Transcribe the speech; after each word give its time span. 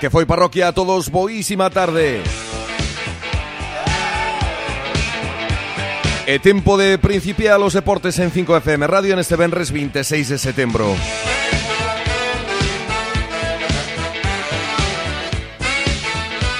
Que 0.00 0.08
foi 0.08 0.24
parroquia 0.24 0.68
a 0.68 0.72
todos, 0.72 1.12
boísima 1.12 1.68
tarde. 1.68 2.24
E 6.24 6.38
tempo 6.40 6.80
de 6.80 6.96
principiar 6.96 7.60
los 7.60 7.76
deportes 7.76 8.16
en 8.16 8.32
5FM 8.32 8.88
Radio 8.88 9.12
neste 9.12 9.36
venres 9.36 9.68
26 9.68 10.32
de 10.32 10.38
setembro. 10.40 10.96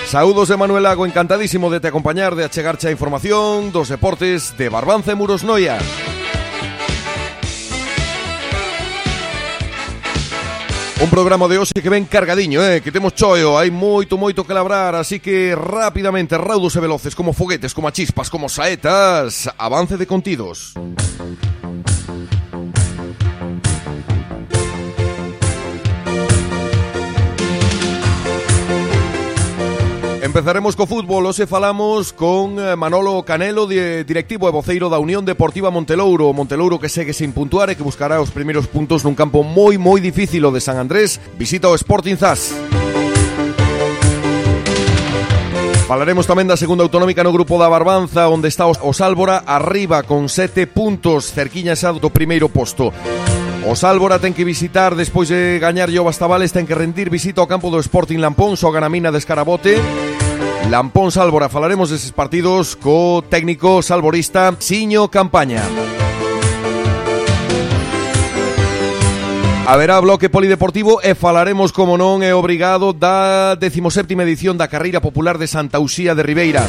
Saúdos 0.04 0.52
de 0.52 0.58
Manuel 0.58 0.82
Lago, 0.82 1.06
encantadísimo 1.06 1.70
de 1.70 1.80
te 1.80 1.88
acompañar, 1.88 2.34
de 2.34 2.44
achegarche 2.44 2.88
a 2.88 2.90
información 2.90 3.72
dos 3.72 3.88
deportes 3.88 4.52
de 4.58 4.68
Barbanza 4.68 5.12
e 5.12 5.14
Muros 5.16 5.48
Noia. 5.48 5.80
Un 11.02 11.08
programa 11.08 11.48
de 11.48 11.56
hoxe 11.56 11.72
que 11.72 11.88
ven 11.88 12.04
cargadiño, 12.04 12.60
eh, 12.60 12.82
que 12.84 12.92
temos 12.92 13.16
choio, 13.16 13.56
hai 13.56 13.72
moito, 13.72 14.20
moito 14.20 14.44
que 14.44 14.52
labrar, 14.52 14.92
así 14.92 15.16
que 15.16 15.56
rapidamente, 15.56 16.36
raudos 16.36 16.76
e 16.76 16.80
veloces, 16.84 17.16
como 17.16 17.32
foguetes, 17.32 17.72
como 17.72 17.88
chispas, 17.88 18.28
como 18.28 18.52
saetas, 18.52 19.48
avance 19.56 19.96
de 19.96 20.04
contidos. 20.04 20.76
Empezaremos 30.30 30.78
co 30.78 30.86
fútbol, 30.86 31.26
hoxe 31.26 31.50
falamos 31.50 32.14
con 32.14 32.54
eh, 32.54 32.78
Manolo 32.78 33.18
Canelo, 33.26 33.66
directivo 33.66 34.46
e 34.46 34.54
voceiro 34.54 34.86
da 34.86 35.02
Unión 35.02 35.26
Deportiva 35.26 35.74
Montelouro 35.74 36.30
Montelouro 36.30 36.78
que 36.78 36.86
segue 36.86 37.10
sin 37.10 37.34
puntuar 37.34 37.66
e 37.66 37.74
que 37.74 37.82
buscará 37.82 38.22
os 38.22 38.30
primeiros 38.30 38.70
puntos 38.70 39.02
nun 39.02 39.18
campo 39.18 39.42
moi 39.42 39.74
moi 39.74 39.98
difícil 39.98 40.46
o 40.46 40.54
de 40.54 40.62
San 40.62 40.78
Andrés 40.78 41.18
Visita 41.34 41.66
o 41.66 41.74
Sporting 41.74 42.14
Zas 42.14 42.54
Falaremos 45.90 46.30
tamén 46.30 46.46
da 46.46 46.54
segunda 46.54 46.86
autonómica 46.86 47.26
no 47.26 47.34
grupo 47.34 47.58
da 47.58 47.66
Barbanza, 47.66 48.30
onde 48.30 48.46
está 48.46 48.70
o 48.70 48.94
Sálvora 48.94 49.42
arriba 49.42 50.06
con 50.06 50.30
sete 50.30 50.70
puntos, 50.70 51.34
cerquiña 51.34 51.74
xa 51.74 51.90
do 51.90 52.14
primeiro 52.14 52.46
posto. 52.46 52.94
O 53.66 53.74
Sálvora 53.74 54.22
ten 54.22 54.30
que 54.30 54.46
visitar, 54.46 54.94
despois 54.94 55.26
de 55.26 55.58
gañar 55.58 55.90
o 55.90 56.06
Bastabales, 56.06 56.54
ten 56.54 56.70
que 56.70 56.78
rendir 56.78 57.10
visita 57.10 57.42
ao 57.42 57.50
campo 57.50 57.74
do 57.74 57.82
Sporting 57.82 58.22
Lampón, 58.22 58.54
só 58.54 58.70
ganamina 58.70 59.10
de 59.10 59.18
Escarabote. 59.18 59.82
Lampón 60.70 61.10
Sálvora, 61.10 61.48
falaremos 61.48 61.90
deses 61.90 62.14
partidos 62.14 62.78
co 62.78 63.26
técnico 63.26 63.82
salvorista 63.82 64.54
Siño 64.62 65.10
Campaña. 65.10 65.66
Haberá 69.66 69.98
bloque 69.98 70.30
polideportivo 70.30 71.02
e 71.02 71.18
falaremos, 71.18 71.74
como 71.74 71.98
non 71.98 72.22
é 72.22 72.30
obrigado, 72.38 72.94
da 72.94 73.58
17ª 73.58 74.22
edición 74.22 74.54
da 74.54 74.70
Carreira 74.70 75.02
Popular 75.02 75.42
de 75.42 75.50
Santa 75.50 75.82
Uxía 75.82 76.14
de 76.14 76.22
Ribeira. 76.22 76.62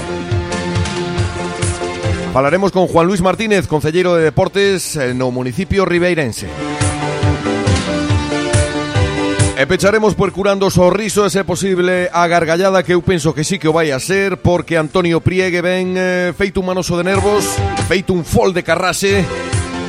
Falaremos 2.34 2.74
con 2.74 2.90
Juan 2.90 3.06
Luis 3.06 3.22
Martínez, 3.22 3.70
concelleiro 3.70 4.18
de 4.18 4.26
Deportes 4.26 4.98
no 5.14 5.30
municipio 5.30 5.86
ribeirense. 5.86 6.50
E 9.62 9.70
pecharemos 9.70 10.18
percurando 10.18 10.66
o 10.66 10.74
sorriso 10.74 11.22
ese 11.22 11.46
posible 11.46 12.10
a 12.10 12.26
gargallada 12.26 12.82
que 12.82 12.98
eu 12.98 13.06
penso 13.06 13.30
que 13.30 13.46
sí 13.46 13.62
que 13.62 13.70
o 13.70 13.78
vai 13.78 13.94
a 13.94 14.02
ser 14.02 14.42
porque 14.42 14.74
Antonio 14.74 15.22
Priegue 15.22 15.62
ben 15.62 15.94
eh, 15.94 16.34
feito 16.34 16.66
un 16.66 16.74
manoso 16.74 16.98
de 16.98 17.06
nervos, 17.06 17.46
feito 17.86 18.10
un 18.10 18.26
fol 18.26 18.58
de 18.58 18.66
carrase 18.66 19.22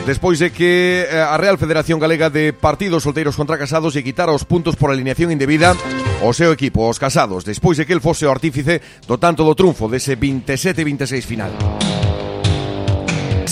Despois 0.05 0.37
de 0.37 0.53
que 0.53 1.09
eh, 1.09 1.17
a 1.17 1.41
Real 1.41 1.57
Federación 1.57 1.97
Galega 1.97 2.29
de 2.29 2.53
Partidos 2.53 3.05
Solteiros 3.09 3.33
contra 3.33 3.57
Casados 3.57 3.97
lle 3.97 4.05
quitara 4.05 4.37
os 4.37 4.45
puntos 4.45 4.77
por 4.77 4.93
alineación 4.93 5.33
indebida 5.33 5.73
ao 6.21 6.37
seu 6.37 6.53
equipo, 6.53 6.85
os 6.85 7.01
casados, 7.01 7.41
despois 7.49 7.81
de 7.81 7.89
que 7.89 7.97
el 7.97 8.05
fose 8.05 8.29
o 8.29 8.35
artífice 8.35 8.85
do 9.09 9.17
tanto 9.17 9.41
do 9.41 9.57
triunfo 9.57 9.89
dese 9.89 10.21
27-26 10.21 11.25
final. 11.25 11.49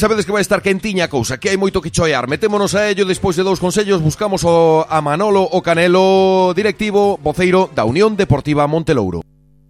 Sabedes 0.01 0.25
que 0.25 0.33
vai 0.33 0.41
estar 0.41 0.65
quentiña 0.65 1.05
a 1.07 1.13
cousa, 1.13 1.37
que 1.37 1.53
hai 1.53 1.61
moito 1.61 1.85
que 1.85 1.93
choear. 1.93 2.27
Metémonos 2.27 2.73
a 2.75 2.89
ello 2.89 3.05
despois 3.05 3.37
de 3.37 3.45
dous 3.45 3.61
consellos, 3.61 4.01
buscamos 4.01 4.43
a 4.43 4.99
Manolo 5.05 5.45
o 5.45 5.61
Canelo, 5.61 6.57
directivo, 6.57 7.21
voceiro 7.21 7.69
da 7.77 7.85
Unión 7.85 8.17
Deportiva 8.17 8.65
Montelouro. 8.67 9.21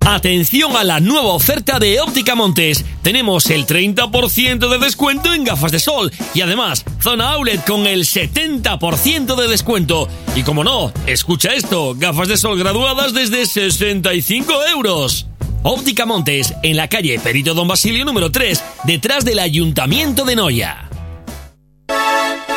Atención 0.07 0.77
a 0.77 0.83
la 0.83 0.99
nueva 0.99 1.29
oferta 1.29 1.79
de 1.79 2.01
Óptica 2.01 2.35
Montes. 2.35 2.85
Tenemos 3.03 3.49
el 3.51 3.67
30% 3.67 4.69
de 4.69 4.79
descuento 4.79 5.33
en 5.33 5.45
gafas 5.45 5.71
de 5.71 5.79
sol 5.79 6.11
y 6.35 6.41
además 6.41 6.85
zona 7.01 7.31
outlet 7.31 7.65
con 7.65 7.87
el 7.87 8.05
70% 8.05 9.37
de 9.37 9.49
descuento. 9.49 10.09
Y 10.35 10.43
como 10.43 10.65
no, 10.65 10.93
escucha 11.07 11.55
esto, 11.55 11.95
gafas 11.97 12.29
de 12.29 12.37
sol 12.37 12.59
graduadas 12.59 13.13
desde 13.15 13.47
65 13.47 14.53
euros. 14.75 15.30
Óptica 15.63 16.07
Montes, 16.07 16.55
en 16.63 16.77
la 16.77 16.89
calle 16.89 17.19
Perito 17.19 17.53
Don 17.53 17.69
Basilio 17.69 18.05
número 18.07 18.33
3, 18.33 18.65
detrás 18.85 19.27
del 19.27 19.39
Ayuntamiento 19.39 20.25
de 20.25 20.35
Noia. 20.35 20.89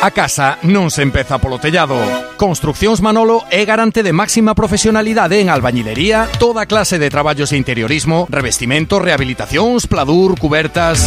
A 0.00 0.10
casa 0.12 0.56
non 0.64 0.88
se 0.88 1.04
empeza 1.04 1.36
polo 1.36 1.60
tellado. 1.60 2.00
Construccións 2.40 3.04
Manolo 3.04 3.44
é 3.52 3.68
garante 3.68 4.00
de 4.00 4.16
máxima 4.16 4.56
profesionalidade 4.56 5.40
en 5.40 5.52
albañilería, 5.52 6.32
toda 6.40 6.64
clase 6.64 6.96
de 6.96 7.12
traballos 7.12 7.52
de 7.52 7.60
interiorismo, 7.60 8.24
revestimento, 8.32 8.96
rehabilitacións, 9.00 9.84
pladur, 9.84 10.40
cubertas... 10.40 11.04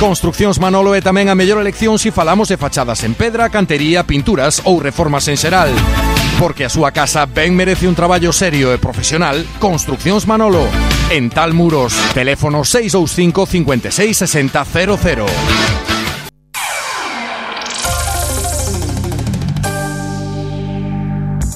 Construccións 0.00 0.60
Manolo 0.60 0.92
é 0.92 1.00
tamén 1.00 1.32
a 1.32 1.36
mellor 1.36 1.56
elección 1.60 1.96
se 1.96 2.12
falamos 2.12 2.52
de 2.52 2.60
fachadas 2.60 3.00
en 3.04 3.16
pedra, 3.16 3.48
cantería, 3.48 4.04
pinturas 4.04 4.60
ou 4.64 4.76
reformas 4.76 5.24
en 5.28 5.40
xeral. 5.40 5.72
Porque 6.38 6.64
a 6.64 6.68
súa 6.68 6.92
casa 6.92 7.24
ben 7.24 7.56
merece 7.56 7.88
un 7.88 7.96
traballo 7.96 8.28
serio 8.28 8.72
e 8.72 8.76
profesional, 8.76 9.40
Construccións 9.56 10.28
Manolo. 10.28 10.68
En 11.08 11.32
Tal 11.32 11.56
Muros, 11.56 11.96
teléfono 12.12 12.60
625 12.60 13.46
56 13.46 14.16
60 14.16 14.64
00. 14.64 15.26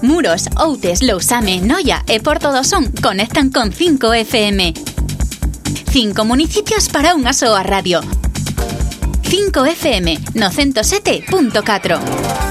Muros, 0.02 0.48
Outes, 0.56 1.02
Lousame, 1.02 1.60
Noia 1.60 2.02
e 2.08 2.20
Porto 2.20 2.48
do 2.48 2.64
Son 2.64 2.88
conectan 3.04 3.52
con 3.52 3.72
5 3.72 4.14
FM. 4.14 4.72
Cinco 5.92 6.24
municipios 6.24 6.88
para 6.88 7.12
unha 7.12 7.36
soa 7.36 7.60
radio. 7.60 8.00
5 9.28 9.60
FM 9.76 10.40
no 10.40 10.48
107.4. 10.48 12.49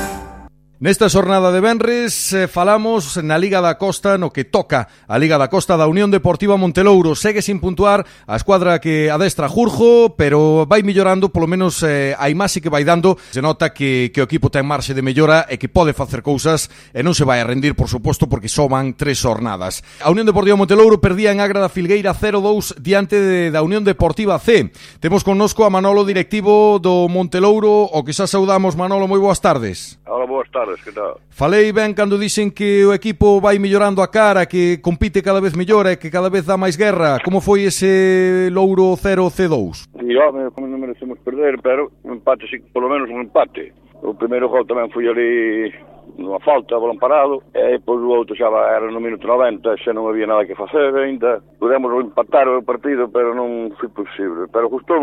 Nesta 0.79 1.09
xornada 1.09 1.51
de 1.51 1.59
Benres 1.59 2.31
eh, 2.31 2.47
falamos 2.47 3.19
na 3.19 3.35
Liga 3.35 3.59
da 3.59 3.75
Costa 3.75 4.15
no 4.15 4.31
que 4.31 4.47
toca 4.47 4.87
a 5.11 5.19
Liga 5.19 5.35
da 5.35 5.51
Costa 5.51 5.75
da 5.75 5.91
Unión 5.91 6.07
Deportiva 6.07 6.55
Montelouro. 6.55 7.19
Segue 7.19 7.43
sin 7.43 7.59
puntuar 7.59 8.07
a 8.23 8.39
escuadra 8.39 8.79
que 8.79 9.11
adestra 9.11 9.51
Jurjo, 9.51 10.15
pero 10.15 10.63
vai 10.63 10.79
mellorando, 10.79 11.35
polo 11.35 11.51
menos 11.51 11.83
eh, 11.83 12.15
a 12.15 12.31
imaxe 12.31 12.63
que 12.63 12.71
vai 12.71 12.87
dando. 12.87 13.19
Se 13.35 13.43
nota 13.43 13.75
que, 13.75 14.07
que 14.15 14.23
o 14.23 14.27
equipo 14.31 14.47
ten 14.47 14.63
marxe 14.63 14.95
de 14.95 15.03
mellora 15.03 15.43
e 15.51 15.59
que 15.59 15.67
pode 15.67 15.91
facer 15.91 16.23
cousas 16.23 16.71
e 16.95 17.03
non 17.03 17.11
se 17.11 17.27
vai 17.27 17.43
a 17.43 17.47
rendir, 17.51 17.75
por 17.75 17.91
suposto, 17.91 18.31
porque 18.31 18.47
só 18.47 18.71
van 18.71 18.95
tres 18.95 19.19
xornadas. 19.19 19.83
A 19.99 20.07
Unión 20.07 20.31
Deportiva 20.31 20.55
Montelouro 20.55 21.03
perdía 21.03 21.35
en 21.35 21.43
Agra 21.43 21.59
da 21.59 21.67
Filgueira 21.67 22.15
0-2 22.15 22.79
diante 22.79 23.19
de, 23.19 23.51
da 23.51 23.67
Unión 23.67 23.83
Deportiva 23.83 24.39
C. 24.39 24.71
Temos 25.03 25.27
connosco 25.27 25.67
a 25.67 25.69
Manolo, 25.69 26.07
directivo 26.07 26.79
do 26.79 27.11
Montelouro, 27.11 27.83
o 27.83 27.99
que 28.07 28.15
xa 28.15 28.31
saudamos. 28.31 28.79
Manolo, 28.79 29.11
moi 29.11 29.19
boas 29.19 29.43
tardes. 29.43 29.99
Hola, 30.07 30.23
boas 30.23 30.47
tardes 30.55 30.68
tardes, 30.69 30.83
que 30.83 30.91
tal? 30.91 31.19
Falei 31.29 31.71
ben 31.71 31.93
cando 31.93 32.17
dixen 32.17 32.51
que 32.51 32.85
o 32.85 32.93
equipo 32.93 33.41
vai 33.41 33.57
mellorando 33.59 34.01
a 34.01 34.07
cara, 34.07 34.45
que 34.45 34.77
compite 34.81 35.21
cada 35.21 35.41
vez 35.41 35.55
mellor 35.55 35.87
e 35.87 35.97
que 35.97 36.11
cada 36.11 36.29
vez 36.29 36.45
dá 36.45 36.57
máis 36.57 36.77
guerra. 36.77 37.19
Como 37.23 37.41
foi 37.41 37.65
ese 37.65 38.49
Louro 38.51 38.95
0-C2? 38.95 39.89
Sí, 39.99 40.15
home, 40.15 40.51
como 40.51 40.67
non 40.67 40.79
merecemos 40.79 41.17
perder, 41.25 41.57
pero 41.61 41.91
un 42.03 42.19
empate, 42.19 42.45
sí, 42.47 42.59
polo 42.73 42.89
menos 42.89 43.09
un 43.09 43.21
empate. 43.21 43.73
O 44.01 44.15
primeiro 44.15 44.47
gol 44.47 44.63
tamén 44.63 44.91
foi 44.93 45.07
ali 45.09 45.73
nunha 46.17 46.39
falta, 46.39 46.79
balón 46.79 46.97
parado, 46.97 47.43
e 47.53 47.79
pois 47.79 48.01
o 48.01 48.11
outro 48.11 48.35
xa 48.35 48.49
era 48.49 48.89
no 48.91 48.99
minuto 48.99 49.27
90, 49.27 49.77
xa 49.79 49.93
non 49.93 50.09
había 50.09 50.27
nada 50.27 50.47
que 50.47 50.57
facer 50.57 50.91
ainda. 50.95 51.39
Podemos 51.59 51.91
empatar 51.99 52.47
o 52.49 52.63
partido, 52.63 53.07
pero 53.11 53.35
non 53.35 53.71
foi 53.77 53.89
posible. 53.91 54.47
Pero 54.51 54.71
gustou 54.71 54.99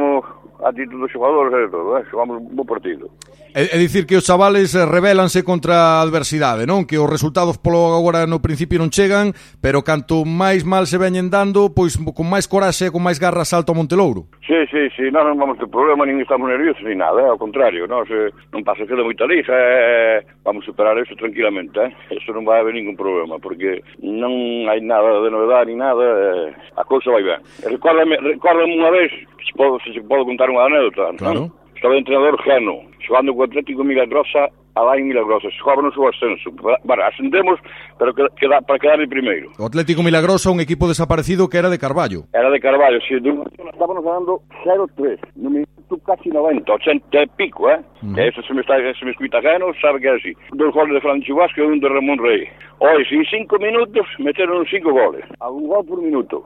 a 0.61 0.69
actitud 0.69 1.01
dos 1.01 1.13
xogadores 1.13 1.53
e 1.53 1.71
todo, 1.71 1.97
eh? 1.97 2.05
xogamos 2.11 2.41
un 2.41 2.57
bo 2.57 2.65
partido. 2.65 3.09
É, 3.57 3.73
é 3.73 3.79
dicir 3.79 4.05
que 4.05 4.21
os 4.21 4.27
chavales 4.27 4.75
eh, 4.75 4.85
rebelanse 4.85 5.43
contra 5.43 5.97
a 5.97 6.03
adversidade, 6.05 6.69
non? 6.69 6.85
Que 6.85 7.01
os 7.01 7.09
resultados 7.09 7.57
polo 7.57 7.97
agora 7.97 8.29
no 8.29 8.45
principio 8.45 8.77
non 8.77 8.93
chegan, 8.93 9.33
pero 9.65 9.81
canto 9.81 10.29
máis 10.29 10.61
mal 10.61 10.85
se 10.85 11.01
veñen 11.01 11.33
dando, 11.33 11.73
pois 11.73 11.97
con 11.97 12.29
máis 12.29 12.45
coraxe 12.45 12.93
e 12.93 12.93
con 12.93 13.01
máis 13.01 13.17
garra 13.17 13.49
salto 13.49 13.73
a 13.73 13.79
Montelouro. 13.81 14.29
Sí, 14.45 14.61
sí, 14.69 14.93
sí, 14.93 15.09
nós 15.09 15.25
non 15.25 15.41
vamos 15.41 15.57
ter 15.57 15.73
problema, 15.73 16.05
nin 16.05 16.21
estamos 16.21 16.53
nerviosos, 16.53 16.85
nin 16.85 17.01
nada, 17.01 17.17
eh? 17.25 17.33
ao 17.33 17.41
contrario, 17.41 17.89
nós 17.89 18.05
se, 18.05 18.29
non 18.53 18.61
pasa 18.61 18.85
que 18.85 18.93
de 18.93 19.01
moita 19.01 19.25
lija, 19.25 19.57
eh, 19.57 20.21
eh, 20.21 20.37
vamos 20.45 20.69
superar 20.69 21.01
eso 21.01 21.17
tranquilamente, 21.17 21.81
eh? 21.81 22.13
eso 22.13 22.37
non 22.37 22.45
vai 22.45 22.61
haber 22.61 22.77
ningún 22.77 22.93
problema, 22.93 23.41
porque 23.41 23.81
non 24.05 24.69
hai 24.69 24.85
nada 24.85 25.25
de 25.25 25.33
novedade, 25.33 25.73
ni 25.73 25.81
nada, 25.81 26.05
eh, 26.05 26.53
a 26.77 26.85
cousa 26.85 27.09
vai 27.09 27.25
ben. 27.25 27.41
Recórdame, 27.65 28.21
recórdame 28.21 28.77
unha 28.77 28.93
vez, 28.93 29.17
se, 29.41 29.57
podo, 29.57 29.81
se 29.81 29.97
podo 30.05 30.29
contar 30.29 30.53
unha 30.53 30.69
anécdota, 30.69 31.17
claro. 31.17 31.49
non? 31.49 31.65
Estaba 31.77 31.97
entrenador 31.97 32.43
Geno, 32.43 32.81
xogando 33.07 33.35
co 33.35 33.45
Atlético 33.45 33.85
Milagrosa 33.85 34.49
alá 34.77 34.97
en 34.97 35.09
Milagrosa, 35.09 35.49
xóbanos 35.61 35.97
o 35.97 36.09
ascenso. 36.09 36.51
Bueno, 36.85 37.03
ascendemos, 37.05 37.61
pero 37.99 38.15
queda, 38.15 38.61
para 38.61 38.79
quedar 38.79 39.01
en 39.01 39.09
primeiro. 39.09 39.53
O 39.59 39.67
Atlético 39.67 40.03
Milagrosa 40.03 40.51
un 40.51 40.61
equipo 40.61 40.89
desaparecido 40.89 41.49
que 41.49 41.59
era 41.59 41.69
de 41.69 41.79
Carballo. 41.79 42.25
Era 42.33 42.51
de 42.51 42.61
Carballo, 42.61 43.01
si 43.09 43.21
de 43.21 43.33
estábamos 43.73 44.05
ganando 44.05 44.41
0-3, 44.65 45.21
no 45.37 45.51
minuto 45.51 45.97
casi 46.05 46.29
90, 46.29 46.73
80 46.73 47.23
e 47.23 47.27
pico, 47.37 47.71
eh? 47.71 47.81
Uh 48.03 48.13
-huh. 48.13 48.29
Eso 48.29 48.43
se 48.43 48.53
me, 48.53 48.61
está, 48.61 48.77
se 48.77 49.05
me 49.05 49.13
escuita 49.13 49.41
Geno, 49.41 49.73
sabe 49.81 50.01
que 50.01 50.09
é 50.09 50.17
así. 50.17 50.33
Dos 50.53 50.73
goles 50.73 50.95
de 50.95 51.01
Fran 51.01 51.21
Chubasco 51.21 51.61
e 51.61 51.67
un 51.67 51.81
de 51.81 51.89
Ramón 51.89 52.19
Rey. 52.19 52.49
Hoy, 52.81 53.05
en 53.11 53.25
cinco 53.25 53.57
minutos, 53.59 54.07
meteron 54.19 54.65
cinco 54.67 54.93
goles. 54.93 55.25
A 55.41 55.49
un 55.49 55.69
gol 55.69 55.85
por 55.87 56.01
minuto. 56.01 56.45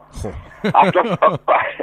Hasta, 0.74 1.02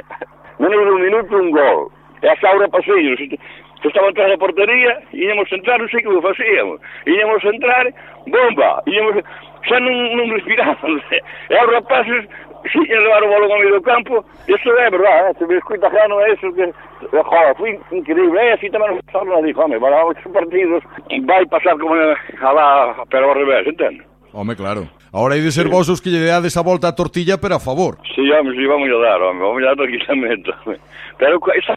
menos 0.58 0.84
de 0.84 0.92
un 0.92 1.02
minuto, 1.02 1.36
un 1.36 1.50
gol. 1.50 1.97
E 2.22 2.28
a 2.28 2.36
Saura 2.36 2.68
paseiro, 2.68 3.16
que 3.16 3.88
estaba 3.88 4.08
atrás 4.08 4.30
da 4.30 4.38
portería, 4.38 4.98
íamos 5.12 5.50
entrar, 5.52 5.78
non 5.78 5.88
sei 5.88 6.02
que 6.02 6.08
o 6.08 6.22
facíamos. 6.22 6.82
Íamos 7.06 7.42
entrar, 7.44 7.86
bomba, 8.26 8.82
íamos, 8.86 9.22
xa 9.62 9.78
non, 9.78 9.94
non 10.18 10.34
respiraban. 10.34 10.98
E 11.14 11.54
os 11.54 11.68
rapaces 11.70 12.26
xiñan 12.66 13.02
levar 13.06 13.22
o 13.22 13.30
balón 13.30 13.52
ao 13.52 13.58
medio 13.58 13.78
do 13.78 13.82
campo, 13.86 14.24
iso 14.48 14.70
é 14.74 14.90
verdade, 14.90 15.30
eh? 15.30 15.34
se 15.38 15.46
me 15.46 15.56
escuta 15.56 15.90
xa 15.90 16.08
non 16.08 16.18
é 16.26 16.34
iso 16.34 16.50
que... 16.54 16.66
Joder, 17.14 17.54
foi 17.54 17.78
increíble, 17.94 18.42
e 18.42 18.50
así 18.50 18.66
tamén 18.70 18.98
nos 18.98 19.06
pasamos 19.06 19.38
dixo, 19.46 19.62
home, 19.62 19.78
para 19.78 20.02
os 20.02 20.18
partidos 20.34 20.82
vai 21.22 21.46
pasar 21.46 21.78
como 21.78 21.94
eh, 21.94 22.18
a 22.42 22.50
la, 22.50 23.06
pero 23.06 23.30
ao 23.30 23.38
revés, 23.38 23.62
entende? 23.62 24.07
Home, 24.32 24.54
claro. 24.56 24.88
Ahora 25.12 25.34
hai 25.34 25.40
de 25.40 25.50
ser 25.50 25.66
sí. 25.66 25.70
vosos 25.70 26.00
que 26.00 26.10
lle 26.10 26.20
deades 26.20 26.56
a 26.56 26.62
volta 26.62 26.88
a 26.88 26.94
tortilla, 26.94 27.38
pero 27.40 27.56
a 27.56 27.60
favor. 27.60 27.98
Sí, 28.14 28.30
home, 28.30 28.54
sí, 28.54 28.64
vamos 28.66 28.88
a 28.88 28.98
dar, 29.00 29.22
home, 29.22 29.40
vamos 29.40 29.62
a 29.62 29.66
dar 29.66 29.76
tranquilamente. 29.76 30.52
Pero 31.18 31.40
esa 31.56 31.74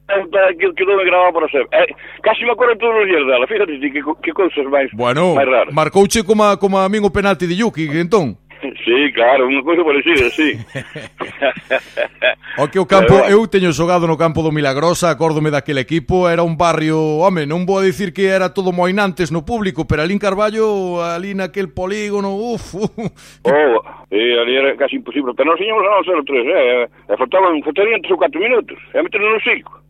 que 0.59 0.73
quedou 0.73 0.97
me 0.97 1.05
grabada 1.05 1.31
para 1.31 1.47
sempre. 1.49 1.69
Eh, 1.71 1.95
casi 2.21 2.43
me 2.43 2.51
acordo 2.51 2.77
todos 2.77 2.93
os 3.01 3.07
días 3.07 3.25
dela, 3.25 3.47
fíjate 3.47 3.79
que, 3.79 3.91
que, 3.91 4.01
que 4.21 4.33
cousas 4.33 4.65
máis, 4.69 4.91
bueno, 4.93 5.33
máis 5.33 5.47
raras. 5.47 5.73
Bueno, 5.73 5.81
marcouche 5.81 6.23
como, 6.23 6.45
como 6.59 6.77
a 6.77 6.87
min 6.89 7.03
o 7.03 7.09
penalti 7.09 7.47
de 7.47 7.55
Yuki, 7.55 7.89
entón. 7.97 8.37
Sí, 8.85 9.11
claro, 9.13 9.49
unha 9.49 9.65
cousa 9.65 9.81
parecida, 9.81 10.29
sí. 10.29 10.53
o 12.61 12.69
que 12.69 12.79
o 12.79 12.85
campo, 12.85 13.25
eu 13.25 13.41
teño 13.49 13.73
xogado 13.73 14.05
no 14.05 14.17
campo 14.17 14.45
do 14.45 14.53
Milagrosa, 14.53 15.09
acórdome 15.09 15.49
daquele 15.49 15.81
equipo, 15.81 16.29
era 16.29 16.45
un 16.45 16.57
barrio, 16.57 16.97
home, 17.21 17.45
non 17.45 17.65
vou 17.65 17.81
a 17.81 17.85
dicir 17.85 18.13
que 18.13 18.29
era 18.29 18.53
todo 18.53 18.73
moinantes 18.73 19.33
no 19.33 19.41
público, 19.41 19.89
pero 19.89 20.05
alín 20.05 20.21
Carballo, 20.21 21.01
alí 21.01 21.33
naquel 21.33 21.73
polígono, 21.73 22.37
uf. 22.37 22.75
uf. 22.75 22.91
Oh, 23.43 23.81
e 24.11 24.37
ali 24.37 24.55
era 24.55 24.75
casi 24.77 24.97
imposible, 24.97 25.33
pero 25.33 25.49
non 25.49 25.57
señamos 25.57 25.81
a 25.81 25.97
nosa 25.97 26.21
tres, 26.25 26.45
eh, 26.45 26.85
e 26.85 27.13
faltaban, 27.17 27.57
faltarían 27.65 28.01
3 28.05 28.13
ou 28.13 28.21
4 28.21 28.37
minutos, 28.37 28.77
e 28.93 28.97
a 28.97 29.03
meter 29.03 29.21
no 29.21 29.41
cinco 29.41 29.81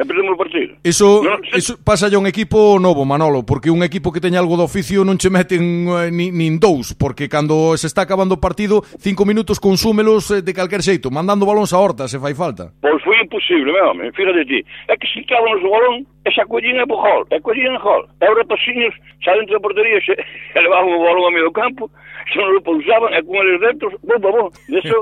e 0.00 0.04
perdemos 0.08 0.32
o 0.32 0.36
partido. 0.40 0.80
Iso, 0.82 1.20
no, 1.20 1.36
iso 1.52 1.76
pasa 1.84 2.08
a 2.08 2.16
un 2.16 2.24
equipo 2.24 2.80
novo, 2.80 3.04
Manolo, 3.04 3.44
porque 3.44 3.68
un 3.68 3.84
equipo 3.84 4.08
que 4.08 4.20
teña 4.20 4.40
algo 4.40 4.56
de 4.56 4.64
oficio 4.64 5.04
non 5.04 5.20
che 5.20 5.28
meten 5.28 5.84
eh, 5.92 6.08
nin, 6.08 6.32
nin 6.32 6.56
dous, 6.56 6.96
porque 6.96 7.28
cando 7.28 7.76
se 7.76 7.84
está 7.84 8.08
acabando 8.08 8.40
o 8.40 8.40
partido, 8.40 8.80
cinco 8.96 9.28
minutos 9.28 9.60
consúmelos 9.60 10.32
eh, 10.32 10.40
de 10.40 10.56
calquer 10.56 10.80
xeito, 10.80 11.12
mandando 11.12 11.44
balóns 11.44 11.76
a 11.76 11.78
horta, 11.78 12.08
se 12.08 12.16
fai 12.16 12.32
falta. 12.32 12.72
Pois 12.80 13.04
é 13.20 13.26
posible, 13.26 13.72
meu 13.72 13.90
home, 13.90 14.12
fíjate 14.12 14.44
ti. 14.44 14.64
É 14.88 14.96
que 14.96 15.06
se 15.06 15.24
caban 15.24 15.54
os 15.54 15.62
golón, 15.62 16.06
e 16.24 16.30
sacudín 16.32 16.80
e 16.80 16.86
gol, 16.86 17.26
e 17.30 17.40
collín 17.40 17.74
e 17.74 17.78
gol. 17.78 18.08
E 18.20 18.24
os 18.28 18.36
rapaciños, 18.36 18.94
xa 19.20 19.34
dentro 19.36 19.54
da 19.54 19.60
portería, 19.60 20.00
se, 20.00 20.12
e 20.56 20.60
levaban 20.60 20.92
o 20.92 21.04
balón 21.04 21.28
a 21.28 21.30
medio 21.30 21.52
campo, 21.52 21.90
se 22.32 22.38
non 22.38 22.56
o 22.56 22.60
pousaban, 22.60 23.12
e 23.12 23.20
con 23.22 23.36
eles 23.36 23.60
dentro, 23.60 23.92
bom, 24.02 24.18
bom, 24.18 24.32
bom. 24.32 24.48
Eso, 24.72 24.96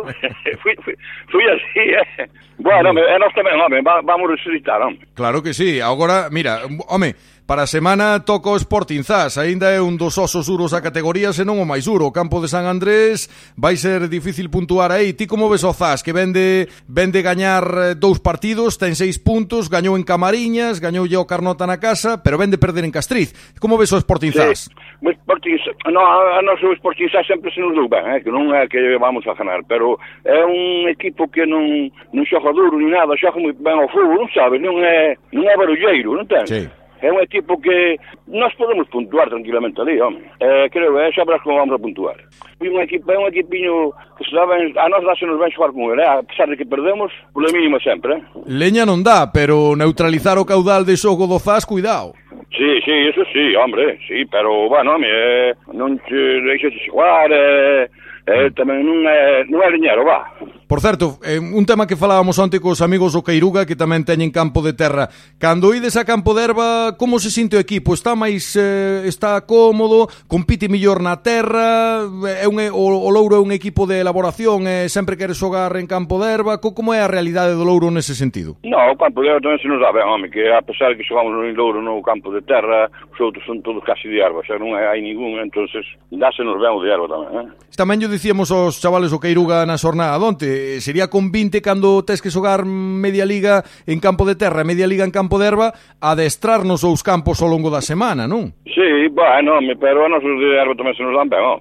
fui, 0.62 0.75
fui, 0.82 0.94
fui 1.31 1.44
así, 1.47 1.85
eh. 1.94 2.26
Bueno, 2.59 2.91
home, 2.91 3.03
e 3.03 3.19
nós 3.23 3.32
tamén, 3.38 3.55
home, 3.55 3.82
vamos 3.82 4.26
resucitar, 4.35 4.82
home. 4.82 4.99
Claro 5.15 5.43
que 5.43 5.55
sí, 5.55 5.79
agora, 5.79 6.26
mira, 6.31 6.67
home, 6.91 7.15
Para 7.48 7.62
a 7.62 7.66
semana 7.66 8.20
toca 8.20 8.50
o 8.50 8.58
Sportingzás, 8.60 9.40
aínda 9.40 9.72
é 9.72 9.80
un 9.80 9.96
dos 9.96 10.20
osos 10.20 10.52
duros 10.52 10.76
a 10.76 10.84
categoría, 10.84 11.32
senón 11.32 11.56
o 11.56 11.64
máis 11.64 11.88
duro. 11.88 12.04
O 12.04 12.12
campo 12.12 12.44
de 12.44 12.48
San 12.52 12.68
Andrés 12.68 13.24
vai 13.56 13.72
ser 13.80 14.04
difícil 14.12 14.52
puntuar 14.52 14.92
aí. 14.92 15.16
Ti 15.16 15.24
como 15.24 15.48
ves 15.48 15.64
o 15.64 15.72
Zas, 15.72 16.04
que 16.04 16.12
vende 16.12 16.68
vende 16.84 17.24
gañar 17.24 17.64
eh, 17.64 17.96
dous 17.96 18.20
partidos, 18.20 18.76
ten 18.76 18.92
seis 18.92 19.16
puntos, 19.16 19.72
gañou 19.72 19.96
en 19.96 20.04
Camariñas, 20.04 20.76
gañoulle 20.76 21.16
o 21.16 21.24
Carnota 21.24 21.64
na 21.64 21.80
casa, 21.80 22.20
pero 22.20 22.36
vende 22.36 22.60
perder 22.60 22.84
en 22.84 22.92
Castriz. 22.92 23.32
Como 23.56 23.80
ves 23.80 23.96
o 23.96 24.00
Sportingzás? 24.04 24.68
Sí, 24.68 24.76
o 25.00 25.08
Sporting, 25.08 25.56
no, 25.88 26.04
a 26.04 26.44
noso 26.44 26.68
Sportingzás 26.76 27.24
sempre 27.24 27.48
se 27.48 27.64
nos 27.64 27.72
dou 27.72 27.88
ben, 27.88 28.04
eh, 28.12 28.20
que 28.20 28.28
non 28.28 28.52
é 28.52 28.68
que 28.68 28.76
vamos 29.00 29.24
a 29.24 29.32
ganar, 29.32 29.64
pero 29.64 29.96
é 30.20 30.44
un 30.44 30.84
equipo 30.92 31.32
que 31.32 31.48
non 31.48 31.64
non 32.12 32.28
xoga 32.28 32.52
duro 32.52 32.76
ni 32.76 32.92
nada, 32.92 33.16
xoga 33.16 33.40
moi 33.40 33.56
ben 33.56 33.80
ao 33.80 33.88
fútbol, 33.88 34.20
non 34.20 34.28
sabes, 34.36 34.60
non 34.60 34.84
é 34.84 35.16
non 35.32 35.48
é 35.48 35.56
barulleiro, 35.56 36.12
non 36.12 36.28
ten. 36.28 36.44
Sí. 36.44 36.68
É 37.00 37.12
un 37.12 37.20
equipo 37.22 37.60
que 37.60 37.96
nós 38.26 38.52
podemos 38.54 38.88
puntuar 38.88 39.28
tranquilamente 39.28 39.80
ali, 39.80 40.00
home. 40.00 40.18
Eh, 40.40 40.68
creo, 40.70 40.94
que 40.94 41.00
é 41.00 41.12
xa 41.12 41.24
verás 41.24 41.42
como 41.42 41.56
vamos 41.56 41.74
a 41.74 41.78
puntuar. 41.78 42.16
E 42.60 42.68
un 42.68 42.82
equipo, 42.82 43.12
é 43.12 43.18
un 43.18 43.30
equipiño 43.30 43.94
que 44.18 44.24
se 44.26 44.34
ben, 44.34 44.74
a 44.74 44.88
nós 44.88 45.06
dáse 45.06 45.22
nos 45.26 45.38
ben 45.38 45.50
xogar 45.54 45.70
con 45.70 45.94
ele, 45.94 46.02
eh? 46.02 46.10
a 46.10 46.22
pesar 46.26 46.50
de 46.50 46.56
que 46.58 46.66
perdemos, 46.66 47.12
por 47.32 47.46
lo 47.46 47.52
mínimo 47.54 47.78
sempre. 47.78 48.18
Eh? 48.18 48.22
Leña 48.50 48.82
non 48.82 49.06
dá, 49.06 49.30
pero 49.30 49.78
neutralizar 49.78 50.42
o 50.42 50.48
caudal 50.48 50.82
de 50.82 50.98
xogo 50.98 51.30
do 51.30 51.38
Zas, 51.38 51.62
cuidado. 51.62 52.18
Sí, 52.50 52.82
sí, 52.82 52.94
eso 53.14 53.22
sí, 53.30 53.54
hombre, 53.54 53.98
sí, 54.08 54.26
pero, 54.26 54.66
bueno, 54.66 54.98
home, 54.98 55.06
eh, 55.06 55.54
non 55.70 56.02
che 56.02 56.42
deixes 56.42 56.74
xogar, 56.82 57.30
eh, 57.30 57.86
eh, 58.26 58.50
tamén 58.58 58.82
non 58.82 59.06
é, 59.06 59.46
non 59.46 59.62
é 59.62 59.70
leñero, 59.70 60.02
va. 60.02 60.26
Por 60.69 60.82
certo, 60.82 61.17
eh, 61.25 61.41
un 61.41 61.65
tema 61.65 61.87
que 61.87 61.97
falábamos 61.97 62.37
onte 62.37 62.61
cos 62.61 62.85
amigos 62.85 63.17
do 63.17 63.25
Queiruga 63.25 63.65
que 63.65 63.73
tamén 63.73 64.05
teñen 64.05 64.29
campo 64.29 64.61
de 64.61 64.76
terra. 64.76 65.09
Cando 65.41 65.73
ides 65.73 65.97
a 65.97 66.05
campo 66.05 66.37
de 66.37 66.44
erva, 66.44 66.93
como 67.00 67.17
se 67.17 67.32
sinte 67.32 67.56
o 67.56 67.65
equipo? 67.65 67.97
Está 67.97 68.12
máis 68.12 68.53
eh, 68.53 69.09
está 69.09 69.41
cómodo, 69.49 70.12
compite 70.29 70.69
mellor 70.69 71.00
na 71.00 71.25
terra, 71.25 72.05
eh, 72.05 72.44
é 72.44 72.47
un 72.53 72.61
o, 72.69 72.85
o 72.85 73.09
Louro 73.09 73.41
é 73.41 73.41
un 73.41 73.49
equipo 73.49 73.88
de 73.88 74.05
elaboración, 74.05 74.69
eh, 74.69 74.93
sempre 74.93 75.17
queres 75.17 75.41
xogar 75.41 75.73
en 75.81 75.88
campo 75.88 76.20
de 76.20 76.37
erva, 76.37 76.61
co, 76.61 76.76
como 76.76 76.93
é 76.93 77.00
a 77.00 77.09
realidade 77.09 77.56
do 77.56 77.65
Louro 77.65 77.88
nese 77.88 78.12
sentido? 78.12 78.61
No, 78.61 78.76
o 78.93 78.97
campo 79.00 79.25
de 79.25 79.32
erva 79.32 79.41
tamén 79.41 79.65
se 79.65 79.73
nos 79.73 79.81
dá 79.81 79.88
ben, 79.88 80.05
home, 80.05 80.29
que 80.29 80.53
a 80.53 80.61
pesar 80.61 80.93
que 81.00 81.05
xogamos 81.09 81.32
no 81.32 81.49
Louro 81.49 81.81
no 81.81 81.97
campo 82.05 82.29
de 82.29 82.44
terra, 82.44 82.93
os 83.09 83.17
outros 83.25 83.41
son 83.49 83.65
todos 83.65 83.81
casi 83.88 84.05
de 84.05 84.20
erva, 84.20 84.44
xa 84.44 84.61
non 84.61 84.76
hai 84.76 85.00
ningún, 85.00 85.41
entonces 85.41 85.88
dásenos 86.12 86.61
ben 86.61 86.76
o 86.76 86.85
de 86.85 86.93
erva 86.93 87.09
tamén, 87.09 87.32
eh? 87.41 87.49
Tamén 87.73 88.05
yo 88.05 88.12
dicíamos 88.12 88.53
aos 88.53 88.76
chavales 88.82 89.17
o 89.17 89.23
Queiruga 89.23 89.65
na 89.65 89.81
xornada 89.81 90.20
donte, 90.20 90.57
Eh, 90.58 90.81
sería 90.81 91.08
con 91.08 91.31
20 91.31 91.62
cando 91.62 92.02
tes 92.02 92.19
que 92.19 92.34
xogar 92.34 92.66
media 92.66 93.22
liga 93.22 93.62
en 93.87 94.00
campo 94.00 94.26
de 94.26 94.34
terra, 94.34 94.66
media 94.66 94.90
liga 94.90 95.05
en 95.05 95.14
campo 95.14 95.38
de 95.38 95.46
erva, 95.46 95.72
adestrar 96.02 96.66
nos 96.66 96.82
os 96.82 97.06
campos 97.06 97.38
ao 97.38 97.46
longo 97.46 97.70
da 97.70 97.78
semana, 97.78 98.26
non? 98.26 98.50
Sí, 98.66 99.06
bueno, 99.15 99.62
pero 99.79 100.03
a 100.03 100.10
nosos 100.10 100.34
de 100.43 100.58
erva 100.58 100.74
tamén 100.74 100.98
se 100.98 101.06
nos 101.06 101.15
dan 101.15 101.31
ben, 101.31 101.38
non? 101.38 101.58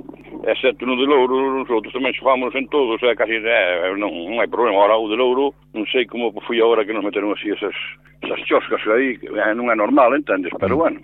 excepto 0.48 0.86
no 0.86 0.96
de 0.96 1.06
Louro, 1.06 1.60
nos 1.60 1.68
outros 1.68 1.92
tamén 1.92 2.16
xogámonos 2.16 2.56
en 2.56 2.72
todos, 2.72 2.96
é 3.04 3.12
casi, 3.20 3.36
é, 3.36 3.92
non, 4.00 4.10
non 4.10 4.39
hai 4.39 4.48
problema, 4.48 4.80
ahora 4.80 4.96
o 4.96 5.12
de 5.12 5.20
Louro, 5.20 5.51
non 5.75 5.84
sei 5.92 6.08
como 6.08 6.32
foi 6.48 6.63
agora 6.63 6.88
que 6.88 6.96
nos 6.96 7.04
meteron 7.04 7.36
así 7.36 7.51
esas, 7.51 7.75
esas 8.24 8.39
choscas 8.48 8.80
aí, 8.88 9.20
eh, 9.20 9.54
non 9.54 9.68
é 9.68 9.75
normal, 9.75 10.16
entendes, 10.16 10.56
pero 10.56 10.80
bueno. 10.80 11.04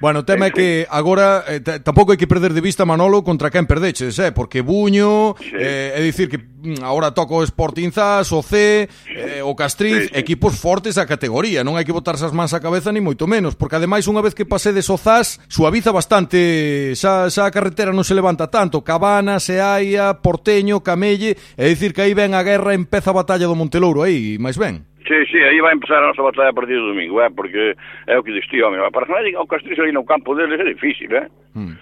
Bueno, 0.00 0.20
o 0.20 0.24
tema 0.24 0.48
é 0.48 0.50
que 0.50 0.88
agora 0.88 1.44
eh, 1.44 1.60
tampouco 1.60 2.16
hai 2.16 2.16
que 2.16 2.24
perder 2.24 2.56
de 2.56 2.64
vista 2.64 2.88
Manolo 2.88 3.20
contra 3.20 3.52
quen 3.52 3.68
perdeches, 3.68 4.16
eh? 4.16 4.32
porque 4.32 4.64
Buño, 4.64 5.36
sí. 5.36 5.52
eh, 5.52 5.92
é 5.92 6.00
dicir 6.00 6.32
que 6.32 6.40
mm, 6.40 6.80
agora 6.80 7.12
toca 7.12 7.36
o 7.36 7.44
Sporting 7.44 7.92
Zas, 7.92 8.32
o 8.32 8.40
C, 8.40 8.88
eh, 9.12 9.44
o 9.44 9.52
Castriz, 9.52 10.08
sí, 10.08 10.08
sí. 10.08 10.16
equipos 10.16 10.56
fortes 10.56 10.96
da 10.96 11.04
categoría, 11.04 11.60
non 11.60 11.76
hai 11.76 11.84
que 11.84 11.92
botarse 11.92 12.24
as 12.24 12.32
mans 12.32 12.56
á 12.56 12.64
cabeza 12.64 12.88
ni 12.88 13.04
moito 13.04 13.28
menos, 13.28 13.52
porque 13.52 13.76
ademais 13.76 14.08
unha 14.08 14.24
vez 14.24 14.32
que 14.32 14.48
pasedes 14.48 14.88
o 14.88 14.96
Zas, 14.96 15.36
suaviza 15.52 15.92
bastante, 15.92 16.96
xa, 16.96 17.28
xa 17.28 17.44
a 17.44 17.52
carretera 17.52 17.92
non 17.92 18.00
se 18.00 18.16
levanta 18.16 18.48
tanto, 18.48 18.79
Porto, 18.80 18.84
Cabana, 18.84 19.40
Seaia, 19.40 20.14
Porteño, 20.14 20.80
Camelle, 20.80 21.36
é 21.56 21.68
dicir 21.68 21.92
que 21.92 22.02
aí 22.02 22.14
ven 22.14 22.34
a 22.34 22.42
guerra, 22.42 22.74
empeza 22.74 23.10
a 23.10 23.14
batalla 23.14 23.46
do 23.46 23.56
Montelouro, 23.56 24.02
aí, 24.02 24.38
máis 24.38 24.56
ben. 24.56 24.86
Sí, 25.06 25.26
sí, 25.26 25.38
aí 25.38 25.60
vai 25.60 25.74
empezar 25.74 25.98
a 26.02 26.08
nosa 26.08 26.22
batalla 26.22 26.50
a 26.50 26.54
partir 26.54 26.74
do 26.74 26.88
domingo, 26.88 27.20
eh? 27.20 27.30
porque 27.34 27.74
é 28.06 28.18
o 28.18 28.22
que 28.22 28.32
distí, 28.32 28.62
home. 28.62 28.78
Para 28.92 29.06
que 29.06 29.12
non 29.12 29.42
o 29.42 29.46
Castriz 29.46 29.78
ali 29.78 29.92
no 29.92 30.04
campo 30.04 30.34
deles 30.34 30.60
é 30.60 30.64
difícil, 30.64 31.10
eh? 31.12 31.28
Mm. 31.54 31.76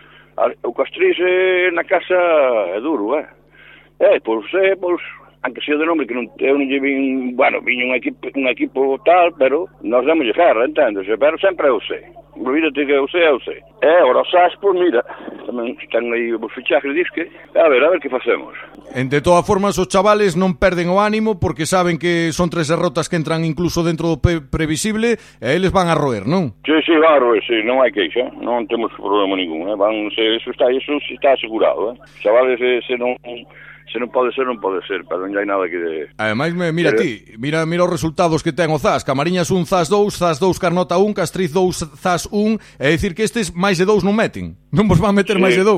O 0.64 0.73
Castriz 0.73 1.17
eh, 1.21 1.71
na 1.73 1.85
casa 1.85 2.17
é 2.75 2.81
duro, 2.81 3.14
eh? 3.19 3.28
É, 4.00 4.21
pois, 4.21 4.47
é, 4.55 4.76
pois, 4.76 5.02
aunque 5.42 5.61
sea 5.62 5.76
de 5.76 5.87
nombre, 5.87 6.07
que 6.07 6.14
non, 6.14 6.26
eu 6.38 6.59
non 6.59 6.66
lle 6.66 6.80
vin, 6.83 7.37
bueno, 7.38 7.62
vin 7.62 7.87
un 7.87 7.95
equipo, 7.95 8.26
un 8.35 8.49
equipo 8.50 8.99
tal, 9.07 9.30
pero 9.38 9.71
nós 9.83 10.04
damos 10.04 10.26
guerra, 10.35 10.66
entendes? 10.66 11.07
pero 11.18 11.38
sempre 11.38 11.68
eu 11.68 11.80
sei. 11.87 12.02
Olvídate 12.38 12.87
que 12.87 12.92
eu 12.92 13.09
sei, 13.09 13.26
eu 13.26 13.37
eh, 13.37 13.45
sei. 13.45 13.61
E 13.83 14.02
ora, 14.02 14.23
os 14.23 14.30
SAS, 14.30 14.54
pois 14.61 14.78
mira, 14.78 15.02
tamén 15.47 15.75
están 15.78 16.07
aí 16.14 16.30
os 16.35 16.52
fichajes, 16.54 16.95
disque, 16.95 17.26
a 17.54 17.66
ver, 17.66 17.83
a 17.83 17.90
ver 17.90 17.99
que 17.99 18.11
facemos. 18.11 18.54
Entre 18.95 19.23
todas 19.23 19.47
formas, 19.47 19.78
os 19.78 19.90
chavales 19.90 20.38
non 20.38 20.59
perden 20.59 20.90
o 20.90 21.02
ánimo 21.02 21.38
porque 21.38 21.66
saben 21.66 21.99
que 21.99 22.30
son 22.30 22.50
tres 22.50 22.71
derrotas 22.71 23.11
que 23.11 23.18
entran 23.18 23.42
incluso 23.47 23.83
dentro 23.83 24.14
do 24.14 24.18
previsible 24.23 25.18
eh, 25.42 25.54
e 25.54 25.59
eles 25.59 25.75
van 25.75 25.90
a 25.90 25.99
roer, 25.99 26.26
non? 26.26 26.54
Sí, 26.62 26.75
sí, 26.87 26.95
van 26.95 27.14
a 27.14 27.23
roer, 27.23 27.42
sí, 27.42 27.62
non 27.66 27.83
hai 27.83 27.90
queixa, 27.90 28.30
non 28.38 28.66
temos 28.71 28.90
problema 28.95 29.35
ningún, 29.35 29.71
eh? 29.71 29.78
van, 29.78 30.11
se, 30.14 30.38
eso 30.38 30.50
está, 30.50 30.71
eso 30.71 30.95
está 31.11 31.35
asegurado, 31.35 31.95
eh? 31.95 31.97
Os 31.99 32.23
chavales, 32.23 32.59
se, 32.59 32.83
se 32.87 32.95
non 32.99 33.18
Se 33.88 33.97
non 33.97 34.12
pode 34.12 34.37
ser, 34.37 34.45
non 34.45 34.61
pode 34.61 34.85
ser, 34.85 35.09
pero 35.09 35.25
non 35.25 35.33
hai 35.33 35.49
nada 35.49 35.64
que... 35.64 36.12
Ademais, 36.21 36.52
me, 36.52 36.68
mira 36.76 36.92
pero... 36.92 37.02
ti, 37.02 37.40
mira, 37.40 37.64
mira 37.64 37.88
os 37.88 37.92
resultados 37.92 38.45
que 38.45 38.52
ten 38.52 38.68
o 38.68 38.76
ZAS. 38.76 39.00
Camariñas 39.00 39.49
1, 39.49 39.64
ZAS 39.64 39.88
2, 39.88 40.12
ZAS 40.12 40.37
2, 40.37 40.61
Carnota 40.61 41.00
1, 41.00 41.16
Castriz 41.16 41.57
2, 41.57 41.97
ZAS 41.97 42.28
1. 42.28 42.61
É 42.76 42.92
dicir 42.92 43.16
que 43.16 43.25
estes 43.25 43.49
máis 43.57 43.80
de 43.80 43.88
2 43.88 44.04
non 44.04 44.12
meten. 44.12 44.61
Non 44.68 44.85
vos 44.85 45.00
van 45.00 45.16
meter 45.16 45.40
sí. 45.40 45.42
máis 45.42 45.57
de 45.57 45.64
2. 45.64 45.73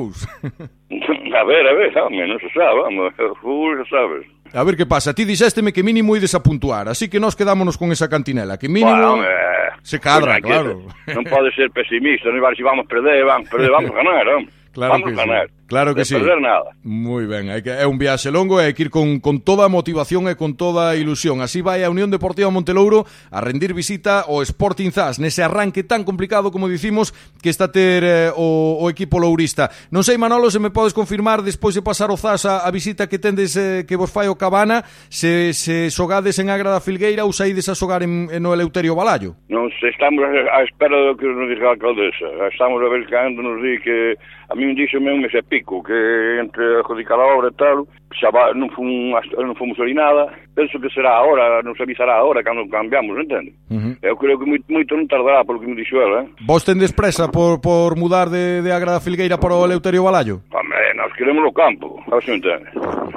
a 1.38 1.44
ver, 1.46 1.64
a 1.66 1.74
ver, 1.78 1.90
home, 1.94 2.26
non 2.26 2.38
se 2.42 2.50
sabe, 2.50 2.74
vamos, 2.82 3.14
O 3.30 3.34
fútbol 3.38 3.86
sabes. 3.86 4.26
A 4.50 4.66
ver 4.66 4.74
que 4.74 4.86
pasa, 4.86 5.14
ti 5.14 5.22
dixésteme 5.22 5.70
que 5.70 5.86
mínimo 5.86 6.18
ides 6.18 6.34
a 6.34 6.42
puntuar, 6.42 6.90
así 6.90 7.06
que 7.06 7.22
nós 7.22 7.38
quedámonos 7.38 7.78
con 7.78 7.94
esa 7.94 8.10
cantinela, 8.10 8.58
que 8.58 8.66
mínimo... 8.66 8.90
Bueno, 8.90 9.22
eh, 9.22 9.70
se 9.82 10.02
cadra, 10.02 10.42
claro. 10.42 10.82
Non 11.06 11.22
pode 11.30 11.54
ser 11.54 11.70
pesimista, 11.70 12.26
non 12.34 12.42
vale, 12.42 12.58
si 12.58 12.66
vamos 12.66 12.90
perder, 12.90 13.22
vamos 13.22 13.46
perder, 13.46 13.70
vamos 13.70 13.94
ganar, 13.94 14.26
vamos. 14.26 14.59
Claro 14.72 14.92
Vamos 14.92 15.10
que 15.10 15.16
ganar. 15.16 15.46
Sí. 15.48 15.60
Claro 15.70 15.94
que 15.94 16.00
de 16.00 16.04
sí. 16.04 16.14
perder 16.14 16.40
nada. 16.40 16.74
Muy 16.82 17.26
ben, 17.26 17.46
hai 17.46 17.62
que, 17.62 17.70
é 17.70 17.86
un 17.86 17.94
viaxe 17.94 18.34
longo 18.34 18.58
e 18.58 18.66
hai 18.66 18.74
que 18.74 18.86
ir 18.86 18.90
con, 18.90 19.22
con 19.22 19.38
toda 19.38 19.66
a 19.66 19.70
motivación 19.70 20.26
e 20.26 20.34
con 20.34 20.58
toda 20.58 20.90
a 20.90 20.98
ilusión. 20.98 21.38
Así 21.46 21.62
vai 21.62 21.86
a 21.86 21.90
Unión 21.94 22.10
Deportiva 22.10 22.50
Montelouro 22.50 23.06
a 23.30 23.38
rendir 23.38 23.70
visita 23.70 24.26
ao 24.26 24.42
Sporting 24.42 24.90
Zas 24.90 25.22
nese 25.22 25.46
arranque 25.46 25.86
tan 25.86 26.02
complicado 26.02 26.50
como 26.50 26.66
dicimos 26.66 27.14
que 27.38 27.54
está 27.54 27.70
ter 27.70 28.02
eh, 28.02 28.34
o, 28.34 28.82
o 28.82 28.90
equipo 28.90 29.22
lourista. 29.22 29.70
Non 29.94 30.02
sei, 30.02 30.18
Manolo, 30.18 30.50
se 30.50 30.58
me 30.58 30.74
podes 30.74 30.90
confirmar 30.90 31.46
despois 31.46 31.78
de 31.78 31.86
pasar 31.86 32.10
o 32.10 32.18
Zas 32.18 32.42
a, 32.50 32.66
a 32.66 32.70
visita 32.74 33.06
que 33.06 33.22
tendes 33.22 33.54
eh, 33.54 33.86
que 33.86 33.94
vos 33.94 34.10
fai 34.10 34.26
o 34.26 34.34
Cabana 34.34 34.82
se, 35.06 35.54
se 35.54 35.86
xogades 35.94 36.34
en 36.42 36.50
Agra 36.50 36.74
da 36.74 36.82
Filgueira 36.82 37.22
ou 37.22 37.30
saídes 37.30 37.70
a 37.70 37.78
xogar 37.78 38.02
en, 38.02 38.26
en 38.34 38.42
o 38.42 38.50
Eleuterio 38.50 38.98
Balallo. 38.98 39.38
Non, 39.46 39.70
estamos 39.70 40.18
a, 40.26 40.30
a 40.50 40.66
espera 40.66 40.98
do 40.98 41.14
que 41.14 41.30
nos 41.30 41.46
diga 41.46 41.70
a 41.70 41.78
alcaldesa. 41.78 42.26
Estamos 42.50 42.82
a 42.82 42.90
ver 42.90 43.06
cando 43.06 43.38
nos 43.38 43.62
di 43.62 43.78
que 43.86 44.18
a 44.50 44.54
mí 44.54 44.64
un 44.66 44.74
dixo 44.74 44.98
un 44.98 45.20
mes 45.22 45.34
e 45.34 45.42
pico 45.42 45.82
que 45.82 45.94
entre 46.40 46.80
adjudicar 46.80 47.18
a 47.18 47.26
obra 47.36 47.48
e 47.48 47.54
tal 47.54 47.86
xa 48.14 48.30
va, 48.30 48.52
non, 48.54 48.68
fun, 48.70 49.14
non 49.14 49.54
fomos 49.54 49.78
ali 49.78 49.94
nada 49.94 50.30
penso 50.54 50.78
que 50.80 50.90
será 50.90 51.18
agora, 51.18 51.62
nos 51.62 51.80
avisará 51.80 52.18
agora 52.18 52.42
cando 52.42 52.68
cambiamos, 52.68 53.18
entende? 53.18 53.54
Uh 53.70 53.76
-huh. 53.76 53.96
Eu 54.02 54.16
creo 54.16 54.38
que 54.38 54.46
moito, 54.46 54.64
moito 54.68 54.96
non 54.96 55.06
tardará 55.06 55.44
polo 55.44 55.60
que 55.60 55.66
me 55.66 55.76
dixo 55.76 55.96
ela, 55.96 56.22
eh? 56.22 56.26
Vos 56.44 56.64
tendes 56.64 56.92
presa 56.92 57.30
por, 57.30 57.60
por 57.60 57.96
mudar 57.96 58.28
de, 58.28 58.60
de 58.62 58.70
Agrada 58.72 59.00
Filgueira 59.00 59.38
para 59.38 59.54
o 59.54 59.64
Eleuterio 59.64 60.04
Balallo? 60.04 60.42
Hombre, 60.52 60.94
nós 61.00 61.12
queremos 61.14 61.44
o 61.46 61.52
campo, 61.52 62.02
a 62.10 62.18
ver 62.18 62.24
se 62.24 62.34
entende 62.34 62.68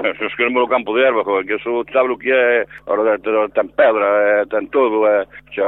Nós 0.03 0.35
queremos 0.35 0.63
o 0.63 0.67
campo 0.67 0.93
de 0.95 1.01
erva, 1.03 1.23
que 1.43 1.53
eso 1.53 1.85
sabe 1.91 2.09
o 2.12 2.17
que 2.17 2.31
é 2.31 2.65
ahora 2.88 3.17
ten 3.19 3.67
pedra, 3.69 4.45
ten 4.50 4.67
todo 4.67 5.07
é, 5.07 5.25
xa, 5.55 5.63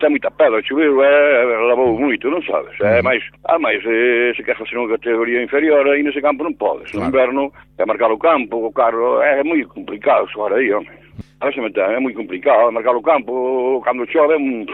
ten 0.00 0.10
moita 0.10 0.30
pedra, 0.30 0.62
chover, 0.62 0.88
é, 0.88 1.44
lavou 1.68 1.98
moito, 1.98 2.30
non 2.30 2.40
sabes? 2.42 2.72
Uh 2.80 2.84
-huh. 2.84 2.98
É 2.98 3.02
máis, 3.02 3.22
ah, 3.44 3.58
máis 3.58 3.80
eh, 3.84 4.32
se 4.36 4.42
quer 4.42 4.56
facer 4.56 4.80
unha 4.80 4.96
categoría 4.96 5.44
inferior 5.44 5.84
aí 5.88 6.02
nese 6.02 6.24
campo 6.24 6.44
non 6.44 6.56
podes, 6.56 6.88
claro. 6.88 7.04
no 7.04 7.10
inverno 7.12 7.44
é 7.76 7.84
marcar 7.84 8.08
o 8.08 8.18
campo, 8.18 8.55
o 8.64 8.72
carro, 8.72 9.20
é 9.22 9.42
moi 9.44 9.64
complicado 9.64 10.28
xogar 10.28 10.54
aí, 10.54 10.72
home. 10.72 10.88
Ahora 11.40 11.52
se 11.52 11.60
é 11.60 12.00
moi 12.00 12.14
complicado, 12.14 12.72
marcar 12.72 12.96
o 12.96 13.02
campo, 13.02 13.82
cando 13.84 14.06
chove, 14.10 14.36
un... 14.36 14.66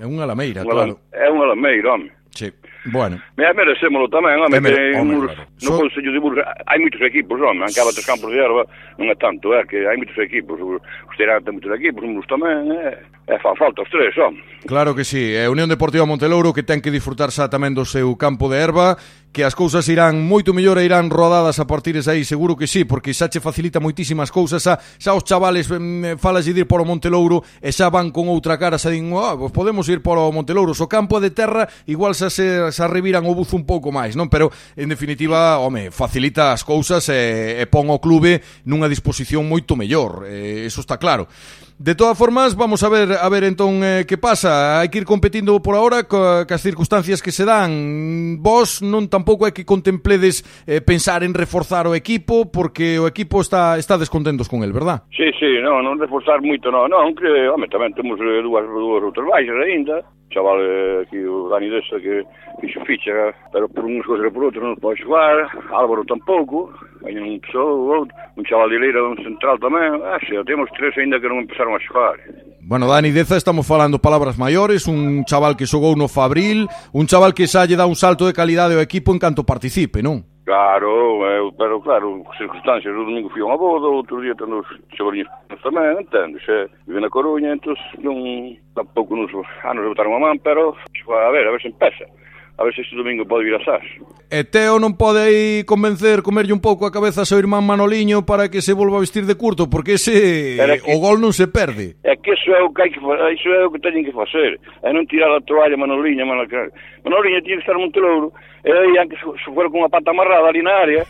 É 0.00 0.06
unha 0.06 0.26
lameira, 0.26 0.62
unha, 0.62 0.72
claro. 0.72 0.94
É 1.12 1.30
unha 1.30 1.46
lameira, 1.52 1.94
home. 1.94 2.10
Sí, 2.32 2.50
bueno. 2.90 3.20
Me 3.36 3.52
merecémolo 3.52 4.08
tamén, 4.08 4.40
home, 4.40 4.58
mere, 4.58 4.96
home, 4.96 5.28
claro. 5.28 5.44
no 5.62 5.70
so... 5.70 5.78
Consello 5.78 6.10
de 6.12 6.18
Burgos 6.18 6.44
hai 6.66 6.78
moitos 6.80 7.02
equipos, 7.02 7.38
home, 7.38 7.62
acaba 7.62 7.92
tres 7.92 8.06
campos 8.06 8.32
de 8.32 8.40
erva, 8.40 8.64
non 8.96 9.12
é 9.12 9.16
tanto, 9.20 9.52
é 9.52 9.62
que 9.68 9.84
hai 9.84 10.00
moitos 10.00 10.16
equipos, 10.16 10.56
os 10.58 11.16
terán 11.20 11.44
ten 11.44 11.60
moitos 11.60 11.70
equipos, 11.76 12.02
uns 12.02 12.26
tamén, 12.26 12.72
é 12.72 12.98
e 13.26 13.38
fa 13.38 13.54
falta 13.54 13.82
os 13.82 13.90
tres, 13.90 14.14
son. 14.14 14.34
Claro 14.66 14.94
que 14.94 15.04
sí, 15.04 15.34
é 15.34 15.46
Unión 15.48 15.70
Deportiva 15.70 16.06
Montelouro 16.06 16.52
que 16.52 16.66
ten 16.66 16.82
que 16.82 16.90
disfrutar 16.90 17.30
xa 17.30 17.46
tamén 17.46 17.74
do 17.74 17.86
seu 17.86 18.14
campo 18.18 18.50
de 18.50 18.58
erva, 18.58 18.98
que 19.30 19.46
as 19.46 19.54
cousas 19.54 19.86
irán 19.88 20.26
moito 20.26 20.50
mellor 20.50 20.76
e 20.78 20.84
irán 20.84 21.08
rodadas 21.08 21.62
a 21.62 21.66
partir 21.66 21.94
de 21.94 22.04
aí, 22.04 22.26
seguro 22.26 22.58
que 22.58 22.66
sí, 22.66 22.84
porque 22.84 23.14
xa 23.14 23.30
che 23.30 23.38
facilita 23.38 23.78
moitísimas 23.78 24.34
cousas, 24.34 24.62
xa, 24.62 24.78
xa 24.98 25.14
os 25.14 25.22
chavales 25.22 25.70
falas 26.18 26.44
de 26.44 26.52
ir 26.52 26.66
polo 26.66 26.82
o 26.82 26.88
Montelouro 26.90 27.46
e 27.62 27.70
xa 27.70 27.90
van 27.94 28.10
con 28.10 28.26
outra 28.26 28.58
cara, 28.58 28.74
xa 28.76 28.90
din, 28.90 29.14
ah, 29.14 29.38
oh, 29.38 29.46
pues 29.46 29.52
podemos 29.54 29.86
ir 29.86 30.02
polo 30.02 30.26
o 30.26 30.34
Montelouro, 30.34 30.74
o 30.74 30.88
campo 30.90 31.22
de 31.22 31.30
terra 31.30 31.70
igual 31.86 32.18
xa 32.18 32.26
se 32.26 32.70
xa 32.74 32.90
reviran 32.90 33.22
o 33.26 33.32
buzo 33.38 33.54
un 33.54 33.64
pouco 33.64 33.94
máis, 33.94 34.18
non? 34.18 34.26
Pero, 34.26 34.50
en 34.74 34.90
definitiva, 34.90 35.62
home, 35.62 35.94
facilita 35.94 36.50
as 36.50 36.66
cousas 36.66 37.06
e, 37.06 37.62
e 37.62 37.64
pon 37.70 37.86
o 37.88 38.02
clube 38.02 38.42
nunha 38.66 38.90
disposición 38.90 39.46
moito 39.46 39.78
mellor, 39.78 40.26
eh, 40.26 40.66
e, 40.66 40.66
eso 40.66 40.82
está 40.82 40.98
claro. 40.98 41.30
De 41.78 41.94
todas 41.94 42.16
formas, 42.16 42.56
vamos 42.56 42.82
a 42.84 42.88
ver 42.88 43.08
a 43.20 43.28
ver 43.28 43.44
entón 43.44 43.82
eh, 43.82 44.04
que 44.06 44.18
pasa. 44.18 44.78
Hai 44.78 44.88
que 44.92 45.02
ir 45.02 45.06
competindo 45.08 45.58
por 45.58 45.74
ahora 45.74 46.06
ca, 46.06 46.46
cas 46.46 46.62
circunstancias 46.62 47.22
que 47.22 47.32
se 47.32 47.44
dan. 47.44 48.38
Vos 48.38 48.84
non 48.84 49.08
tampouco 49.08 49.48
é 49.48 49.52
que 49.56 49.66
contempledes 49.66 50.46
eh, 50.68 50.78
pensar 50.84 51.26
en 51.26 51.34
reforzar 51.34 51.90
o 51.90 51.96
equipo 51.96 52.52
porque 52.52 53.00
o 53.02 53.08
equipo 53.08 53.40
está 53.40 53.80
está 53.80 53.98
descontentos 53.98 54.46
con 54.46 54.62
el, 54.62 54.70
verdad? 54.70 55.02
Sí, 55.10 55.26
sí, 55.40 55.58
non, 55.58 55.82
non 55.82 55.98
reforzar 55.98 56.38
moito, 56.38 56.70
non, 56.70 56.86
non, 56.86 57.16
que, 57.18 57.26
home, 57.50 57.66
tamén 57.66 57.96
temos 57.98 58.20
eh, 58.20 58.40
dúas 58.44 58.62
dúas 58.68 59.02
outras 59.02 59.26
baixas 59.26 59.58
aínda 59.58 60.06
chaval 60.32 60.58
eh, 60.58 61.04
aquí, 61.04 61.20
o 61.20 61.48
Dani 61.52 61.68
Dessa, 61.68 62.00
que 62.00 62.24
fixo 62.60 62.80
ficha, 62.88 63.12
pero 63.52 63.68
por 63.68 63.84
unhas 63.84 64.06
cousas 64.08 64.26
e 64.26 64.32
por 64.32 64.48
outras 64.48 64.64
non 64.64 64.80
pode 64.80 65.04
xogar, 65.04 65.46
Álvaro 65.70 66.08
tampouco, 66.08 66.72
hai 67.04 67.12
un 67.20 67.36
pessoa, 67.44 68.00
outro, 68.00 68.16
un 68.34 68.44
chaval 68.48 68.72
de 68.72 68.80
Leira, 68.80 69.04
un 69.04 69.20
central 69.20 69.60
tamén, 69.60 70.00
ah, 70.00 70.16
xe, 70.24 70.40
temos 70.48 70.72
tres 70.72 70.96
ainda 70.96 71.20
que 71.20 71.28
non 71.28 71.44
empezaron 71.44 71.76
a 71.76 71.80
xogar. 71.84 72.16
Bueno, 72.64 72.88
Dani 72.88 73.12
Deza, 73.12 73.36
estamos 73.36 73.68
falando 73.68 74.00
palabras 74.00 74.40
maiores, 74.40 74.88
un 74.88 75.28
chaval 75.28 75.54
que 75.54 75.68
xogou 75.68 75.92
no 75.92 76.08
Fabril, 76.08 76.64
un 76.96 77.04
chaval 77.04 77.36
que 77.36 77.44
xa 77.44 77.68
lle 77.68 77.76
dá 77.76 77.84
un 77.84 77.98
salto 77.98 78.24
de 78.24 78.32
calidade 78.32 78.72
ao 78.72 78.80
equipo 78.80 79.12
en 79.12 79.20
canto 79.20 79.44
participe, 79.44 80.00
non? 80.00 80.31
Claro, 80.44 81.22
eu, 81.24 81.52
pero 81.52 81.80
claro, 81.80 82.24
circunstancias, 82.36 82.92
o 82.92 83.04
domingo 83.04 83.30
fui 83.30 83.42
a 83.42 83.46
unha 83.46 83.56
boda, 83.56 83.86
outro 83.86 84.18
día 84.18 84.34
tendo 84.34 84.58
os 84.58 84.70
chavaliños 84.90 85.30
tamén, 85.62 86.02
entendo, 86.02 86.34
xe, 86.42 86.66
vive 86.82 86.98
na 86.98 87.14
Coruña, 87.14 87.54
entón, 87.54 87.78
non, 88.02 88.18
tampouco 88.74 89.14
nos, 89.14 89.30
ah, 89.62 89.70
nos 89.70 89.86
botaron 89.86 90.18
a 90.18 90.20
man, 90.20 90.42
pero, 90.42 90.74
a 90.74 91.30
ver, 91.30 91.46
a 91.46 91.52
ver 91.54 91.62
se 91.62 91.70
empeza 91.70 92.10
a 92.62 92.64
ver 92.64 92.74
se 92.74 92.82
este 92.82 92.94
domingo 92.94 93.26
pode 93.26 93.44
vir 93.44 93.56
a 93.56 93.64
Sas. 93.64 93.82
E 94.30 94.44
Teo 94.44 94.78
non 94.78 94.94
pode 94.94 95.18
aí 95.18 95.66
convencer, 95.66 96.22
comerlle 96.22 96.54
un 96.54 96.62
pouco 96.62 96.86
a 96.86 96.94
cabeza 96.94 97.26
a 97.26 97.28
seu 97.28 97.42
irmán 97.42 97.66
Manoliño 97.66 98.22
para 98.22 98.46
que 98.46 98.62
se 98.62 98.72
volva 98.72 99.02
a 99.02 99.04
vestir 99.04 99.26
de 99.26 99.34
curto, 99.34 99.66
porque 99.66 99.98
ese 99.98 100.56
que, 100.56 100.86
o 100.86 101.02
gol 101.02 101.18
non 101.18 101.34
se 101.34 101.50
perde. 101.50 101.98
É 102.06 102.14
que 102.14 102.30
iso 102.30 102.54
é 102.54 102.62
o 102.62 102.70
que 102.70 102.86
hai 102.86 102.90
que 102.94 103.02
facer, 103.02 103.34
iso 103.34 103.50
é 103.50 103.66
o 103.66 103.72
que 103.74 103.82
teñen 103.82 104.06
que 104.06 104.14
facer, 104.14 104.62
é 104.86 104.94
non 104.94 105.10
tirar 105.10 105.34
a 105.34 105.42
toalla 105.42 105.74
Manoliño, 105.74 106.22
Manoliño, 106.22 106.70
Manoliño 107.02 107.42
tiene 107.42 107.58
que 107.58 107.66
estar 107.66 107.74
Montelouro, 107.74 108.30
e 108.62 108.70
aí, 108.70 108.94
que 109.10 109.18
se, 109.18 109.26
se 109.42 109.48
fuera 109.50 109.66
con 109.66 109.82
a 109.82 109.90
pata 109.90 110.14
amarrada 110.14 110.46
ali 110.46 110.62
na 110.62 110.70
área, 110.78 111.02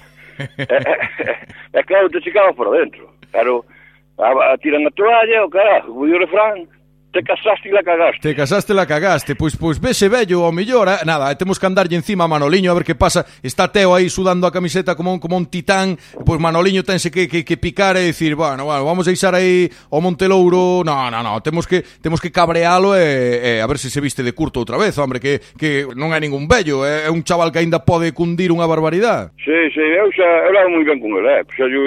é, 0.57 0.65
é, 0.65 0.81
é, 1.21 1.33
é 1.77 1.83
claro, 1.85 2.09
te 2.09 2.25
chicaba 2.25 2.57
por 2.57 2.73
dentro, 2.73 3.13
pero 3.29 3.69
a, 4.17 4.57
a, 4.57 4.59
tiran 4.59 4.89
a 4.89 4.91
toalla, 4.97 5.45
o 5.45 5.53
carajo, 5.53 5.93
o 5.93 6.09
refrán, 6.09 6.65
Te 7.13 7.23
casaste 7.23 7.69
e 7.69 7.73
la 7.73 7.83
cagaste. 7.83 8.21
Te 8.21 8.35
casaste 8.35 8.73
e 8.73 8.75
la 8.75 8.87
cagaste. 8.87 9.35
Pois, 9.37 9.55
pois 9.55 9.79
vese 9.79 10.09
vello 10.09 10.49
o 10.49 10.53
millor, 10.53 10.89
eh? 10.89 11.05
nada, 11.05 11.31
eh, 11.31 11.37
temos 11.37 11.59
que 11.61 11.67
andarlle 11.67 11.95
encima 11.95 12.25
a 12.25 12.29
Manoliño 12.29 12.71
a 12.71 12.75
ver 12.75 12.85
que 12.85 12.95
pasa. 12.95 13.27
Está 13.43 13.69
Teo 13.69 13.95
aí 13.95 14.09
sudando 14.09 14.47
a 14.47 14.53
camiseta 14.53 14.97
como 14.97 15.13
un, 15.13 15.21
como 15.21 15.37
un 15.37 15.45
titán. 15.45 15.99
Pois 16.25 16.41
Manoliño 16.41 16.83
tense 16.83 17.11
que, 17.11 17.29
que, 17.29 17.45
que 17.45 17.57
picar 17.59 17.99
e 17.99 18.09
dicir, 18.09 18.35
bueno, 18.35 18.65
bueno, 18.65 18.87
vamos 18.87 19.07
a 19.09 19.13
isar 19.13 19.35
aí 19.35 19.69
ao 19.91 20.01
Montelouro. 20.01 20.81
No, 20.85 21.11
no, 21.11 21.23
no, 21.23 21.43
temos 21.43 21.67
que 21.67 21.85
temos 22.01 22.19
que 22.19 22.33
cabrealo 22.33 22.97
e, 22.97 23.59
e 23.59 23.61
a 23.61 23.67
ver 23.69 23.77
se 23.77 23.91
se 23.91 24.01
viste 24.01 24.23
de 24.23 24.33
curto 24.33 24.65
outra 24.65 24.81
vez, 24.81 24.97
hombre, 24.97 25.21
que, 25.21 25.37
que 25.61 25.85
non 25.93 26.17
é 26.17 26.19
ningún 26.19 26.49
vello, 26.49 26.81
é, 26.81 27.05
eh. 27.05 27.07
é 27.07 27.11
un 27.13 27.21
chaval 27.29 27.53
que 27.53 27.61
aínda 27.61 27.85
pode 27.85 28.17
cundir 28.17 28.49
unha 28.49 28.65
barbaridade. 28.65 29.37
Sí, 29.45 29.69
sí, 29.77 29.85
eu 29.85 30.09
xa, 30.17 30.49
eu 30.49 30.57
moi 30.73 30.81
ben 30.89 30.97
con 30.97 31.13
ele, 31.21 31.29
eh? 31.29 31.45
xa 31.53 31.69
yo 31.69 31.85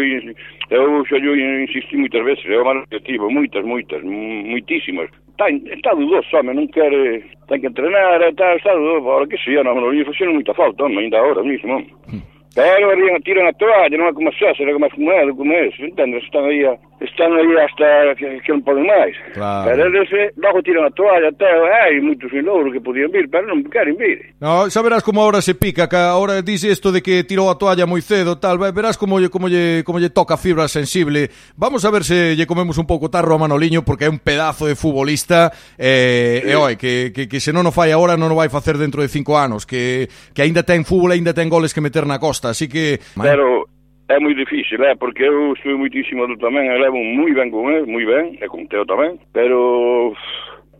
Eu 0.69 1.05
xa 1.05 1.17
yo 1.17 1.35
insistí 1.35 1.97
moitas 1.97 2.23
veces, 2.25 2.45
é 2.49 2.57
o 2.57 2.65
malo 2.65 2.85
moitas, 3.29 3.63
moitas, 3.65 4.01
moitísimas. 4.03 5.09
Está, 5.31 5.49
está 5.49 5.93
dudoso, 5.93 6.37
home, 6.37 6.53
non 6.53 6.67
quere, 6.71 7.21
ten 7.47 7.61
que 7.61 7.67
entrenar, 7.67 8.23
está, 8.23 8.55
está 8.55 8.73
dudoso, 8.73 9.11
ahora 9.11 9.27
que 9.27 9.37
si, 9.37 9.53
non, 9.53 9.77
non 9.77 9.93
non, 9.93 9.93
non, 9.93 10.33
moita 10.33 10.53
falta, 10.57 10.85
home, 10.85 10.97
ainda 10.97 11.19
agora 11.21 11.43
mismo, 11.43 11.75
home. 11.75 11.91
Hmm. 12.09 12.34
Claro, 12.55 12.87
tiran 13.25 13.47
a 13.47 13.53
toalla, 13.53 13.97
non 13.97 14.07
é 14.07 14.13
como 14.13 14.31
xa, 14.31 14.55
será 14.55 14.71
como 14.71 14.85
é 14.85 14.89
como 14.89 15.11
é, 15.11 15.27
como 15.27 15.51
é, 15.51 15.67
entendes? 15.75 16.23
Están 16.23 16.45
aí, 16.45 16.63
eh, 16.63 16.77
están 17.01 17.33
aí 17.35 17.51
hasta 17.59 18.15
que, 18.15 18.39
que 18.39 18.51
non 18.53 18.63
poden 18.63 18.87
máis. 18.87 19.11
Claro. 19.35 19.67
Pero 19.67 19.91
eles 19.91 20.07
logo 20.39 20.63
tiran 20.63 20.87
a 20.87 20.93
toalla, 20.95 21.35
até, 21.35 21.51
hai 21.51 21.99
moitos 21.99 22.31
en 22.31 22.47
Louro 22.47 22.71
que 22.71 22.79
podían 22.79 23.11
vir, 23.11 23.27
pero 23.27 23.43
non 23.49 23.59
queren 23.67 23.99
vir. 23.99 24.39
No, 24.39 24.71
xa 24.71 24.79
verás 24.79 25.03
como 25.03 25.19
ahora 25.19 25.43
se 25.43 25.59
pica, 25.59 25.91
que 25.91 25.99
ahora 25.99 26.39
dice 26.39 26.71
isto 26.71 26.95
de 26.95 27.03
que 27.03 27.27
tirou 27.27 27.51
a 27.51 27.59
toalla 27.59 27.83
moi 27.83 27.99
cedo, 27.99 28.39
tal, 28.39 28.55
verás 28.55 28.95
como 28.95 29.19
lle, 29.19 29.27
como 29.27 29.51
lle, 29.51 29.83
como 29.83 29.99
lle 29.99 30.13
toca 30.13 30.39
fibra 30.39 30.71
sensible. 30.71 31.27
Vamos 31.59 31.83
a 31.83 31.91
ver 31.91 32.07
se 32.07 32.39
lle 32.39 32.47
comemos 32.47 32.79
un 32.79 32.87
pouco 32.87 33.11
tarro 33.11 33.35
a 33.35 33.41
Manoliño, 33.41 33.83
porque 33.83 34.07
é 34.07 34.11
un 34.13 34.23
pedazo 34.23 34.63
de 34.63 34.79
futbolista, 34.79 35.51
eh, 35.75 36.39
eh 36.39 36.41
sí. 36.45 36.51
e 36.51 36.55
oi, 36.55 36.73
que, 36.79 37.11
que, 37.11 37.27
que 37.27 37.43
se 37.43 37.51
non 37.51 37.67
o 37.67 37.75
fai 37.75 37.91
agora, 37.91 38.15
non 38.15 38.31
o 38.31 38.39
vai 38.39 38.47
facer 38.47 38.79
dentro 38.79 39.03
de 39.03 39.11
cinco 39.11 39.35
anos, 39.35 39.67
que, 39.67 40.07
que 40.31 40.39
aínda 40.39 40.63
ten 40.63 40.87
fútbol, 40.87 41.11
aínda 41.11 41.35
ten 41.35 41.51
goles 41.51 41.75
que 41.75 41.83
meter 41.83 42.07
na 42.07 42.15
costa. 42.15 42.44
Así 42.45 42.69
que... 42.69 42.99
Pero 43.17 43.65
é 44.07 44.19
moi 44.19 44.35
difícil, 44.37 44.77
é, 44.85 44.93
porque 44.95 45.25
eu 45.25 45.53
estou 45.53 45.77
moitísimo 45.77 46.27
do 46.29 46.37
tamén, 46.37 46.69
e 46.69 46.77
levo 46.77 47.01
moi 47.01 47.33
ben 47.33 47.49
con 47.49 47.73
ele, 47.73 47.89
moi 47.89 48.05
ben, 48.05 48.37
e 48.37 48.45
con 48.45 48.69
Teo 48.69 48.85
tamén, 48.85 49.17
pero 49.33 50.13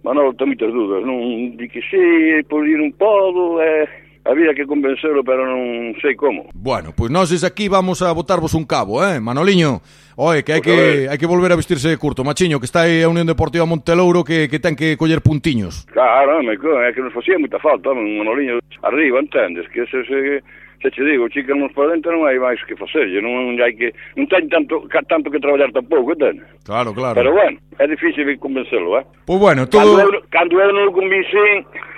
Manolo 0.05 0.37
ten 0.37 0.53
moitas 0.53 0.69
dúdas, 0.69 1.01
non 1.01 1.57
di 1.57 1.65
que 1.65 1.81
sí, 1.89 2.05
por 2.45 2.69
ir 2.69 2.77
un 2.77 2.93
podo, 2.93 3.57
é, 3.57 3.89
había 4.25 4.53
que 4.53 4.65
convencelo, 4.65 5.23
pero 5.25 5.45
non 5.45 5.97
sei 6.01 6.13
como. 6.13 6.53
Bueno, 6.53 6.93
pois 6.93 7.09
pues 7.09 7.11
nós 7.13 7.29
aquí 7.41 7.65
vamos 7.65 8.05
a 8.05 8.13
botarvos 8.13 8.53
un 8.53 8.65
cabo, 8.65 9.01
eh, 9.01 9.17
Manoliño. 9.17 9.81
Oe, 10.17 10.45
que 10.45 10.53
hai 10.53 10.61
que 10.61 11.09
hai 11.09 11.17
que 11.17 11.25
volver 11.25 11.49
a 11.49 11.57
vestirse 11.57 11.89
de 11.89 11.97
curto, 11.97 12.21
machiño, 12.21 12.61
que 12.61 12.69
está 12.69 12.85
aí 12.85 13.01
a 13.01 13.09
Unión 13.09 13.25
Deportiva 13.25 13.65
Montelouro 13.65 14.21
que, 14.21 14.45
que 14.45 14.61
ten 14.61 14.77
que 14.77 14.97
coller 14.97 15.25
puntiños. 15.25 15.89
Claro, 15.89 16.41
me, 16.45 16.53
é 16.53 16.93
que 16.93 17.01
nos 17.01 17.13
facía 17.13 17.41
moita 17.41 17.57
falta, 17.57 17.89
un 17.89 18.21
Manoliño 18.21 18.61
arriba, 18.85 19.17
entendes? 19.17 19.65
Que 19.73 19.85
ese, 19.85 20.05
ese 20.05 20.45
Te 20.85 20.91
che 20.91 21.03
digo, 21.03 21.27
chicanos 21.29 21.71
para 21.73 21.89
dentro 21.89 22.11
non 22.11 22.29
hai 22.29 22.37
máis 22.37 22.61
que 22.61 22.77
facerlle, 22.77 23.17
non 23.17 23.57
hai 23.57 23.73
que 23.73 23.89
non 24.13 24.29
ten 24.29 24.45
tanto 24.53 24.85
ca, 24.85 25.01
tanto 25.01 25.33
que 25.33 25.41
traballar 25.41 25.73
tampouco, 25.73 26.13
ten. 26.13 26.37
Claro, 26.61 26.93
claro. 26.93 27.17
Pero 27.17 27.33
bueno, 27.33 27.57
é 27.81 27.89
difícil 27.89 28.21
convencelo, 28.37 29.01
eh? 29.01 29.05
Pois 29.25 29.25
pues 29.25 29.39
bueno, 29.49 29.65
todo 29.65 29.81
Cando 29.81 30.13
eu, 30.13 30.21
cando 30.29 30.61
eu 30.61 30.69
non 30.69 30.85
o 30.85 30.93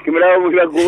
que 0.08 0.12
me 0.14 0.22
daba 0.22 0.40
moi 0.40 0.56
ben 0.56 0.72
con. 0.72 0.88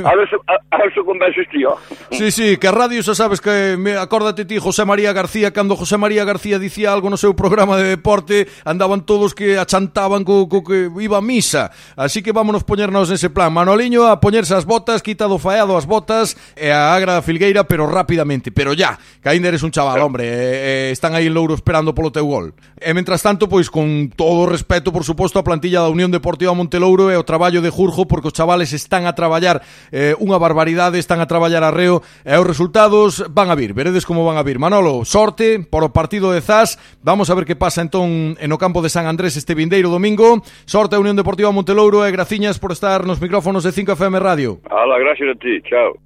A 0.08 0.16
ver, 0.16 0.24
se 0.30 0.36
a, 0.48 0.56
a 0.72 0.78
ver 0.80 0.94
se 0.94 1.04
convences 1.04 1.46
tío. 1.52 1.76
Sí, 2.10 2.30
sí, 2.30 2.56
que 2.56 2.68
a 2.68 2.72
radio 2.72 3.04
xa 3.04 3.12
sabes 3.12 3.36
que 3.36 3.76
me 3.76 4.00
acórdate 4.00 4.48
ti 4.48 4.56
José 4.56 4.88
María 4.88 5.12
García, 5.12 5.52
cando 5.52 5.76
José 5.76 6.00
María 6.00 6.24
García 6.24 6.58
dicía 6.58 6.88
algo 6.88 7.12
no 7.12 7.20
seu 7.20 7.36
programa 7.36 7.76
de 7.76 7.84
deporte, 7.84 8.48
andaban 8.64 9.04
todos 9.04 9.36
que 9.36 9.60
achantaban 9.60 10.24
co, 10.24 10.48
co 10.48 10.64
que 10.64 10.88
iba 10.88 11.20
a 11.20 11.20
misa. 11.20 11.68
Así 12.00 12.24
que 12.24 12.32
vámonos 12.32 12.64
poñernos 12.64 13.12
nese 13.12 13.28
plan. 13.28 13.52
Manoliño 13.52 14.08
a 14.08 14.24
poñerse 14.24 14.56
as 14.56 14.64
botas, 14.64 15.04
quitado 15.04 15.36
faeado 15.36 15.76
as 15.76 15.84
botas 15.84 16.32
e 16.56 16.72
a 16.72 16.96
agra 16.96 17.20
filgueira, 17.20 17.68
pero 17.68 17.84
rápidamente, 17.84 18.48
pero 18.48 18.72
ya, 18.72 18.96
que 19.20 19.28
ainda 19.28 19.52
eres 19.52 19.60
un 19.60 19.68
chaval, 19.68 20.00
pero... 20.00 20.06
hombre, 20.08 20.24
e, 20.24 20.88
e, 20.88 20.96
están 20.96 21.12
aí 21.12 21.28
en 21.28 21.36
Louro 21.36 21.52
esperando 21.52 21.92
polo 21.92 22.08
teu 22.08 22.24
gol. 22.24 22.56
E 22.80 22.88
mentras 22.96 23.20
tanto, 23.20 23.52
pois 23.52 23.68
con 23.68 24.08
todo 24.16 24.48
o 24.48 24.48
respeto, 24.48 24.96
por 24.96 25.04
suposto, 25.04 25.36
a 25.36 25.44
plantilla 25.44 25.84
da 25.84 25.92
Unión 25.92 26.08
Deportiva 26.08 26.56
Montelouro 26.56 27.12
e 27.12 27.20
o 27.20 27.28
traballo 27.28 27.60
de 27.60 27.68
Jurjo, 27.68 28.08
porque 28.08 28.29
os 28.30 28.32
chavales 28.32 28.70
están 28.70 29.10
a 29.10 29.18
traballar 29.18 29.66
eh, 29.90 30.14
unha 30.22 30.38
barbaridade, 30.38 31.02
están 31.02 31.18
a 31.18 31.26
traballar 31.26 31.66
a 31.66 31.74
reo 31.74 32.06
e 32.22 32.38
os 32.38 32.46
resultados 32.46 33.26
van 33.26 33.50
a 33.50 33.58
vir, 33.58 33.74
veredes 33.74 34.06
como 34.06 34.22
van 34.22 34.38
a 34.38 34.46
vir. 34.46 34.62
Manolo, 34.62 35.02
sorte 35.02 35.58
por 35.58 35.82
o 35.82 35.90
partido 35.90 36.30
de 36.30 36.38
Zas, 36.38 36.78
vamos 37.02 37.28
a 37.28 37.34
ver 37.34 37.42
que 37.42 37.58
pasa 37.58 37.82
entón 37.82 38.38
en 38.38 38.50
o 38.54 38.58
campo 38.62 38.78
de 38.80 38.88
San 38.88 39.10
Andrés 39.10 39.34
este 39.34 39.58
vindeiro 39.58 39.90
domingo. 39.90 40.46
Sorte 40.64 40.94
a 40.94 41.02
Unión 41.02 41.18
Deportiva 41.18 41.50
Montelouro 41.50 42.06
e 42.06 42.14
graciñas 42.14 42.62
por 42.62 42.70
estar 42.70 43.02
nos 43.02 43.18
micrófonos 43.18 43.66
de 43.66 43.74
5FM 43.74 44.22
Radio. 44.22 44.62
Hala, 44.70 44.96
gracias 45.02 45.34
a 45.34 45.36
ti, 45.36 45.58
chao. 45.66 45.98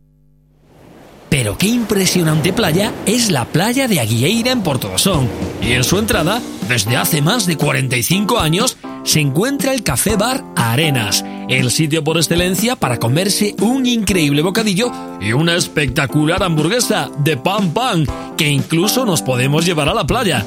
Pero 1.34 1.58
qué 1.58 1.66
impresionante 1.66 2.52
playa 2.52 2.92
es 3.06 3.32
la 3.32 3.44
playa 3.44 3.88
de 3.88 3.98
Aguilleira 3.98 4.52
en 4.52 4.62
Portodosón. 4.62 5.28
Y 5.60 5.72
en 5.72 5.82
su 5.82 5.98
entrada, 5.98 6.40
desde 6.68 6.96
hace 6.96 7.22
más 7.22 7.44
de 7.46 7.56
45 7.56 8.38
años, 8.38 8.78
se 9.02 9.18
encuentra 9.18 9.74
el 9.74 9.82
Café 9.82 10.14
Bar 10.16 10.44
Arenas, 10.54 11.24
el 11.48 11.70
sitio 11.70 12.02
por 12.02 12.16
excelencia 12.16 12.76
para 12.76 12.98
comerse 12.98 13.54
un 13.60 13.86
increíble 13.86 14.42
bocadillo 14.42 14.90
y 15.20 15.32
una 15.32 15.56
espectacular 15.56 16.42
hamburguesa 16.42 17.10
de 17.18 17.36
pan 17.36 17.72
pan, 17.72 18.06
que 18.36 18.48
incluso 18.48 19.04
nos 19.04 19.22
podemos 19.22 19.66
llevar 19.66 19.88
a 19.88 19.94
la 19.94 20.06
playa. 20.06 20.44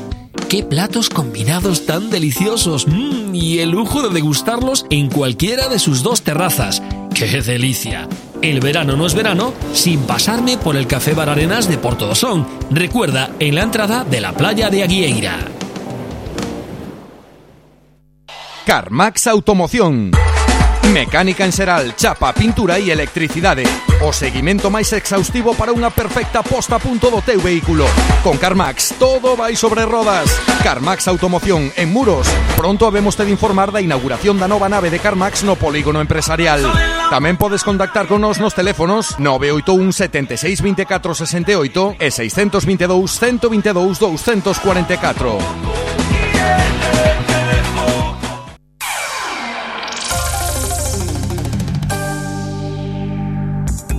¡Qué 0.49 0.63
platos 0.63 1.09
combinados 1.09 1.85
tan 1.85 2.09
deliciosos! 2.09 2.87
¡Mmm! 2.87 3.35
Y 3.35 3.59
el 3.59 3.71
lujo 3.71 4.01
de 4.01 4.13
degustarlos 4.13 4.85
en 4.89 5.09
cualquiera 5.09 5.67
de 5.67 5.77
sus 5.77 6.03
dos 6.03 6.21
terrazas. 6.21 6.81
¡Qué 7.13 7.41
delicia! 7.41 8.07
El 8.41 8.59
verano 8.59 8.95
no 8.95 9.05
es 9.07 9.13
verano 9.13 9.53
sin 9.73 9.99
pasarme 10.01 10.57
por 10.57 10.77
el 10.77 10.87
Café 10.87 11.13
Bar 11.13 11.29
Arenas 11.29 11.67
de 11.67 11.77
Portodosón. 11.77 12.47
Recuerda, 12.69 13.31
en 13.39 13.55
la 13.55 13.63
entrada 13.63 14.03
de 14.03 14.21
la 14.21 14.31
playa 14.33 14.69
de 14.69 14.83
Aguieira. 14.83 15.37
Carmax 18.65 19.27
Automoción 19.27 20.11
Mecánica 20.93 21.45
en 21.45 21.51
Seral, 21.51 21.95
chapa, 21.95 22.33
pintura 22.33 22.79
e 22.79 22.91
electricidade. 22.91 23.63
O 24.01 24.13
seguimento 24.13 24.69
máis 24.69 24.93
exhaustivo 24.93 25.57
para 25.57 25.73
unha 25.73 25.89
perfecta 25.89 26.45
posta 26.45 26.77
a 26.77 26.81
punto 26.81 27.09
do 27.09 27.19
teu 27.21 27.41
vehículo. 27.41 27.85
Con 28.23 28.37
Carmax, 28.37 28.95
todo 29.01 29.35
vai 29.35 29.57
sobre 29.57 29.83
rodas. 29.83 30.29
Carmax 30.63 31.07
Automoción, 31.07 31.73
en 31.75 31.91
Muros. 31.91 32.29
Pronto 32.55 32.85
habemos 32.85 33.17
de 33.17 33.29
informar 33.29 33.73
da 33.73 33.81
inauguración 33.81 34.37
da 34.37 34.47
nova 34.47 34.69
nave 34.69 34.93
de 34.93 35.01
Carmax 35.01 35.43
no 35.43 35.57
polígono 35.57 35.99
empresarial. 35.99 36.61
Tamén 37.09 37.35
podes 37.35 37.65
contactar 37.65 38.07
con 38.07 38.21
nos 38.21 38.37
nos 38.37 38.53
teléfonos 38.53 39.17
981 39.19 39.91
76 39.91 40.61
24 40.61 41.17
68 41.17 41.97
e 41.99 42.07
622 42.13 43.17
122 43.17 43.99
244. 43.99 46.76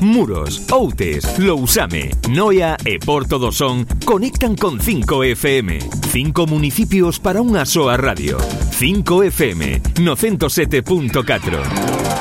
Muros, 0.09 0.63
Outes, 0.73 1.39
Lousame, 1.39 2.11
Noia 2.31 2.77
e 2.85 2.99
Porto 2.99 3.39
do 3.39 3.53
Son 3.53 3.85
conectan 4.09 4.57
con 4.57 4.81
5FM. 4.81 6.09
Cinco 6.09 6.49
municipios 6.49 7.21
para 7.21 7.45
unha 7.45 7.69
soa 7.69 8.01
radio. 8.01 8.41
5FM, 8.73 10.01
no 10.01 10.17
107.4. 10.17 12.18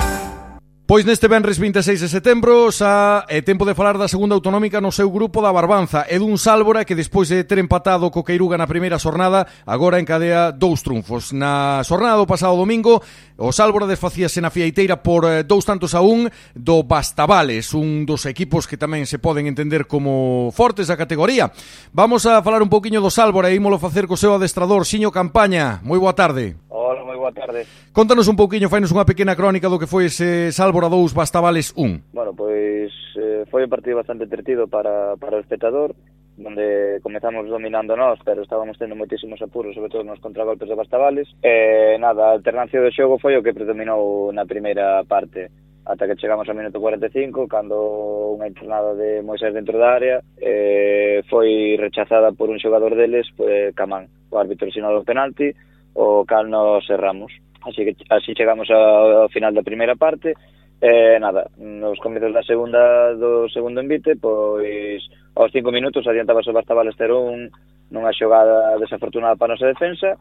Pois 0.88 1.04
neste 1.04 1.28
venres 1.28 1.60
26 1.60 2.00
de 2.00 2.08
setembro 2.08 2.72
xa 2.72 3.28
é 3.28 3.44
tempo 3.44 3.68
de 3.68 3.76
falar 3.76 4.00
da 4.00 4.08
segunda 4.08 4.40
autonómica 4.40 4.80
no 4.80 4.96
seu 4.96 5.12
grupo 5.12 5.44
da 5.44 5.52
Barbanza 5.52 6.08
e 6.08 6.16
dun 6.16 6.40
Sálvora 6.40 6.88
que 6.88 6.96
despois 6.96 7.28
de 7.28 7.44
ter 7.44 7.60
empatado 7.60 8.08
co 8.08 8.24
Queiruga 8.24 8.56
na 8.56 8.72
primeira 8.72 8.96
xornada 8.96 9.52
agora 9.68 10.00
encadea 10.00 10.56
dous 10.56 10.80
trunfos. 10.88 11.36
Na 11.36 11.84
xornada 11.84 12.24
do 12.24 12.24
pasado 12.24 12.56
domingo 12.56 13.04
o 13.36 13.52
Sálvora 13.52 13.84
desfacíase 13.84 14.40
na 14.40 14.48
Fieiteira 14.48 15.04
por 15.04 15.28
eh, 15.28 15.44
dous 15.44 15.68
tantos 15.68 15.92
a 15.92 16.00
un 16.00 16.32
do 16.56 16.88
Bastavales, 16.88 17.76
un 17.76 18.08
dos 18.08 18.24
equipos 18.24 18.64
que 18.64 18.80
tamén 18.80 19.04
se 19.04 19.20
poden 19.20 19.44
entender 19.44 19.92
como 19.92 20.56
fortes 20.56 20.88
da 20.88 20.96
categoría. 20.96 21.52
Vamos 21.92 22.24
a 22.24 22.40
falar 22.40 22.64
un 22.64 22.72
poquinho 22.72 23.04
do 23.04 23.12
Sálvora 23.12 23.52
e 23.52 23.60
ímolo 23.60 23.76
facer 23.76 24.08
co 24.08 24.16
seu 24.16 24.40
adestrador 24.40 24.88
Xiño 24.88 25.12
Campaña. 25.12 25.84
Moi 25.84 26.00
boa 26.00 26.16
tarde. 26.16 26.56
Hola 26.72 26.87
boa 27.28 27.34
tarde. 27.34 27.68
Contanos 27.92 28.28
un 28.28 28.40
pouquiño, 28.40 28.72
fainos 28.72 28.96
unha 28.96 29.04
pequena 29.04 29.36
crónica 29.36 29.68
do 29.68 29.76
que 29.76 29.90
foi 29.90 30.08
ese 30.08 30.56
Sálvora 30.56 30.88
2 30.88 31.12
Bastavales 31.12 31.76
1. 31.76 32.16
Bueno, 32.16 32.32
pois 32.32 32.92
eh, 33.20 33.44
foi 33.52 33.68
un 33.68 33.72
partido 33.72 34.00
bastante 34.00 34.24
entretido 34.24 34.72
para, 34.72 35.20
para 35.20 35.36
o 35.36 35.44
espectador, 35.44 35.92
onde 36.40 37.04
comezamos 37.04 37.52
dominando 37.52 38.00
nós, 38.00 38.16
pero 38.24 38.40
estábamos 38.40 38.80
tendo 38.80 38.96
moitísimos 38.96 39.42
apuros, 39.44 39.76
sobre 39.76 39.92
todo 39.92 40.08
nos 40.08 40.24
contragolpes 40.24 40.70
de 40.72 40.80
Bastavales. 40.80 41.28
E 41.44 42.00
nada, 42.00 42.32
a 42.32 42.36
alternancia 42.40 42.80
do 42.80 42.94
xogo 42.96 43.20
foi 43.20 43.36
o 43.36 43.44
que 43.44 43.52
predominou 43.52 44.32
na 44.32 44.48
primeira 44.48 45.04
parte 45.04 45.52
ata 45.88 46.08
que 46.08 46.20
chegamos 46.20 46.48
ao 46.48 46.56
minuto 46.56 46.80
45, 46.80 47.48
cando 47.48 48.36
unha 48.36 48.48
internada 48.48 48.92
de 48.96 49.24
Moisés 49.24 49.56
dentro 49.56 49.80
da 49.80 49.96
área 49.96 50.20
eh, 50.36 51.24
foi 51.32 51.80
rechazada 51.80 52.36
por 52.36 52.52
un 52.52 52.60
xogador 52.60 52.96
deles, 52.96 53.28
eh, 53.28 53.36
pues, 53.36 53.76
Camán. 53.76 54.12
O 54.28 54.36
árbitro 54.36 54.68
sinalou 54.68 55.02
o 55.04 55.08
penalti, 55.08 55.56
o 55.98 56.26
cal 56.26 56.50
nos 56.50 56.86
erramos. 56.90 57.34
Así 57.66 57.84
que 57.84 57.98
así 58.10 58.34
chegamos 58.38 58.70
ao 58.70 59.30
final 59.30 59.54
da 59.54 59.66
primeira 59.66 59.96
parte. 59.98 60.38
Eh, 60.80 61.18
nada, 61.20 61.50
nos 61.58 61.98
comezos 61.98 62.32
da 62.32 62.46
segunda 62.46 63.18
do 63.18 63.50
segundo 63.50 63.82
envite, 63.82 64.14
pois 64.22 65.02
aos 65.34 65.52
cinco 65.52 65.74
minutos 65.74 66.06
adiantaba 66.06 66.46
o 66.46 66.54
Barça 66.54 66.78
Balester 66.78 67.12
un 67.12 67.50
nunha 67.90 68.14
xogada 68.14 68.78
desafortunada 68.78 69.36
para 69.36 69.54
a 69.54 69.56
nosa 69.58 69.74
defensa 69.74 70.14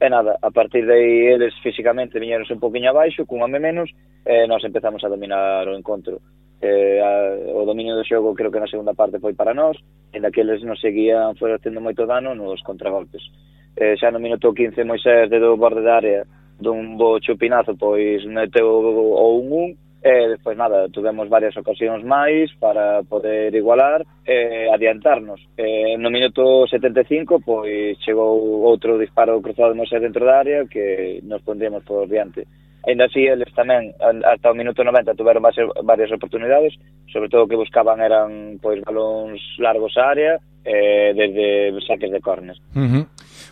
e 0.00 0.06
nada, 0.10 0.38
a 0.42 0.50
partir 0.50 0.86
de 0.86 0.92
aí 0.92 1.34
eles 1.34 1.54
físicamente 1.62 2.18
viñeronse 2.20 2.52
un 2.52 2.60
poquinho 2.60 2.90
abaixo, 2.90 3.26
cun 3.26 3.42
home 3.42 3.58
menos, 3.58 3.90
e 4.26 4.46
nós 4.46 4.62
empezamos 4.62 5.02
a 5.02 5.10
dominar 5.10 5.66
o 5.66 5.74
encontro. 5.74 6.22
Eh, 6.62 7.02
a, 7.02 7.58
o 7.58 7.66
dominio 7.66 7.98
do 7.98 8.06
xogo 8.06 8.34
creo 8.34 8.50
que 8.54 8.62
na 8.62 8.70
segunda 8.70 8.94
parte 8.94 9.18
foi 9.18 9.34
para 9.34 9.54
nós, 9.54 9.74
en 10.14 10.22
daqueles 10.22 10.62
nos 10.62 10.78
seguían 10.78 11.34
foi 11.34 11.58
tendo 11.58 11.82
moito 11.82 12.06
dano 12.06 12.34
nos 12.38 12.62
contragolpes 12.62 13.22
eh, 13.76 13.96
xa 13.98 14.10
no 14.10 14.18
minuto 14.18 14.54
15 14.54 14.84
Moisés 14.84 15.30
de 15.30 15.38
do 15.38 15.56
borde 15.56 15.82
da 15.82 15.96
área 15.96 16.22
dun 16.58 16.96
bo 16.96 17.18
chupinazo, 17.20 17.74
pois 17.76 18.24
meteu 18.24 18.68
o 18.68 19.42
1-1, 19.42 19.76
e 20.04 20.28
despois 20.28 20.56
nada, 20.56 20.88
tuvemos 20.90 21.28
varias 21.28 21.56
ocasións 21.56 22.04
máis 22.04 22.52
para 22.60 23.02
poder 23.08 23.54
igualar 23.54 24.04
e 24.26 24.68
adiantarnos. 24.68 25.40
E, 25.56 25.96
no 25.96 26.10
minuto 26.10 26.68
75, 26.68 27.40
pois 27.40 27.96
chegou 28.04 28.62
outro 28.68 28.98
disparo 28.98 29.40
cruzado 29.40 29.72
de 29.72 29.80
Moisés 29.80 30.04
dentro 30.04 30.24
da 30.24 30.44
área 30.44 30.68
que 30.68 31.20
nos 31.24 31.40
pondríamos 31.40 31.84
por 31.84 32.06
diante. 32.06 32.44
Ainda 32.84 33.08
así, 33.08 33.24
eles 33.24 33.48
tamén, 33.56 33.96
hasta 34.28 34.52
o 34.52 34.58
minuto 34.58 34.84
90, 34.84 35.16
tuveron 35.16 35.40
varias 35.40 36.12
oportunidades, 36.12 36.76
sobre 37.08 37.32
todo 37.32 37.48
que 37.48 37.56
buscaban 37.56 38.04
eran 38.04 38.60
pois 38.60 38.84
balóns 38.84 39.40
largos 39.56 39.96
á 39.96 40.12
área, 40.12 40.36
eh, 40.68 41.16
desde 41.16 41.80
saques 41.80 42.12
de 42.12 42.20
cornes. 42.20 42.60
Uh 42.76 42.84
-huh. 42.84 43.04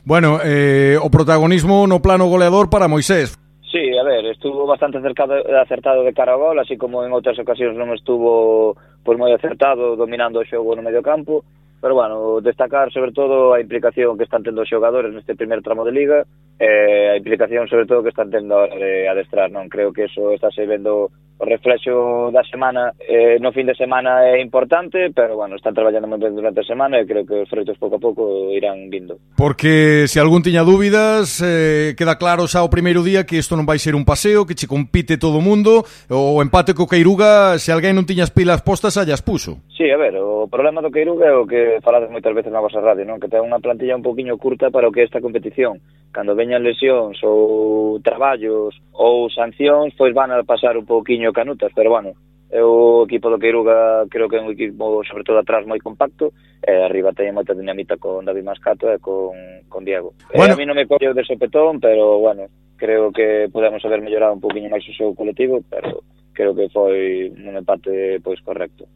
Bueno, 0.05 0.39
eh, 0.43 0.99
o 0.99 1.11
protagonismo 1.11 1.87
no 1.87 2.03
plano 2.03 2.27
goleador 2.27 2.67
para 2.69 2.91
Moisés. 2.91 3.39
Sí, 3.71 3.97
a 3.97 4.03
ver, 4.03 4.27
estuvo 4.27 4.67
bastante 4.67 4.99
acercado, 4.99 5.35
acertado 5.63 6.03
de 6.03 6.13
cara 6.13 6.33
ao 6.35 6.41
gol, 6.43 6.59
así 6.59 6.77
como 6.77 7.07
en 7.07 7.15
outras 7.15 7.39
ocasións 7.39 7.79
non 7.79 7.95
estuvo 7.95 8.77
pois 9.01 9.17
moi 9.17 9.33
acertado 9.33 9.97
dominando 9.97 10.43
o 10.43 10.45
xogo 10.45 10.75
no 10.77 10.85
medio 10.85 11.01
campo, 11.01 11.47
pero 11.81 11.95
bueno, 11.97 12.43
destacar 12.45 12.93
sobre 12.93 13.15
todo 13.15 13.55
a 13.55 13.63
implicación 13.65 14.19
que 14.19 14.27
están 14.27 14.43
tendo 14.43 14.61
os 14.61 14.69
xogadores 14.69 15.15
neste 15.15 15.39
primer 15.39 15.63
tramo 15.63 15.89
de 15.89 15.95
liga, 15.97 16.27
eh, 16.59 17.15
a 17.15 17.17
implicación 17.17 17.65
sobre 17.71 17.87
todo 17.87 18.03
que 18.03 18.13
están 18.13 18.29
tendo 18.29 18.59
a 18.59 18.69
de 18.69 19.09
adestrar, 19.09 19.49
non 19.49 19.73
creo 19.73 19.95
que 19.95 20.11
eso 20.11 20.35
está 20.35 20.53
se 20.53 20.67
vendo 20.67 21.09
o 21.43 21.45
reflexo 21.45 22.31
da 22.31 22.45
semana 22.45 22.95
eh, 23.01 23.37
no 23.43 23.51
fin 23.51 23.67
de 23.67 23.75
semana 23.75 24.31
é 24.31 24.41
importante, 24.41 25.11
pero 25.11 25.35
bueno, 25.35 25.57
están 25.59 25.75
traballando 25.75 26.07
moi 26.07 26.23
ben 26.23 26.39
durante 26.39 26.63
a 26.63 26.69
semana 26.71 27.03
e 27.03 27.05
creo 27.05 27.27
que 27.27 27.43
os 27.43 27.51
freitos 27.51 27.75
pouco 27.83 27.99
a 27.99 28.03
pouco 28.03 28.55
irán 28.55 28.87
vindo. 28.87 29.19
Porque 29.35 30.07
se 30.07 30.23
algún 30.23 30.47
tiña 30.47 30.63
dúbidas, 30.63 31.43
eh, 31.43 31.99
queda 31.99 32.15
claro 32.15 32.47
xa 32.47 32.63
o 32.63 32.71
primeiro 32.71 33.03
día 33.03 33.27
que 33.27 33.43
isto 33.43 33.59
non 33.59 33.67
vai 33.67 33.83
ser 33.83 33.99
un 33.99 34.07
paseo, 34.07 34.47
que 34.47 34.55
che 34.55 34.71
compite 34.71 35.19
todo 35.19 35.43
o 35.43 35.45
mundo, 35.45 35.83
o 36.15 36.39
empate 36.39 36.79
co 36.79 36.87
Queiruga, 36.87 37.59
se 37.59 37.75
alguén 37.75 37.99
non 37.99 38.07
tiñas 38.07 38.31
pilas 38.31 38.63
postas, 38.63 38.95
xa 38.95 39.03
as 39.03 39.19
puso. 39.27 39.59
Sí, 39.75 39.91
a 39.91 39.99
ver, 39.99 40.15
o 40.15 40.47
problema 40.47 40.79
do 40.79 40.95
Queiruga 40.95 41.27
é 41.27 41.35
o 41.35 41.43
que 41.43 41.83
falades 41.83 42.07
moitas 42.07 42.31
veces 42.39 42.55
na 42.55 42.63
vosa 42.63 42.79
radio, 42.79 43.03
non? 43.03 43.19
que 43.19 43.27
ten 43.27 43.43
unha 43.43 43.59
plantilla 43.59 43.99
un 43.99 44.07
poquinho 44.07 44.39
curta 44.39 44.71
para 44.71 44.87
o 44.87 44.95
que 44.95 45.03
é 45.03 45.11
esta 45.11 45.19
competición. 45.19 45.83
Cando 46.15 46.39
veñan 46.39 46.63
lesións 46.63 47.19
ou 47.27 47.99
traballos 47.99 48.79
ou 48.95 49.27
sancións, 49.33 49.91
pois 49.99 50.15
van 50.15 50.31
a 50.31 50.47
pasar 50.47 50.79
un 50.79 50.87
pouquiño 50.87 51.32
Canutas, 51.33 51.73
pero 51.75 51.91
bueno, 51.91 52.15
é 52.53 52.61
o 52.63 53.09
equipo 53.09 53.33
do 53.33 53.41
Queiruga 53.41 54.05
creo 54.13 54.29
que 54.29 54.37
é 54.37 54.45
un 54.45 54.53
equipo 54.53 55.01
sobre 55.09 55.25
todo 55.25 55.41
atrás 55.41 55.65
moi 55.65 55.81
compacto 55.81 56.37
e 56.61 56.69
arriba 56.85 57.17
teñen 57.17 57.33
moita 57.33 57.57
dinamita 57.57 57.97
con 57.97 58.29
David 58.29 58.45
Mascato 58.45 58.93
e 58.93 59.01
con, 59.01 59.33
con 59.73 59.89
Diego 59.89 60.13
bueno. 60.37 60.53
e 60.53 60.55
a 60.55 60.61
mí 60.61 60.69
non 60.69 60.77
me 60.77 60.85
collo 60.85 61.17
de 61.17 61.25
sopetón 61.25 61.81
pero 61.81 62.21
bueno 62.21 62.53
creo 62.77 63.09
que 63.09 63.49
podemos 63.49 63.81
haber 63.89 64.05
mellorado 64.05 64.37
un 64.37 64.45
poquinho 64.45 64.69
máis 64.69 64.85
o 64.85 64.93
seu 64.93 65.17
colectivo 65.17 65.65
pero 65.65 66.05
creo 66.33 66.55
que 66.55 66.69
foi 66.73 67.31
un 67.31 67.55
empate 67.57 68.19
pois 68.25 68.41
correcto. 68.41 68.89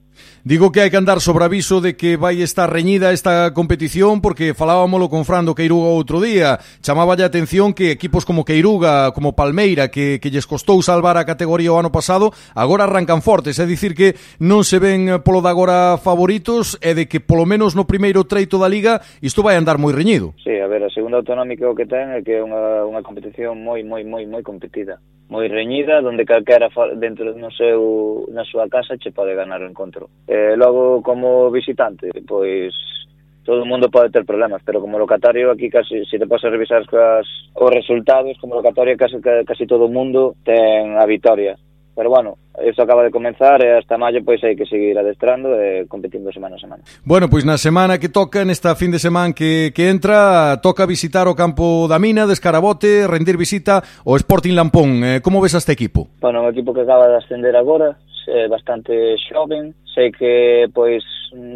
Digo 0.44 0.70
que 0.70 0.80
hai 0.80 0.90
que 0.90 0.96
andar 0.96 1.20
sobre 1.20 1.44
aviso 1.44 1.82
de 1.82 1.98
que 1.98 2.16
vai 2.16 2.40
estar 2.40 2.70
reñida 2.70 3.12
esta 3.12 3.52
competición 3.52 4.22
porque 4.22 4.54
falábamolo 4.54 5.10
con 5.10 5.26
Fran 5.26 5.44
do 5.44 5.58
Queiruga 5.58 5.92
outro 5.92 6.22
día, 6.22 6.62
chamaba 6.80 7.18
a 7.18 7.26
atención 7.26 7.74
que 7.74 7.90
equipos 7.90 8.24
como 8.24 8.46
Queiruga, 8.46 9.10
como 9.12 9.34
Palmeira 9.34 9.90
que, 9.90 10.22
que 10.22 10.30
lles 10.30 10.46
costou 10.46 10.80
salvar 10.80 11.18
a 11.18 11.26
categoría 11.26 11.74
o 11.74 11.80
ano 11.80 11.90
pasado, 11.90 12.30
agora 12.54 12.86
arrancan 12.86 13.20
fortes, 13.20 13.58
é 13.58 13.66
dicir 13.66 13.92
que 13.92 14.14
non 14.38 14.62
se 14.62 14.78
ven 14.78 15.10
eh, 15.10 15.18
polo 15.18 15.42
de 15.42 15.50
agora 15.50 15.98
favoritos 15.98 16.78
e 16.80 16.94
de 16.94 17.10
que 17.10 17.18
polo 17.18 17.44
menos 17.44 17.74
no 17.74 17.84
primeiro 17.84 18.24
treito 18.24 18.56
da 18.56 18.70
liga 18.70 19.02
isto 19.20 19.42
vai 19.42 19.58
andar 19.58 19.76
moi 19.76 19.92
reñido. 19.92 20.32
Sí, 20.40 20.54
a 20.56 20.70
ver, 20.70 20.86
a 20.86 20.90
segunda 20.94 21.18
autonómica 21.18 21.66
o 21.66 21.74
que 21.74 21.90
ten 21.90 22.14
é 22.14 22.22
que 22.22 22.38
é 22.38 22.42
unha, 22.42 22.86
unha 22.86 23.02
competición 23.02 23.58
moi, 23.58 23.82
moi, 23.82 24.06
moi, 24.06 24.24
moi 24.24 24.40
competida 24.46 25.02
moi 25.28 25.48
reñida 25.50 26.00
donde 26.00 26.24
calquera 26.24 26.70
dentro 26.94 27.34
do 27.34 27.50
seu 27.50 28.26
na 28.30 28.46
súa 28.46 28.70
casa 28.70 28.94
che 28.96 29.10
pode 29.10 29.34
ganar 29.34 29.62
o 29.62 29.68
encontro. 29.68 30.08
Eh, 30.26 30.54
logo 30.54 31.02
como 31.02 31.50
visitante, 31.50 32.10
pois 32.22 32.70
todo 33.42 33.62
o 33.62 33.66
mundo 33.66 33.90
pode 33.90 34.10
ter 34.10 34.24
problemas, 34.24 34.62
pero 34.62 34.80
como 34.80 34.98
locatario 34.98 35.50
aquí 35.50 35.70
casi, 35.70 36.04
se 36.06 36.18
te 36.18 36.26
pasas 36.26 36.50
a 36.50 36.54
revisar 36.54 36.82
as, 36.82 37.26
os 37.54 37.70
resultados, 37.70 38.38
como 38.38 38.54
locatario 38.54 38.96
casi, 38.96 39.20
casi 39.20 39.66
todo 39.66 39.86
o 39.86 39.92
mundo 39.92 40.34
ten 40.44 40.98
a 40.98 41.06
vitoria 41.06 41.58
pero 41.96 42.10
bueno, 42.10 42.36
isto 42.62 42.82
acaba 42.82 43.02
de 43.02 43.10
comenzar 43.10 43.64
e 43.64 43.72
hasta 43.72 43.96
maio 43.96 44.20
pois 44.20 44.44
hai 44.44 44.52
que 44.52 44.68
seguir 44.68 44.92
adestrando 45.00 45.56
e 45.56 45.88
competindo 45.88 46.28
semana 46.28 46.54
a 46.54 46.60
semana. 46.60 46.84
Bueno, 47.08 47.32
pois 47.32 47.48
na 47.48 47.56
semana 47.56 47.96
que 47.96 48.12
toca, 48.12 48.44
nesta 48.44 48.76
fin 48.76 48.92
de 48.92 49.00
semana 49.00 49.32
que, 49.32 49.72
que 49.72 49.88
entra, 49.88 50.60
toca 50.60 50.84
visitar 50.84 51.24
o 51.24 51.34
campo 51.34 51.88
da 51.88 51.96
mina 51.96 52.28
de 52.28 52.36
Escarabote, 52.36 53.08
rendir 53.08 53.40
visita 53.40 53.80
ao 54.04 54.12
Sporting 54.20 54.52
Lampón. 54.52 55.00
Eh, 55.00 55.24
como 55.24 55.40
ves 55.40 55.56
a 55.56 55.58
este 55.64 55.72
equipo? 55.72 56.12
Bueno, 56.20 56.44
un 56.44 56.52
equipo 56.52 56.76
que 56.76 56.84
acaba 56.84 57.08
de 57.08 57.16
ascender 57.16 57.56
agora, 57.56 57.96
é 58.28 58.48
bastante 58.48 59.16
xoven, 59.16 59.72
sei 59.94 60.12
que 60.12 60.68
pois 60.74 61.00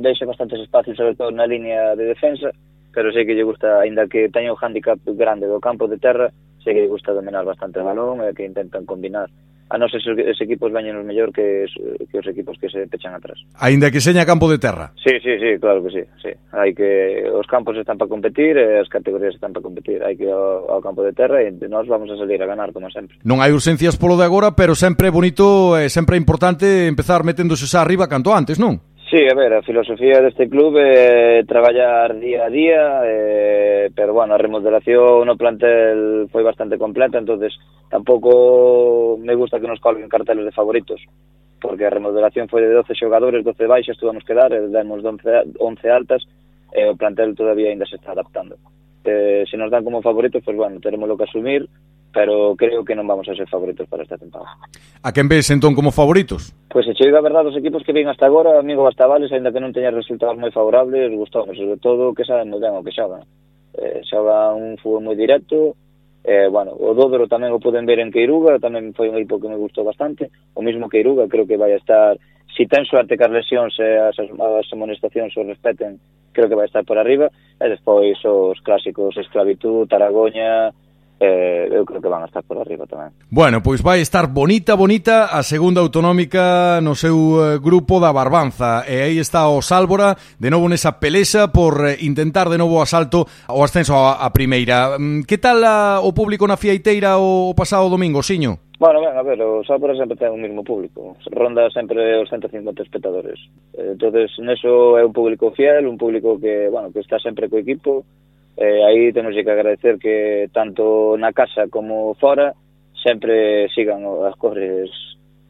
deixa 0.01 0.25
bastantes 0.25 0.61
espacios 0.61 0.97
sobre 0.97 1.15
todo 1.15 1.31
na 1.31 1.45
línea 1.45 1.95
de 1.97 2.09
defensa, 2.09 2.49
pero 2.95 3.13
sei 3.13 3.27
que 3.27 3.37
lle 3.37 3.45
gusta, 3.45 3.85
aínda 3.85 4.09
que 4.09 4.33
teña 4.33 4.55
un 4.55 4.59
handicap 4.59 4.99
grande 5.19 5.47
do 5.47 5.61
campo 5.61 5.85
de 5.85 5.99
terra, 5.99 6.33
sei 6.63 6.75
que 6.75 6.81
lle 6.81 6.95
gusta 6.95 7.13
dominar 7.13 7.45
bastante 7.45 7.83
o 7.83 7.85
balón 7.85 8.23
e 8.23 8.33
que 8.33 8.47
intentan 8.47 8.87
combinar 8.87 9.29
a 9.71 9.79
nos 9.79 9.95
esos, 9.95 10.19
esos 10.19 10.41
equipos 10.41 10.73
veñenos 10.73 11.07
mellor 11.07 11.33
que, 11.33 11.65
que 12.11 12.19
os 12.19 12.27
equipos 12.27 12.59
que 12.59 12.69
se 12.69 12.87
pechan 12.91 13.15
atrás. 13.15 13.39
Ainda 13.55 13.91
que 13.91 14.03
seña 14.03 14.27
campo 14.27 14.51
de 14.51 14.59
terra. 14.59 14.91
Sí, 14.99 15.15
sí, 15.23 15.39
sí, 15.39 15.59
claro 15.63 15.83
que 15.87 15.91
sí, 15.91 16.03
sí. 16.19 16.31
Hai 16.51 16.75
que 16.75 17.31
os 17.31 17.47
campos 17.47 17.79
están 17.79 17.95
para 17.95 18.11
competir, 18.11 18.59
as 18.59 18.91
categorías 18.91 19.39
están 19.39 19.55
para 19.55 19.63
competir, 19.63 20.03
hai 20.03 20.19
que 20.19 20.27
ir 20.27 20.35
ao, 20.35 20.67
ao 20.67 20.83
campo 20.83 21.07
de 21.07 21.15
terra 21.15 21.39
e 21.47 21.55
nós 21.71 21.87
vamos 21.87 22.11
a 22.11 22.19
salir 22.19 22.43
a 22.43 22.51
ganar 22.51 22.75
como 22.75 22.91
sempre. 22.91 23.15
Non 23.23 23.39
hai 23.39 23.55
urxencias 23.55 23.95
polo 23.95 24.19
de 24.19 24.27
agora, 24.27 24.59
pero 24.59 24.75
sempre 24.75 25.07
é 25.07 25.15
bonito, 25.15 25.79
sempre 25.87 26.19
é 26.19 26.21
importante 26.21 26.67
empezar 26.91 27.23
meténdose 27.23 27.71
xa 27.71 27.87
arriba 27.87 28.11
canto 28.11 28.35
antes, 28.35 28.59
non? 28.59 28.90
Sí, 29.11 29.27
a 29.29 29.35
ver, 29.35 29.53
a 29.55 29.63
filosofía 29.63 30.23
deste 30.23 30.49
club 30.49 30.79
é 30.79 31.41
eh, 31.41 31.45
traballar 31.45 32.15
día 32.15 32.47
a 32.47 32.49
día, 32.49 33.03
eh, 33.03 33.91
pero 33.91 34.15
bueno, 34.15 34.35
a 34.35 34.39
remodelación 34.39 35.27
no 35.27 35.35
plantel 35.35 36.31
foi 36.31 36.47
bastante 36.47 36.79
completa, 36.79 37.19
entonces 37.19 37.51
tampouco 37.91 39.19
me 39.19 39.35
gusta 39.35 39.59
que 39.59 39.67
nos 39.67 39.83
colguen 39.83 40.09
carteles 40.09 40.45
de 40.47 40.55
favoritos, 40.55 41.03
porque 41.59 41.87
a 41.87 41.91
remodelación 41.91 42.47
foi 42.47 42.63
de 42.63 42.71
12 42.71 42.95
xogadores, 42.95 43.43
12 43.43 43.67
baixas, 43.67 43.99
tuvamos 43.99 44.23
que 44.23 44.39
dar, 44.39 44.55
eh, 44.55 44.71
demos 44.71 45.03
11, 45.03 45.59
11 45.59 45.91
altas, 45.91 46.23
e 46.71 46.87
eh, 46.87 46.87
o 46.87 46.95
plantel 46.95 47.35
todavía 47.35 47.75
ainda 47.75 47.91
se 47.91 47.99
está 47.99 48.15
adaptando 48.15 48.55
eh, 49.05 49.45
se 49.51 49.57
nos 49.57 49.71
dan 49.71 49.85
como 49.85 50.03
favoritos, 50.03 50.43
pues 50.45 50.57
bueno, 50.57 50.81
teremos 50.81 51.09
lo 51.09 51.17
que 51.17 51.25
asumir, 51.25 51.69
pero 52.13 52.57
creo 52.57 52.85
que 52.85 52.95
non 52.95 53.07
vamos 53.07 53.29
a 53.31 53.35
ser 53.39 53.47
favoritos 53.47 53.87
para 53.87 54.03
esta 54.03 54.19
temporada. 54.19 54.59
A 55.03 55.15
quen 55.15 55.31
ves 55.31 55.51
entón 55.51 55.75
como 55.79 55.95
favoritos? 55.95 56.51
Pois 56.69 56.85
pues, 56.85 56.87
se 56.87 56.95
chega 56.99 57.19
a 57.19 57.25
verdade 57.25 57.55
os 57.55 57.57
equipos 57.57 57.83
que 57.87 57.95
ven 57.95 58.11
hasta 58.11 58.27
agora, 58.27 58.59
amigo 58.59 58.83
Bastavales, 58.83 59.31
ainda 59.31 59.55
que 59.55 59.63
non 59.63 59.73
teña 59.73 59.95
resultados 59.95 60.37
moi 60.37 60.51
favorables, 60.51 61.15
gustoume, 61.15 61.55
sobre 61.55 61.79
todo 61.79 62.13
que 62.13 62.27
saben 62.27 62.51
moi 62.51 62.59
ben 62.59 62.75
o 62.75 62.83
que 62.83 62.95
xogan. 62.95 63.23
Eh, 63.79 64.03
xoga 64.03 64.51
un 64.53 64.75
fútbol 64.83 65.07
moi 65.07 65.17
directo, 65.17 65.79
eh, 66.27 66.51
bueno, 66.51 66.75
o 66.75 66.93
Dodoro 66.93 67.31
tamén 67.31 67.55
o 67.55 67.63
poden 67.63 67.87
ver 67.87 68.03
en 68.03 68.11
Queiruga, 68.11 68.59
tamén 68.59 68.93
foi 68.93 69.09
un 69.09 69.17
equipo 69.17 69.39
que 69.39 69.49
me 69.49 69.57
gustou 69.57 69.87
bastante, 69.87 70.29
o 70.53 70.61
mismo 70.61 70.91
Queiruga 70.91 71.31
creo 71.31 71.47
que 71.47 71.57
vai 71.57 71.73
a 71.73 71.81
estar 71.81 72.19
si 72.61 72.67
ten 72.67 72.85
suerte 72.85 73.17
que 73.17 73.25
as 73.25 73.33
lesións 73.33 73.73
e 73.81 73.89
as, 73.97 74.21
as 74.21 74.69
amonestacións 74.77 75.33
o 75.33 75.49
respeten, 75.49 75.97
creo 76.37 76.45
que 76.45 76.55
vai 76.55 76.69
estar 76.69 76.85
por 76.85 77.01
arriba, 77.01 77.33
e 77.57 77.67
despois 77.73 78.21
os 78.21 78.61
clásicos 78.61 79.17
Esclavitud, 79.17 79.89
Taragoña, 79.89 80.69
eh, 81.17 81.73
eu 81.73 81.89
creo 81.89 82.05
que 82.05 82.13
van 82.13 82.21
a 82.21 82.29
estar 82.29 82.45
por 82.45 82.61
arriba 82.61 82.85
tamén. 82.85 83.17
Bueno, 83.33 83.65
pois 83.65 83.81
vai 83.81 84.05
estar 84.05 84.29
bonita, 84.29 84.77
bonita 84.77 85.33
a 85.33 85.41
segunda 85.41 85.81
autonómica 85.81 86.85
no 86.85 86.93
seu 86.93 87.17
eh, 87.41 87.57
grupo 87.57 87.97
da 87.97 88.13
Barbanza. 88.13 88.85
E 88.85 89.09
aí 89.09 89.17
está 89.17 89.49
o 89.49 89.65
Sálvora, 89.65 90.21
de 90.37 90.53
novo 90.53 90.69
nesa 90.69 91.01
pelexa 91.01 91.49
por 91.49 91.81
eh, 91.89 91.97
intentar 92.05 92.53
de 92.53 92.61
novo 92.61 92.77
o 92.77 92.85
asalto 92.85 93.25
ao 93.49 93.65
ascenso 93.65 93.97
a, 93.97 94.21
a 94.21 94.29
primeira. 94.37 95.01
Mm, 95.01 95.25
que 95.25 95.41
tal 95.41 95.65
a, 95.65 96.05
o 96.05 96.13
público 96.13 96.45
na 96.45 96.61
Fiaiteira 96.61 97.17
o, 97.17 97.53
o 97.53 97.57
pasado 97.57 97.89
domingo, 97.89 98.21
Siño? 98.21 98.70
Bueno, 98.81 99.03
ben, 99.03 99.15
a 99.15 99.23
ver, 99.23 99.43
o 99.43 99.63
Sábora 99.63 99.93
sempre 99.93 100.17
ten 100.17 100.33
o 100.33 100.41
mesmo 100.41 100.65
público, 100.65 101.13
ronda 101.29 101.69
sempre 101.69 102.01
os 102.17 102.33
150 102.33 102.81
espectadores. 102.81 103.37
entonces 103.77 104.33
neso 104.41 104.97
é 104.97 105.05
un 105.05 105.13
público 105.13 105.53
fiel, 105.53 105.85
un 105.85 106.01
público 106.01 106.41
que, 106.41 106.73
bueno, 106.73 106.89
que 106.89 107.05
está 107.05 107.21
sempre 107.21 107.53
co 107.53 107.61
equipo, 107.61 108.09
eh, 108.57 108.81
aí 108.81 109.13
temos 109.13 109.37
que 109.37 109.45
agradecer 109.45 110.01
que 110.01 110.49
tanto 110.57 111.13
na 111.21 111.37
casa 111.37 111.69
como 111.69 112.17
fora 112.17 112.57
sempre 112.97 113.69
sigan 113.77 114.01
as 114.25 114.33
cores 114.41 114.89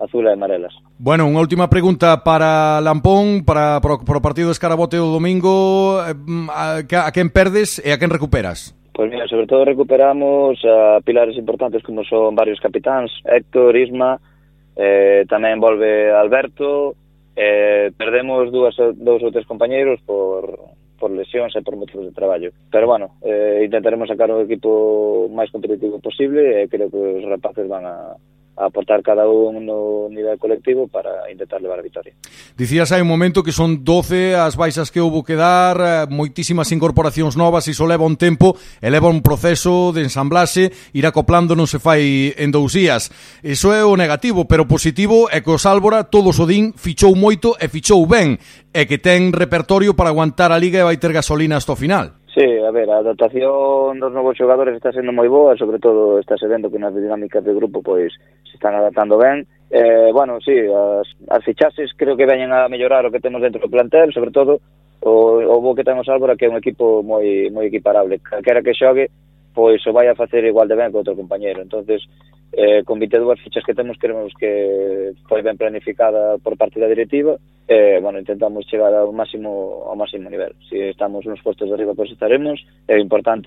azul 0.03 0.27
e 0.27 0.35
amarelas. 0.35 0.75
Bueno, 0.99 1.31
unha 1.31 1.39
última 1.39 1.71
pregunta 1.71 2.27
para 2.27 2.83
Lampón, 2.83 3.47
para, 3.47 3.79
para, 3.79 4.03
para 4.03 4.19
o 4.19 4.27
partido 4.27 4.51
de 4.51 4.59
Escarabote 4.59 4.99
o 4.99 5.07
domingo, 5.07 6.03
eh, 6.03 6.19
mm, 6.19 6.51
a, 6.51 6.83
a 6.83 7.11
quen 7.15 7.31
perdes 7.31 7.79
e 7.79 7.95
a 7.95 7.99
quen 8.03 8.11
recuperas? 8.11 8.75
Pois 9.01 9.11
mira, 9.11 9.27
sobre 9.29 9.47
todo 9.47 9.65
recuperamos 9.65 10.63
a 10.63 11.01
pilares 11.01 11.35
importantes 11.39 11.83
como 11.83 12.05
son 12.05 12.35
varios 12.35 12.61
capitáns, 12.61 13.11
Héctor, 13.25 13.75
Isma, 13.75 14.21
eh, 14.77 15.25
tamén 15.25 15.57
volve 15.57 16.13
Alberto, 16.13 17.01
eh, 17.33 17.97
perdemos 17.97 18.53
dúas, 18.53 18.77
dous 18.77 19.25
ou 19.25 19.33
tres 19.33 19.49
compañeiros 19.49 20.05
por, 20.05 20.77
por 21.01 21.09
lesións 21.17 21.57
e 21.57 21.65
por 21.65 21.81
motivos 21.81 22.05
de 22.05 22.13
traballo. 22.13 22.53
Pero 22.69 22.85
bueno, 22.85 23.17
eh, 23.25 23.65
intentaremos 23.65 24.05
sacar 24.05 24.29
o 24.37 24.45
equipo 24.45 25.33
máis 25.33 25.49
competitivo 25.49 25.97
posible 25.97 26.61
e 26.61 26.69
creo 26.69 26.93
que 26.93 27.01
os 27.01 27.25
rapaces 27.25 27.65
van 27.73 27.89
a, 27.89 28.21
aportar 28.57 29.03
cada 29.03 29.29
un 29.29 29.65
no 29.65 30.09
nivel 30.11 30.39
colectivo 30.39 30.87
para 30.89 31.31
intentar 31.31 31.61
levar 31.61 31.79
a 31.79 31.83
vitória. 31.83 32.13
Dicías 32.57 32.93
hai 32.93 33.01
un 33.01 33.09
momento 33.09 33.43
que 33.43 33.57
son 33.57 33.83
12 33.83 34.37
as 34.37 34.55
baixas 34.55 34.93
que 34.93 35.01
houve 35.01 35.25
que 35.25 35.37
dar, 35.39 35.77
eh, 35.81 36.07
moitísimas 36.13 36.69
incorporacións 36.73 37.41
novas, 37.41 37.69
iso 37.73 37.89
leva 37.89 38.05
un 38.05 38.21
tempo, 38.21 38.57
eleva 38.85 39.09
un 39.09 39.25
proceso 39.25 39.93
de 39.97 40.05
ensamblase, 40.05 40.73
ir 40.93 41.07
acoplando 41.09 41.57
non 41.57 41.65
se 41.65 41.81
fai 41.81 42.37
en 42.37 42.53
dous 42.53 42.77
días. 42.77 43.09
Iso 43.41 43.73
é 43.73 43.81
o 43.81 43.97
negativo, 43.97 44.45
pero 44.45 44.69
positivo 44.69 45.33
é 45.33 45.41
que 45.41 45.51
o 45.51 45.59
Sálvora 45.59 46.05
todos 46.13 46.37
o 46.37 46.45
din 46.45 46.77
fichou 46.77 47.17
moito 47.17 47.57
e 47.57 47.67
fichou 47.73 48.05
ben, 48.05 48.37
e 48.71 48.83
que 48.85 49.01
ten 49.01 49.33
repertorio 49.33 49.97
para 49.97 50.13
aguantar 50.13 50.53
a 50.53 50.61
Liga 50.61 50.85
e 50.85 50.87
vai 50.87 51.01
ter 51.01 51.17
gasolina 51.17 51.57
hasta 51.57 51.73
o 51.73 51.81
final. 51.81 52.20
Sí, 52.41 52.47
a 52.57 52.71
ver, 52.71 52.89
a 52.89 53.05
adaptación 53.05 54.01
dos 54.01 54.13
novos 54.17 54.33
xogadores 54.33 54.73
está 54.73 54.89
sendo 54.97 55.13
moi 55.13 55.29
boa, 55.29 55.61
sobre 55.61 55.77
todo 55.77 56.17
está 56.17 56.41
se 56.41 56.49
vendo 56.49 56.73
que 56.73 56.81
nas 56.81 56.97
dinámicas 56.97 57.45
de 57.45 57.53
grupo 57.53 57.85
pois 57.85 58.17
se 58.49 58.57
están 58.57 58.73
adaptando 58.73 59.21
ben. 59.21 59.45
Eh, 59.69 60.09
bueno, 60.09 60.41
sí, 60.41 60.57
as, 60.57 61.05
as 61.29 61.45
fichases 61.45 61.93
creo 61.93 62.17
que 62.17 62.25
veñen 62.25 62.49
a 62.49 62.65
mellorar 62.73 63.05
o 63.05 63.13
que 63.13 63.21
temos 63.21 63.45
dentro 63.45 63.61
do 63.61 63.69
plantel, 63.69 64.09
sobre 64.17 64.33
todo 64.33 64.57
o, 65.05 65.13
o 65.37 65.61
bo 65.61 65.77
que 65.77 65.85
temos 65.85 66.09
Álvaro 66.09 66.33
que 66.33 66.49
é 66.49 66.53
un 66.53 66.57
equipo 66.57 67.05
moi 67.05 67.53
moi 67.53 67.69
equiparable. 67.69 68.25
Calquera 68.25 68.65
que 68.65 68.73
xogue 68.73 69.13
pois 69.53 69.85
o 69.85 69.93
vai 69.93 70.09
a 70.09 70.17
facer 70.17 70.41
igual 70.41 70.65
de 70.65 70.81
ben 70.81 70.89
que 70.89 70.97
outro 70.97 71.13
compañeiro. 71.13 71.61
Entonces, 71.61 72.01
eh, 72.57 72.81
con 72.89 72.97
22 72.97 73.37
fichas 73.45 73.69
que 73.69 73.77
temos, 73.77 74.01
creemos 74.01 74.33
que 74.41 75.13
foi 75.29 75.45
ben 75.45 75.61
planificada 75.61 76.41
por 76.41 76.57
parte 76.57 76.81
da 76.81 76.89
directiva 76.89 77.37
eh, 77.71 78.01
bueno, 78.03 78.19
intentamos 78.19 78.67
chegar 78.67 78.91
ao 78.91 79.15
máximo 79.15 79.87
ao 79.87 79.95
máximo 79.95 80.27
nivel. 80.27 80.51
Se 80.67 80.91
estamos 80.91 81.23
nos 81.23 81.39
postos 81.39 81.71
de 81.71 81.75
arriba, 81.79 81.95
pois 81.95 82.11
estaremos. 82.11 82.59
É 82.91 82.99
importante 82.99 83.47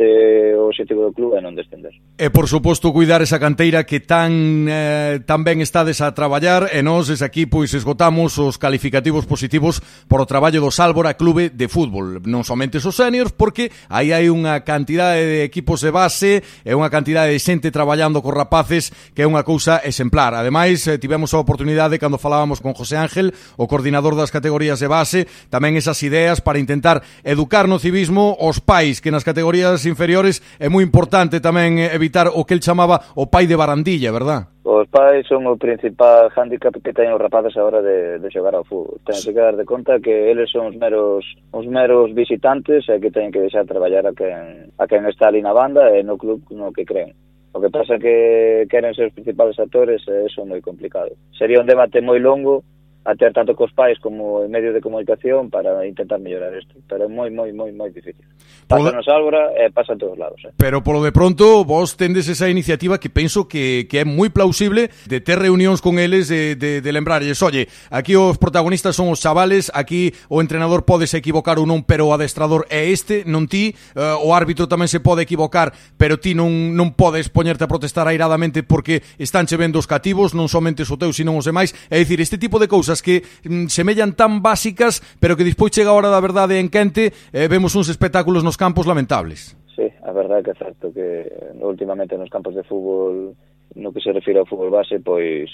o 0.56 0.72
objetivo 0.72 1.04
do 1.04 1.12
club 1.12 1.36
é 1.36 1.44
non 1.44 1.52
descender. 1.52 1.92
E 2.16 2.32
por 2.32 2.48
suposto 2.48 2.96
cuidar 2.96 3.20
esa 3.20 3.36
canteira 3.36 3.84
que 3.84 4.00
tan 4.00 4.64
eh, 4.72 5.20
tan 5.28 5.44
ben 5.44 5.60
estades 5.60 6.00
a 6.00 6.16
traballar 6.16 6.72
e 6.72 6.80
nós 6.80 7.12
desde 7.12 7.28
aquí 7.28 7.52
pois 7.52 7.76
esgotamos 7.76 8.40
os 8.40 8.56
calificativos 8.56 9.28
positivos 9.28 9.84
por 10.08 10.24
o 10.24 10.30
traballo 10.30 10.64
do 10.64 10.72
Sálvora 10.72 11.20
Clube 11.20 11.52
de 11.52 11.68
Fútbol, 11.68 12.24
non 12.24 12.48
somente 12.48 12.80
os 12.80 12.88
seniors, 12.96 13.36
porque 13.36 13.76
aí 13.92 14.16
hai 14.16 14.32
unha 14.32 14.64
cantidade 14.64 15.20
de 15.20 15.44
equipos 15.44 15.84
de 15.84 15.92
base 15.92 16.40
e 16.64 16.72
unha 16.72 16.88
cantidade 16.88 17.36
de 17.36 17.44
xente 17.44 17.76
traballando 17.76 18.24
cos 18.24 18.32
rapaces 18.32 18.96
que 19.12 19.20
é 19.20 19.28
unha 19.28 19.44
cousa 19.44 19.84
exemplar. 19.84 20.32
Ademais, 20.32 20.88
eh, 20.88 20.96
tivemos 20.96 21.36
a 21.36 21.44
oportunidade 21.44 22.00
cando 22.00 22.16
falábamos 22.16 22.64
con 22.64 22.72
José 22.72 22.96
Ángel, 22.96 23.36
o 23.60 23.68
coordinador 23.68 24.13
maior 24.14 24.22
das 24.22 24.32
categorías 24.32 24.80
de 24.80 24.88
base, 24.88 25.26
tamén 25.50 25.76
esas 25.76 25.98
ideas 26.06 26.40
para 26.40 26.62
intentar 26.62 27.02
educar 27.26 27.66
no 27.66 27.82
civismo 27.82 28.38
os 28.40 28.62
pais, 28.62 29.02
que 29.02 29.12
nas 29.12 29.26
categorías 29.26 29.86
inferiores 29.90 30.42
é 30.62 30.70
moi 30.70 30.86
importante 30.86 31.42
tamén 31.42 31.82
evitar 31.82 32.30
o 32.30 32.46
que 32.46 32.54
el 32.54 32.62
chamaba 32.62 33.02
o 33.18 33.28
pai 33.28 33.50
de 33.50 33.58
barandilla, 33.58 34.14
verdad? 34.14 34.54
Os 34.64 34.88
pais 34.88 35.28
son 35.28 35.44
o 35.50 35.60
principal 35.60 36.32
hándicap 36.32 36.72
que 36.80 36.96
teñen 36.96 37.18
os 37.18 37.22
rapaces 37.22 37.58
a 37.58 37.66
hora 37.66 37.82
de, 37.84 38.22
de 38.22 38.30
xogar 38.32 38.56
ao 38.56 38.64
fútbol. 38.64 39.02
Ten 39.04 39.20
que 39.20 39.36
dar 39.36 39.58
de 39.60 39.68
conta 39.68 40.00
que 40.00 40.32
eles 40.32 40.48
son 40.48 40.72
os 40.72 40.76
meros, 40.78 41.26
os 41.52 41.66
meros 41.68 42.14
visitantes 42.16 42.88
e 42.88 43.02
que 43.02 43.12
teñen 43.12 43.34
que 43.34 43.44
deixar 43.44 43.68
traballar 43.68 44.08
a 44.08 44.16
quen, 44.16 44.72
a 44.80 44.86
quen 44.88 45.04
está 45.10 45.28
ali 45.28 45.44
na 45.44 45.52
banda 45.52 45.92
e 45.92 46.06
no 46.06 46.16
club 46.16 46.48
no 46.56 46.72
que 46.72 46.88
creen. 46.88 47.12
O 47.54 47.62
que 47.62 47.70
pasa 47.70 48.00
que 48.00 48.66
queren 48.66 48.96
ser 48.96 49.12
os 49.12 49.14
principales 49.14 49.60
actores 49.60 50.02
e 50.10 50.26
iso 50.26 50.42
é 50.42 50.46
moi 50.48 50.64
complicado. 50.64 51.14
Sería 51.38 51.62
un 51.62 51.70
debate 51.70 52.02
moi 52.02 52.18
longo 52.18 52.66
a 53.06 53.16
ter 53.16 53.34
tanto 53.34 53.56
cos 53.56 53.72
pais 53.74 54.00
como 54.00 54.44
en 54.44 54.52
medio 54.52 54.72
de 54.72 54.80
comunicación 54.80 55.50
para 55.50 55.86
intentar 55.86 56.20
mellorar 56.20 56.56
isto, 56.56 56.76
pero 56.88 57.06
é 57.06 57.10
moi, 57.12 57.30
moi, 57.30 57.52
moi, 57.52 57.72
moi 57.76 57.92
difícil. 57.92 58.24
Pasa 58.68 58.96
nos 58.96 59.08
Álvora 59.12 59.52
e 59.60 59.68
pasa 59.76 59.94
en 59.94 60.00
todos 60.00 60.18
lados. 60.18 60.40
Eh. 60.48 60.56
Pero 60.56 60.80
polo 60.84 61.04
de 61.04 61.12
pronto 61.12 61.68
vos 61.68 61.98
tendes 62.00 62.32
esa 62.32 62.48
iniciativa 62.48 63.00
que 63.00 63.12
penso 63.12 63.48
que, 63.48 63.88
que 63.92 64.00
é 64.00 64.06
moi 64.08 64.32
plausible 64.32 64.88
de 65.08 65.20
ter 65.20 65.36
reunións 65.36 65.84
con 65.84 66.00
eles 66.00 66.32
eh, 66.32 66.56
de, 66.56 66.80
de, 66.80 66.82
de 66.82 66.92
lembrarles, 66.92 67.44
oye, 67.44 67.68
aquí 67.92 68.16
os 68.16 68.40
protagonistas 68.40 68.96
son 68.96 69.12
os 69.12 69.20
chavales, 69.20 69.72
aquí 69.76 70.16
o 70.32 70.40
entrenador 70.40 70.88
pode 70.88 71.08
se 71.08 71.20
equivocar 71.20 71.60
ou 71.60 71.68
non, 71.68 71.84
pero 71.84 72.08
o 72.08 72.16
adestrador 72.16 72.64
é 72.72 72.88
este, 72.88 73.28
non 73.28 73.52
ti, 73.52 73.76
uh, 74.00 74.16
o 74.24 74.32
árbitro 74.32 74.72
tamén 74.72 74.88
se 74.88 75.04
pode 75.04 75.28
equivocar, 75.28 75.76
pero 76.00 76.16
ti 76.20 76.32
non, 76.32 76.76
non 76.76 76.96
podes 76.96 77.28
poñerte 77.28 77.68
a 77.68 77.72
protestar 77.72 78.08
airadamente 78.08 78.64
porque 78.64 79.04
están 79.20 79.44
che 79.44 79.60
vendo 79.60 79.76
os 79.76 79.92
cativos, 79.92 80.32
non 80.32 80.48
somente 80.48 80.88
os 80.88 80.92
teus, 80.96 81.20
sino 81.20 81.36
os 81.36 81.44
demais, 81.44 81.76
é 81.92 82.00
dicir, 82.00 82.24
este 82.24 82.40
tipo 82.40 82.60
de 82.64 82.72
cousas 82.72 82.93
cousas 82.94 83.02
que 83.02 83.24
mm, 83.50 83.68
semellan 83.68 84.14
tan 84.14 84.42
básicas, 84.42 85.02
pero 85.20 85.36
que 85.36 85.44
despois 85.44 85.74
chega 85.74 85.90
a 85.90 85.98
hora 85.98 86.14
da 86.14 86.22
verdade 86.22 86.60
en 86.62 86.70
quente, 86.70 87.10
eh, 87.34 87.50
vemos 87.50 87.74
uns 87.74 87.90
espectáculos 87.90 88.46
nos 88.46 88.58
campos 88.58 88.86
lamentables. 88.86 89.58
Sí, 89.74 89.90
a 90.06 90.12
verdade 90.14 90.42
é 90.42 90.44
que 90.44 90.52
é 90.52 90.62
certo 90.62 90.94
que 90.94 91.02
eh, 91.26 91.66
últimamente 91.66 92.18
nos 92.18 92.30
campos 92.30 92.54
de 92.54 92.62
fútbol, 92.64 93.34
no 93.74 93.90
que 93.90 94.02
se 94.02 94.14
refire 94.14 94.38
ao 94.38 94.46
fútbol 94.46 94.70
base, 94.70 95.02
pois 95.02 95.50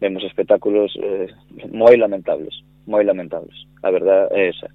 vemos 0.00 0.24
espectáculos 0.24 0.96
eh, 0.96 1.28
moi 1.68 1.96
lamentables, 2.00 2.64
moi 2.88 3.04
lamentables. 3.04 3.68
A 3.84 3.92
verdade 3.92 4.32
é 4.32 4.48
esa. 4.48 4.68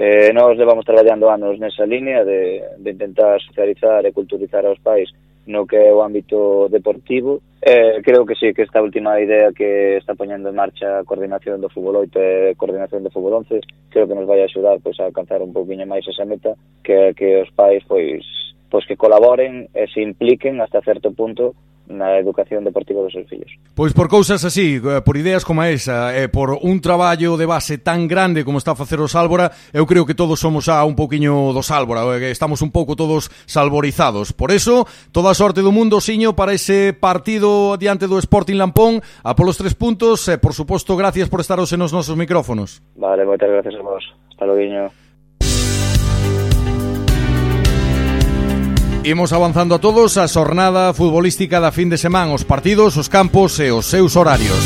Eh, 0.00 0.32
nós 0.32 0.56
levamos 0.56 0.88
traballando 0.88 1.28
anos 1.28 1.60
nesa 1.60 1.84
línea 1.84 2.24
de, 2.24 2.64
de 2.80 2.88
intentar 2.96 3.36
socializar 3.44 4.00
e 4.08 4.16
culturizar 4.16 4.64
aos 4.64 4.80
pais 4.80 5.12
no 5.46 5.66
que 5.66 5.76
é 5.76 5.92
o 5.92 6.02
ámbito 6.02 6.68
deportivo. 6.68 7.42
Eh, 7.60 8.02
creo 8.02 8.26
que 8.26 8.34
sí, 8.34 8.52
que 8.52 8.62
esta 8.62 8.82
última 8.82 9.20
idea 9.20 9.52
que 9.52 9.96
está 9.96 10.14
poñendo 10.14 10.48
en 10.48 10.56
marcha 10.56 10.98
a 10.98 11.04
coordinación 11.04 11.60
do 11.60 11.70
fútbol 11.70 12.10
8 12.10 12.18
e 12.18 12.54
coordinación 12.58 13.06
do 13.06 13.10
fútbol 13.10 13.46
11, 13.46 13.62
creo 13.90 14.06
que 14.10 14.18
nos 14.18 14.26
vai 14.26 14.42
axudar 14.42 14.82
pois, 14.82 14.98
a 14.98 15.06
alcanzar 15.06 15.42
un 15.42 15.54
poquinho 15.54 15.86
máis 15.86 16.02
esa 16.06 16.26
meta 16.26 16.58
que, 16.82 17.14
que 17.14 17.42
os 17.42 17.50
pais 17.54 17.86
pois, 17.86 18.26
pois 18.66 18.82
que 18.86 18.98
colaboren 18.98 19.70
e 19.70 19.86
se 19.94 20.02
impliquen 20.02 20.58
hasta 20.58 20.82
certo 20.82 21.14
punto 21.14 21.54
na 21.92 22.16
educación 22.18 22.64
deportiva 22.64 23.04
dos 23.04 23.12
seus 23.12 23.28
fillos. 23.28 23.52
Pois 23.76 23.92
por 23.92 24.08
cousas 24.08 24.44
así, 24.44 24.80
eh, 24.80 25.00
por 25.04 25.16
ideas 25.16 25.44
como 25.44 25.62
esa, 25.62 26.16
e 26.16 26.32
por 26.32 26.56
un 26.60 26.80
traballo 26.80 27.36
de 27.36 27.46
base 27.46 27.76
tan 27.78 28.08
grande 28.08 28.44
como 28.44 28.58
está 28.58 28.72
a 28.72 28.80
facer 28.80 28.98
o 28.98 29.08
Sálvora, 29.08 29.52
eu 29.76 29.84
creo 29.84 30.08
que 30.08 30.16
todos 30.16 30.40
somos 30.40 30.72
a 30.72 30.82
un 30.88 30.96
poquiño 30.96 31.52
do 31.52 31.62
Sálvora, 31.62 32.08
eh, 32.16 32.32
estamos 32.32 32.64
un 32.64 32.72
pouco 32.72 32.96
todos 32.96 33.28
salvorizados. 33.44 34.32
Por 34.32 34.50
eso, 34.50 34.88
toda 35.12 35.30
a 35.30 35.38
sorte 35.38 35.60
do 35.60 35.70
mundo, 35.70 36.00
Siño, 36.00 36.32
para 36.32 36.56
ese 36.56 36.96
partido 36.96 37.76
diante 37.76 38.08
do 38.08 38.18
Sporting 38.18 38.56
Lampón, 38.56 39.04
a 39.22 39.36
polos 39.36 39.60
tres 39.60 39.76
puntos, 39.76 40.26
e 40.32 40.40
por 40.40 40.56
suposto, 40.56 40.96
gracias 40.96 41.28
por 41.28 41.44
estaros 41.44 41.72
en 41.72 41.82
nos 41.84 41.92
nosos 41.92 42.16
micrófonos. 42.16 42.80
Vale, 42.96 43.28
moitas 43.28 43.50
gracias 43.50 43.76
a 43.76 43.82
vos. 43.84 44.04
Hasta 44.32 44.46
logo, 44.46 44.62
Imos 49.04 49.32
avanzando 49.32 49.74
a 49.74 49.80
todos 49.82 50.14
a 50.14 50.30
xornada 50.30 50.94
futbolística 50.94 51.58
da 51.58 51.74
fin 51.74 51.90
de 51.90 51.98
semana, 51.98 52.30
os 52.38 52.46
partidos, 52.46 52.94
os 52.94 53.10
campos 53.10 53.58
e 53.58 53.74
os 53.74 53.90
seus 53.90 54.14
horarios. 54.14 54.62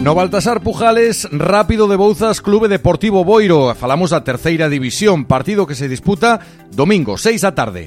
No 0.00 0.14
Baltasar 0.16 0.64
Pujales, 0.64 1.28
Rápido 1.28 1.88
de 1.88 2.00
Bouzas, 2.00 2.40
Clube 2.40 2.64
Deportivo 2.64 3.20
Boiro. 3.20 3.74
Falamos 3.76 4.16
da 4.16 4.24
terceira 4.24 4.70
división, 4.72 5.28
partido 5.28 5.66
que 5.66 5.76
se 5.76 5.92
disputa 5.92 6.40
domingo, 6.72 7.18
6 7.20 7.44
da 7.44 7.52
tarde. 7.52 7.84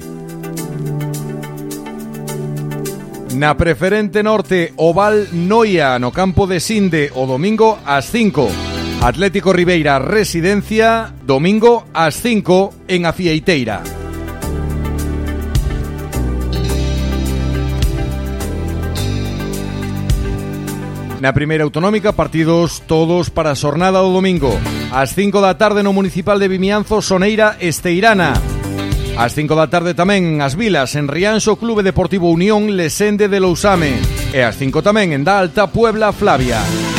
Na 3.34 3.56
preferente 3.56 4.24
norte, 4.24 4.72
Oval 4.76 5.28
Noia, 5.32 5.98
no 6.00 6.10
campo 6.10 6.48
de 6.48 6.58
Sinde, 6.58 7.12
o 7.14 7.26
domingo 7.30 7.78
ás 7.86 8.10
5. 8.10 8.50
Atlético 9.06 9.52
Ribeira, 9.52 10.02
Residencia, 10.02 11.14
domingo 11.22 11.86
ás 11.94 12.18
5 12.18 12.90
en 12.90 13.06
Afieiteira. 13.06 13.86
Na 21.22 21.30
primeira 21.30 21.62
autonómica, 21.62 22.10
partidos 22.12 22.82
todos 22.82 23.30
para 23.30 23.54
a 23.54 23.58
xornada 23.58 24.02
do 24.02 24.10
domingo. 24.10 24.50
Ás 24.90 25.14
5 25.14 25.38
da 25.38 25.54
tarde 25.54 25.86
no 25.86 25.94
municipal 25.94 26.42
de 26.42 26.50
Vimianzo, 26.50 26.98
Soneira 26.98 27.54
Esteirana. 27.62 28.59
Ás 29.20 29.36
5 29.36 29.52
da 29.52 29.68
tarde 29.68 29.92
tamén 29.92 30.40
as 30.40 30.56
Vilas 30.56 30.96
en 30.96 31.04
Rianxo 31.04 31.60
Clube 31.60 31.84
Deportivo 31.84 32.32
Unión 32.32 32.72
Lesende 32.72 33.28
de 33.28 33.36
Lousame 33.36 34.00
e 34.32 34.40
ás 34.40 34.56
5 34.56 34.80
tamén 34.80 35.12
en 35.12 35.28
Da 35.28 35.44
Alta 35.44 35.68
Puebla 35.68 36.08
Flavia. 36.16 36.89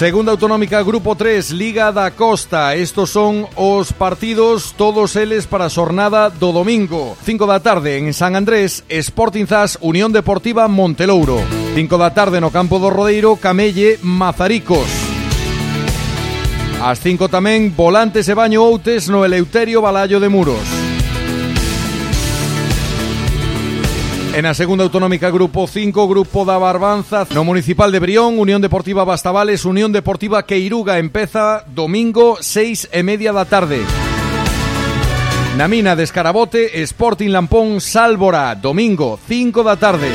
Segunda 0.00 0.32
Autonómica 0.32 0.82
Grupo 0.82 1.14
3, 1.14 1.50
Liga 1.50 1.92
da 1.92 2.10
Costa. 2.12 2.74
Estos 2.74 3.10
son 3.10 3.44
os 3.54 3.92
partidos, 3.92 4.72
todos 4.72 5.14
eles 5.14 5.44
para 5.44 5.66
a 5.66 5.68
xornada 5.68 6.32
do 6.32 6.56
domingo. 6.56 7.20
5 7.20 7.44
da 7.44 7.60
tarde 7.60 8.00
en 8.00 8.16
San 8.16 8.32
Andrés, 8.32 8.80
Sporting 8.88 9.44
Zas, 9.44 9.76
Unión 9.84 10.08
Deportiva 10.08 10.64
Montelouro. 10.72 11.44
5 11.76 12.00
da 12.00 12.16
tarde 12.16 12.40
no 12.40 12.48
campo 12.48 12.80
do 12.80 12.88
Rodeiro, 12.88 13.36
Camelle, 13.36 14.00
Mazaricos. 14.00 14.88
As 16.80 16.96
5 17.04 17.28
tamén, 17.28 17.68
Volantes 17.68 18.24
e 18.24 18.32
Baño 18.32 18.64
Outes 18.64 19.12
no 19.12 19.20
Eleuterio 19.20 19.84
Balallo 19.84 20.16
de 20.16 20.32
Muros. 20.32 20.79
En 24.32 24.46
a 24.46 24.54
segunda 24.54 24.84
autonómica 24.84 25.28
Grupo 25.30 25.66
5, 25.66 26.06
Grupo 26.06 26.44
da 26.44 26.56
Barbanza, 26.56 27.26
no 27.34 27.42
Municipal 27.42 27.90
de 27.90 27.98
Brión, 27.98 28.38
Unión 28.38 28.62
Deportiva 28.62 29.04
Bastavales, 29.04 29.64
Unión 29.64 29.90
Deportiva 29.90 30.46
Queiruga, 30.46 30.98
empeza 30.98 31.64
domingo 31.66 32.38
6 32.40 32.90
e 32.92 33.02
media 33.02 33.32
da 33.32 33.44
tarde. 33.44 33.82
Na 35.58 35.66
mina 35.66 35.98
de 35.98 36.06
Escarabote, 36.06 36.80
Sporting 36.86 37.34
Lampón, 37.34 37.82
Sálvora, 37.82 38.54
domingo 38.54 39.18
5 39.26 39.64
da 39.66 39.74
tarde. 39.74 40.14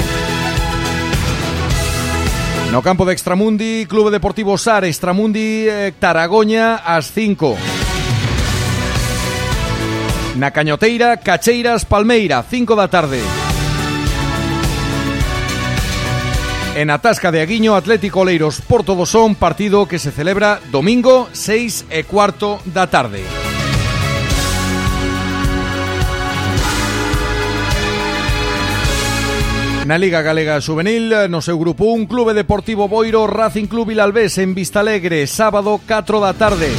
No 2.72 2.82
campo 2.82 3.04
de 3.04 3.12
Extramundi, 3.12 3.86
Clube 3.86 4.12
Deportivo 4.12 4.58
Sar, 4.58 4.86
Extramundi, 4.86 5.68
eh, 5.68 5.94
Taragoña, 6.00 6.76
ás 6.88 7.12
5. 7.12 7.58
Na 10.40 10.52
Cañoteira, 10.52 11.18
Cacheiras, 11.18 11.84
Palmeira, 11.84 12.42
5 12.48 12.76
da 12.80 12.88
tarde. 12.88 13.20
En 16.76 16.90
Atasca 16.90 17.32
de 17.32 17.40
Aguiño, 17.40 17.74
Atlético 17.74 18.26
Leiros 18.26 18.60
Porto 18.60 18.96
do 18.96 19.06
Son, 19.06 19.34
partido 19.34 19.88
que 19.88 19.98
se 19.98 20.12
celebra 20.12 20.60
domingo 20.76 21.32
6 21.32 21.88
e 21.88 22.04
cuarto 22.04 22.60
da 22.68 22.92
tarde. 22.92 23.24
Na 29.88 29.96
Liga 29.96 30.20
Galega 30.20 30.60
Juvenil, 30.60 31.32
no 31.32 31.40
seu 31.40 31.56
grupo 31.56 31.96
1, 31.96 32.12
Clube 32.12 32.36
Deportivo 32.36 32.90
Boiro, 32.92 33.24
Racing 33.24 33.72
Club 33.72 33.96
Vilalbés 33.96 34.36
en 34.40 34.52
Vistalegre, 34.52 35.28
sábado 35.32 35.80
4 35.80 36.20
da 36.20 36.36
tarde. 36.36 36.76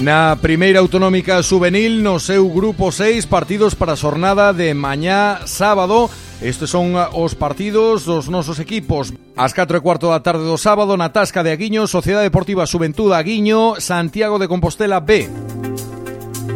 Na 0.00 0.34
primeira 0.40 0.80
autonómica 0.80 1.44
juvenil, 1.44 2.02
no 2.02 2.16
seu 2.18 2.48
grupo 2.48 2.88
6, 2.88 3.28
partidos 3.28 3.76
para 3.76 3.94
a 3.94 4.00
xornada 4.00 4.56
de 4.56 4.72
mañá 4.72 5.44
sábado, 5.44 6.08
Estes 6.44 6.68
son 6.68 6.92
ah, 7.00 7.08
os 7.16 7.32
partidos 7.32 8.04
dos 8.04 8.28
nosos 8.28 8.60
equipos. 8.60 9.16
As 9.32 9.56
4 9.56 9.78
e 9.78 9.80
cuarto 9.80 10.12
da 10.12 10.20
tarde 10.20 10.44
do 10.44 10.60
sábado, 10.60 10.92
na 10.92 11.08
Tasca 11.08 11.40
de 11.40 11.48
Aguiño, 11.48 11.88
Sociedade 11.88 12.28
Deportiva 12.28 12.68
Subentuda 12.68 13.16
Aguiño, 13.16 13.80
Santiago 13.80 14.36
de 14.36 14.44
Compostela 14.44 15.00
B. 15.00 15.24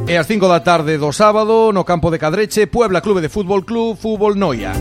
E 0.05 0.13
ás 0.13 0.29
5 0.29 0.45
da 0.45 0.61
tarde 0.61 1.01
do 1.01 1.09
sábado, 1.09 1.73
no 1.73 1.89
campo 1.89 2.13
de 2.13 2.21
Cadreche, 2.21 2.69
Puebla 2.69 3.01
Clube 3.01 3.25
de 3.25 3.33
Fútbol 3.33 3.65
Club, 3.65 3.97
Fútbol 3.97 4.37
Noia. 4.37 4.77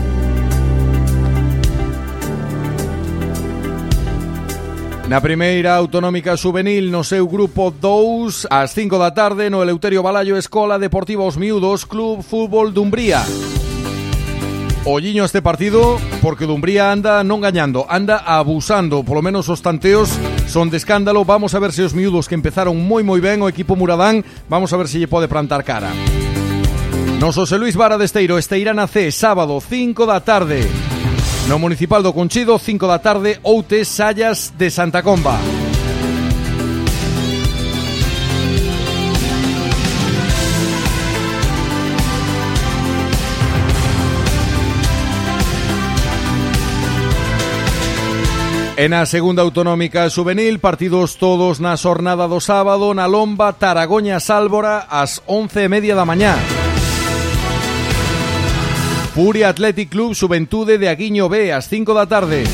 Na 5.08 5.24
primeira 5.24 5.72
autonómica 5.72 6.36
juvenil 6.36 6.92
no 6.92 7.00
seu 7.00 7.24
grupo 7.24 7.72
2 7.72 8.52
ás 8.52 8.76
5 8.76 9.00
da 9.00 9.16
tarde 9.16 9.48
no 9.48 9.64
Eleuterio 9.64 10.04
Balayo 10.04 10.36
Escola 10.36 10.76
Deportiva 10.76 11.24
Os 11.24 11.40
Miúdos 11.40 11.88
Club 11.88 12.20
Fútbol 12.20 12.76
Dumbría. 12.76 13.24
Olliño 14.90 15.26
este 15.26 15.42
partido 15.42 15.98
porque 16.22 16.46
Dumbría 16.46 16.90
anda 16.90 17.20
non 17.20 17.44
gañando, 17.44 17.84
anda 17.92 18.24
abusando, 18.24 19.04
polo 19.04 19.20
menos 19.20 19.52
os 19.52 19.60
tanteos 19.60 20.08
son 20.48 20.72
de 20.72 20.80
escándalo. 20.80 21.28
Vamos 21.28 21.52
a 21.52 21.60
ver 21.60 21.76
se 21.76 21.84
os 21.84 21.92
miúdos 21.92 22.24
que 22.24 22.32
empezaron 22.32 22.72
moi 22.72 23.04
moi 23.04 23.20
ben 23.20 23.44
o 23.44 23.52
equipo 23.52 23.76
Muradán, 23.76 24.24
vamos 24.48 24.72
a 24.72 24.80
ver 24.80 24.88
se 24.88 24.96
lle 24.96 25.04
pode 25.04 25.28
plantar 25.28 25.60
cara. 25.60 25.92
Nos 27.20 27.36
José 27.36 27.60
Luis 27.60 27.76
Vara 27.76 28.00
de 28.00 28.08
Esteiro, 28.08 28.40
Esteirana 28.40 28.88
C, 28.88 29.12
sábado 29.12 29.60
5 29.60 30.08
da 30.08 30.24
tarde. 30.24 30.64
No 31.52 31.60
Municipal 31.60 32.00
do 32.00 32.16
Conchido, 32.16 32.56
5 32.56 32.88
da 32.88 32.96
tarde, 33.04 33.44
Outes 33.44 33.92
Sallas 33.92 34.56
de 34.56 34.72
Santa 34.72 35.04
Comba. 35.04 35.36
En 48.78 48.94
a 48.94 49.06
segunda 49.06 49.42
autonómica 49.42 50.08
juvenil, 50.08 50.60
partidos 50.62 51.18
todos 51.18 51.58
na 51.58 51.74
xornada 51.74 52.30
do 52.30 52.38
sábado 52.38 52.94
na 52.94 53.10
Lomba, 53.10 53.50
Taragoña, 53.58 54.22
Sálvora, 54.22 54.86
ás 54.86 55.18
11:30 55.26 55.98
da 55.98 56.06
mañá. 56.06 56.38
Furia 59.18 59.50
Athletic 59.50 59.90
Club 59.90 60.14
Juventude 60.14 60.78
de 60.78 60.86
Aguiño 60.86 61.26
B 61.26 61.50
ás 61.50 61.66
5 61.66 61.90
da 61.90 62.06
tarde. 62.06 62.46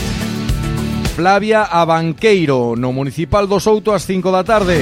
Flavia 1.13 1.61
Abanqueiro 1.61 2.73
no 2.73 2.97
Municipal 2.97 3.45
do 3.45 3.61
Souto 3.61 3.93
ás 3.93 4.09
5 4.09 4.33
da 4.33 4.49
tarde. 4.49 4.81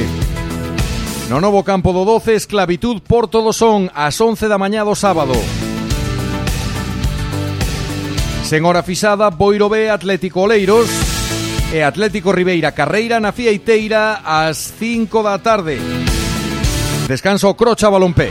No 1.27 1.43
novo 1.43 1.67
campo 1.67 1.91
do 1.91 2.07
12, 2.07 2.39
Esclavitud 2.39 3.03
Porto 3.03 3.43
do 3.43 3.51
Son 3.51 3.91
ás 3.99 4.15
11 4.15 4.47
da 4.47 4.63
mañá 4.63 4.87
do 4.87 4.95
sábado. 4.95 5.35
Sen 8.47 8.63
hora 8.63 8.87
fixada, 8.87 9.27
Boiro 9.35 9.67
B 9.67 9.91
Atlético 9.91 10.47
Oleiros 10.47 11.12
e 11.73 11.83
Atlético 11.83 12.33
Ribeira. 12.33 12.77
Carreira 12.77 13.19
na 13.19 13.33
Fieiteira 13.33 14.21
ás 14.21 14.77
5 14.79 15.23
da 15.25 15.41
tarde. 15.41 15.81
Descanso 17.09 17.55
Crocha 17.57 17.89
Balompé. 17.89 18.31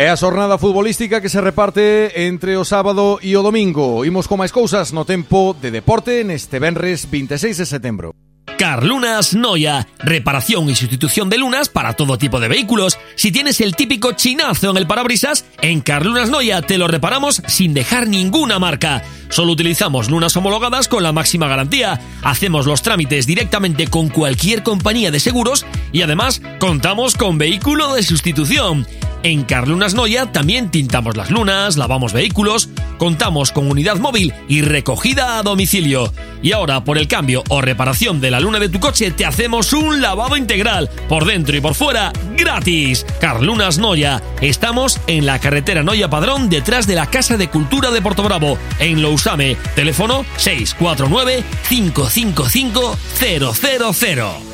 É 0.00 0.08
a 0.08 0.16
xornada 0.16 0.56
futbolística 0.56 1.20
que 1.20 1.28
se 1.28 1.40
reparte 1.40 2.10
entre 2.26 2.56
o 2.56 2.64
sábado 2.64 3.20
e 3.22 3.36
o 3.36 3.44
domingo. 3.44 4.02
Imos 4.02 4.26
con 4.26 4.40
máis 4.40 4.50
cousas 4.50 4.90
no 4.90 5.04
tempo 5.06 5.54
de 5.54 5.70
deporte 5.70 6.24
neste 6.24 6.58
venres 6.58 7.06
26 7.06 7.54
de 7.60 7.66
setembro. 7.68 8.29
Carlunas 8.60 9.32
Noya. 9.32 9.88
Reparación 10.00 10.68
y 10.68 10.74
sustitución 10.74 11.30
de 11.30 11.38
lunas 11.38 11.70
para 11.70 11.94
todo 11.94 12.18
tipo 12.18 12.40
de 12.40 12.48
vehículos. 12.48 12.98
Si 13.14 13.32
tienes 13.32 13.58
el 13.62 13.74
típico 13.74 14.12
chinazo 14.12 14.68
en 14.68 14.76
el 14.76 14.86
parabrisas, 14.86 15.46
en 15.62 15.80
Carlunas 15.80 16.28
Noya 16.28 16.60
te 16.60 16.76
lo 16.76 16.86
reparamos 16.86 17.40
sin 17.46 17.72
dejar 17.72 18.06
ninguna 18.06 18.58
marca. 18.58 19.02
Solo 19.30 19.52
utilizamos 19.52 20.10
lunas 20.10 20.36
homologadas 20.36 20.88
con 20.88 21.02
la 21.02 21.10
máxima 21.10 21.48
garantía. 21.48 22.02
Hacemos 22.22 22.66
los 22.66 22.82
trámites 22.82 23.26
directamente 23.26 23.86
con 23.86 24.10
cualquier 24.10 24.62
compañía 24.62 25.10
de 25.10 25.20
seguros 25.20 25.64
y 25.90 26.02
además 26.02 26.42
contamos 26.58 27.14
con 27.14 27.38
vehículo 27.38 27.94
de 27.94 28.02
sustitución. 28.02 28.86
En 29.22 29.44
Carlunas 29.44 29.94
Noya 29.94 30.32
también 30.32 30.70
tintamos 30.70 31.16
las 31.16 31.30
lunas, 31.30 31.76
lavamos 31.76 32.14
vehículos, 32.14 32.70
contamos 32.98 33.52
con 33.52 33.70
unidad 33.70 33.96
móvil 33.96 34.32
y 34.48 34.62
recogida 34.62 35.38
a 35.38 35.42
domicilio. 35.42 36.12
Y 36.42 36.52
ahora, 36.52 36.84
por 36.84 36.96
el 36.96 37.06
cambio 37.06 37.44
o 37.48 37.60
reparación 37.60 38.20
de 38.22 38.30
la 38.30 38.40
luna 38.40 38.58
de 38.58 38.70
tu 38.70 38.80
coche, 38.80 39.10
te 39.10 39.26
hacemos 39.26 39.74
un 39.74 40.00
lavado 40.00 40.38
integral, 40.38 40.88
por 41.08 41.26
dentro 41.26 41.54
y 41.54 41.60
por 41.60 41.74
fuera, 41.74 42.12
gratis. 42.36 43.04
Carlunas 43.20 43.76
Noya. 43.78 44.22
Estamos 44.40 44.98
en 45.06 45.26
la 45.26 45.38
carretera 45.38 45.82
Noya 45.82 46.08
Padrón, 46.08 46.48
detrás 46.48 46.86
de 46.86 46.94
la 46.94 47.06
Casa 47.06 47.36
de 47.36 47.48
Cultura 47.48 47.90
de 47.90 48.00
Porto 48.00 48.22
Bravo, 48.22 48.56
en 48.78 49.02
Lousame. 49.02 49.56
Teléfono 49.74 50.24
649 50.36 51.44
555 51.68 52.96
000. 53.18 54.49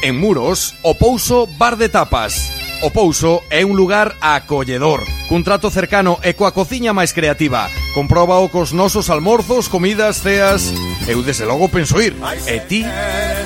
En 0.00 0.20
Muros, 0.20 0.76
o 0.82 0.94
Pouso 0.94 1.48
Bar 1.58 1.76
de 1.76 1.88
Tapas. 1.88 2.52
O 2.82 2.90
Pouso 2.90 3.42
é 3.50 3.66
un 3.66 3.74
lugar 3.74 4.14
acolledor, 4.22 5.02
cun 5.26 5.42
trato 5.42 5.74
cercano 5.74 6.22
e 6.22 6.38
coa 6.38 6.54
cociña 6.54 6.94
máis 6.94 7.10
creativa. 7.10 7.66
Comproba 7.98 8.38
o 8.38 8.46
cos 8.46 8.70
nosos 8.70 9.10
almorzos, 9.10 9.66
comidas, 9.66 10.22
ceas... 10.22 10.70
Eu 11.10 11.26
desde 11.26 11.42
logo 11.42 11.66
penso 11.66 11.98
ir. 11.98 12.14
E 12.46 12.62
ti? 12.62 12.86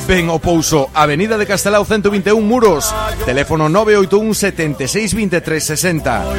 Ven 0.05 0.29
o 0.29 0.45
Pouso, 0.45 0.93
Avenida 0.93 1.41
de 1.41 1.49
Castelao 1.49 1.89
121 1.89 2.37
Muros. 2.45 2.93
Teléfono 3.25 3.73
981 3.73 4.21
76 4.37 5.17
23 5.17 5.65
60. 5.65 6.37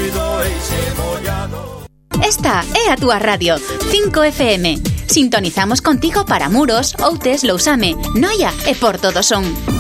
Esta 2.22 2.62
é 2.78 2.94
a 2.94 2.96
túa 3.02 3.18
radio, 3.18 3.58
5FM. 3.58 4.78
Sintonizamos 5.10 5.82
contigo 5.82 6.22
para 6.22 6.54
Muros, 6.54 6.94
Outes, 7.02 7.42
Lousame, 7.42 7.98
Noia 8.14 8.54
e 8.70 8.78
Porto 8.78 9.10
do 9.10 9.26
Son. 9.26 9.73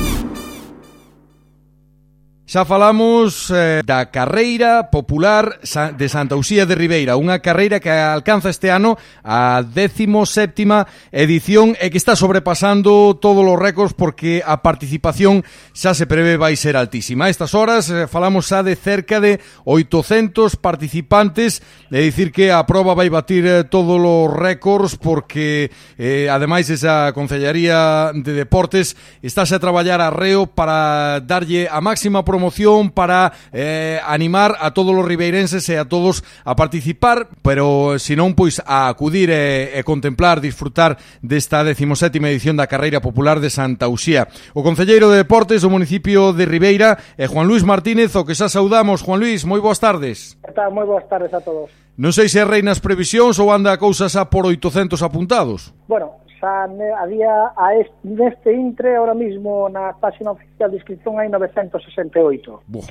Xa 2.53 2.65
falamos 2.69 3.49
eh, 3.49 3.81
da 3.81 4.13
carreira 4.13 4.93
popular 4.93 5.57
de 5.97 6.05
Santa 6.05 6.37
Uxía 6.37 6.69
de 6.69 6.77
Ribeira, 6.77 7.17
unha 7.17 7.41
carreira 7.41 7.81
que 7.81 7.89
alcanza 7.89 8.53
este 8.53 8.69
ano 8.69 8.93
a 9.25 9.65
17ª 9.65 10.85
edición 11.09 11.73
e 11.81 11.89
que 11.89 11.97
está 11.97 12.13
sobrepasando 12.13 13.17
todos 13.17 13.41
os 13.41 13.57
récords 13.57 13.97
porque 13.97 14.45
a 14.45 14.61
participación 14.61 15.41
xa 15.73 15.97
se 15.97 16.05
prevé 16.05 16.37
vai 16.37 16.53
ser 16.53 16.77
altísima. 16.77 17.25
A 17.25 17.33
estas 17.33 17.57
horas 17.57 17.89
eh, 17.89 18.05
falamos 18.05 18.45
xa 18.45 18.61
de 18.61 18.77
cerca 18.77 19.17
de 19.17 19.41
800 19.65 20.53
participantes, 20.61 21.65
é 21.89 22.05
dicir 22.05 22.29
que 22.29 22.53
a 22.53 22.61
proba 22.69 22.93
vai 22.93 23.09
batir 23.09 23.49
eh, 23.49 23.65
todos 23.65 23.97
os 23.97 24.29
récords 24.29 24.93
porque 24.93 25.73
eh, 25.97 26.29
ademais 26.29 26.69
esa 26.69 27.17
Concellaría 27.17 28.13
de 28.13 28.37
Deportes 28.37 28.93
está 29.25 29.41
xa 29.41 29.57
a 29.57 29.63
traballar 29.65 30.05
a 30.05 30.13
reo 30.13 30.45
para 30.45 31.17
darlle 31.17 31.65
a 31.65 31.81
máxima 31.81 32.21
promoción 32.21 32.42
promoción 32.43 32.91
para 32.91 33.31
eh, 33.53 34.01
animar 34.05 34.57
a 34.59 34.71
todos 34.71 34.91
os 34.91 35.05
ribeirenses 35.05 35.63
e 35.71 35.79
a 35.79 35.87
todos 35.87 36.27
a 36.43 36.59
participar, 36.59 37.31
pero 37.39 37.95
eh, 37.95 38.03
se 38.03 38.19
non 38.19 38.35
pois 38.35 38.59
a 38.67 38.91
acudir 38.91 39.31
e, 39.31 39.71
e 39.71 39.79
contemplar, 39.87 40.43
disfrutar 40.43 40.99
desta 41.23 41.63
17ª 41.63 42.27
edición 42.27 42.59
da 42.59 42.67
Carreira 42.67 42.99
Popular 42.99 43.39
de 43.39 43.47
Santa 43.47 43.87
Uxía. 43.87 44.27
O 44.51 44.59
Concelleiro 44.59 45.07
de 45.07 45.23
Deportes 45.23 45.63
do 45.63 45.71
municipio 45.71 46.35
de 46.35 46.43
Ribeira 46.43 46.99
é 47.15 47.31
Juan 47.31 47.47
Luis 47.47 47.63
Martínez, 47.63 48.11
o 48.19 48.27
que 48.27 48.35
xa 48.35 48.51
saudamos. 48.51 48.99
Juan 48.99 49.23
Luis, 49.23 49.47
moi 49.47 49.63
boas 49.63 49.79
tardes. 49.79 50.35
Que? 50.43 50.67
Moi 50.67 50.83
boas 50.83 51.07
tardes 51.07 51.31
a 51.31 51.39
todos. 51.39 51.71
Non 51.95 52.11
sei 52.11 52.27
se 52.27 52.43
é 52.43 52.45
reinas 52.45 52.83
previsións 52.83 53.39
ou 53.39 53.55
anda 53.55 53.71
a 53.71 53.79
cousa 53.79 54.11
xa 54.11 54.27
por 54.27 54.43
800 54.43 54.99
apuntados. 54.99 55.71
Bueno, 55.87 56.19
xa 56.43 56.67
ne, 56.67 56.91
había 56.91 57.55
a 57.55 57.73
este, 57.79 57.95
neste 58.03 58.51
intre 58.51 58.99
ahora 58.99 59.15
mismo 59.15 59.71
na 59.71 59.95
página 59.95 60.35
oficial 60.35 60.67
de 60.67 60.75
inscripción 60.75 61.15
hai 61.15 61.31
968. 61.31 62.67
Buah. 62.67 62.83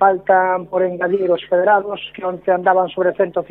Faltan 0.00 0.64
por 0.72 0.80
engadir 0.80 1.28
os 1.28 1.44
federados 1.44 2.00
que 2.16 2.24
onte 2.24 2.48
andaban 2.48 2.88
sobre 2.88 3.12
150 3.12 3.44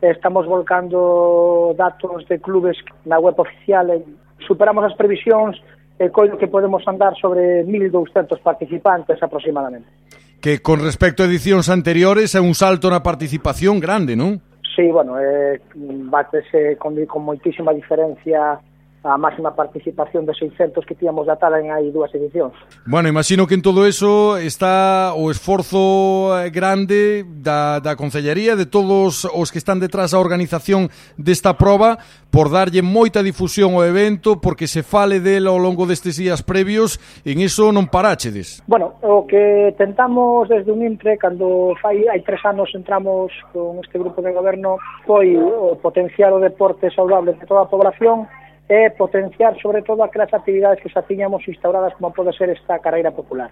estamos 0.00 0.46
volcando 0.48 1.76
datos 1.76 2.24
de 2.24 2.40
clubes 2.40 2.80
na 3.04 3.20
web 3.20 3.36
oficial 3.36 3.92
e 3.92 4.00
superamos 4.48 4.88
as 4.88 4.96
previsións 4.96 5.60
e 6.00 6.08
coido 6.08 6.40
que 6.40 6.48
podemos 6.48 6.80
andar 6.88 7.12
sobre 7.20 7.68
1.200 7.68 8.40
participantes 8.40 9.20
aproximadamente. 9.20 9.92
Que 10.40 10.62
con 10.64 10.80
respecto 10.80 11.20
a 11.20 11.28
edicións 11.28 11.68
anteriores 11.68 12.32
é 12.32 12.40
un 12.40 12.56
salto 12.56 12.88
na 12.88 13.04
participación 13.04 13.76
grande, 13.76 14.16
non? 14.16 14.40
Sí, 14.78 14.92
bueno, 14.92 15.18
eh, 15.18 15.60
batese 15.74 16.70
eh, 16.70 16.76
con, 16.76 16.94
con 17.06 17.24
moitísima 17.24 17.74
diferencia 17.74 18.60
a 19.08 19.16
máxima 19.16 19.56
participación 19.56 20.26
de 20.26 20.34
600 20.34 20.84
que 20.84 20.94
tíamos 20.94 21.26
da 21.26 21.40
tala 21.40 21.58
en 21.60 21.72
hai 21.72 21.88
dúas 21.88 22.12
edicións. 22.12 22.52
Bueno, 22.84 23.08
imagino 23.08 23.48
que 23.48 23.56
en 23.56 23.64
todo 23.64 23.88
eso 23.88 24.36
está 24.36 25.16
o 25.16 25.32
esforzo 25.32 26.36
eh, 26.36 26.52
grande 26.52 27.24
da, 27.24 27.80
da 27.80 27.96
Concellería, 27.96 28.54
de 28.56 28.68
todos 28.68 29.24
os 29.24 29.48
que 29.48 29.58
están 29.58 29.80
detrás 29.80 30.12
da 30.12 30.20
organización 30.20 30.92
desta 31.16 31.56
proba, 31.56 31.96
por 32.28 32.52
darlle 32.52 32.84
moita 32.84 33.24
difusión 33.24 33.72
ao 33.72 33.88
evento, 33.88 34.36
porque 34.40 34.68
se 34.68 34.84
fale 34.84 35.20
dela 35.24 35.50
ao 35.50 35.58
longo 35.58 35.88
destes 35.88 36.20
días 36.20 36.44
previos, 36.44 37.00
en 37.24 37.40
iso 37.40 37.72
non 37.72 37.88
paráchedes. 37.88 38.60
Bueno, 38.68 39.00
o 39.00 39.24
que 39.24 39.72
tentamos 39.80 40.48
desde 40.52 40.68
un 40.68 40.84
intre, 40.84 41.16
cando 41.16 41.72
fai 41.80 42.04
hai 42.12 42.20
tres 42.20 42.44
anos 42.44 42.68
entramos 42.76 43.32
con 43.56 43.80
este 43.80 43.96
grupo 43.96 44.20
de 44.20 44.36
goberno, 44.36 44.76
foi 45.08 45.32
o 45.40 45.80
potenciar 45.80 46.36
o 46.36 46.42
deporte 46.42 46.92
saudable 46.92 47.32
de 47.32 47.46
toda 47.48 47.64
a 47.64 47.72
población, 47.72 48.28
e 48.68 48.90
potenciar 48.92 49.56
sobre 49.58 49.80
todo 49.82 50.04
aquelas 50.04 50.32
actividades 50.32 50.78
que 50.84 50.92
xa 50.92 51.02
tiñamos 51.02 51.40
instauradas 51.48 51.96
como 51.96 52.12
pode 52.12 52.36
ser 52.36 52.52
esta 52.52 52.78
carreira 52.78 53.10
popular. 53.10 53.48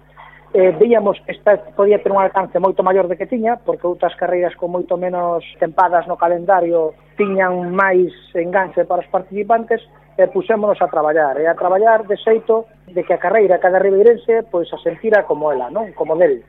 Eh, 0.53 0.77
víamos 0.79 1.21
que 1.27 1.33
esta 1.33 1.57
podía 1.75 2.03
ter 2.03 2.13
un 2.13 2.21
alcance 2.23 2.59
moito 2.61 2.85
maior 2.85 3.09
de 3.09 3.17
que 3.17 3.27
tiña, 3.27 3.57
porque 3.57 3.89
outras 3.89 4.15
carreiras 4.15 4.55
con 4.57 4.71
moito 4.71 4.97
menos 4.97 5.43
tempadas 5.59 6.07
no 6.07 6.21
calendario 6.21 6.95
tiñan 7.17 7.73
máis 7.73 8.13
enganche 8.37 8.85
para 8.85 9.03
os 9.03 9.11
participantes, 9.11 9.81
e 10.17 10.25
eh, 10.25 10.29
puxémonos 10.29 10.81
a 10.81 10.89
traballar, 10.89 11.37
e 11.41 11.45
eh, 11.45 11.49
a 11.49 11.57
traballar 11.57 12.09
de 12.09 12.17
xeito 12.17 12.69
de 12.89 13.05
que 13.05 13.13
a 13.13 13.21
carreira 13.21 13.61
cada 13.61 13.81
ribeirense 13.81 14.49
pois 14.49 14.69
a 14.73 14.79
sentira 14.81 15.29
como 15.29 15.53
ela, 15.53 15.69
non? 15.69 15.93
Como 15.93 16.17
del 16.17 16.41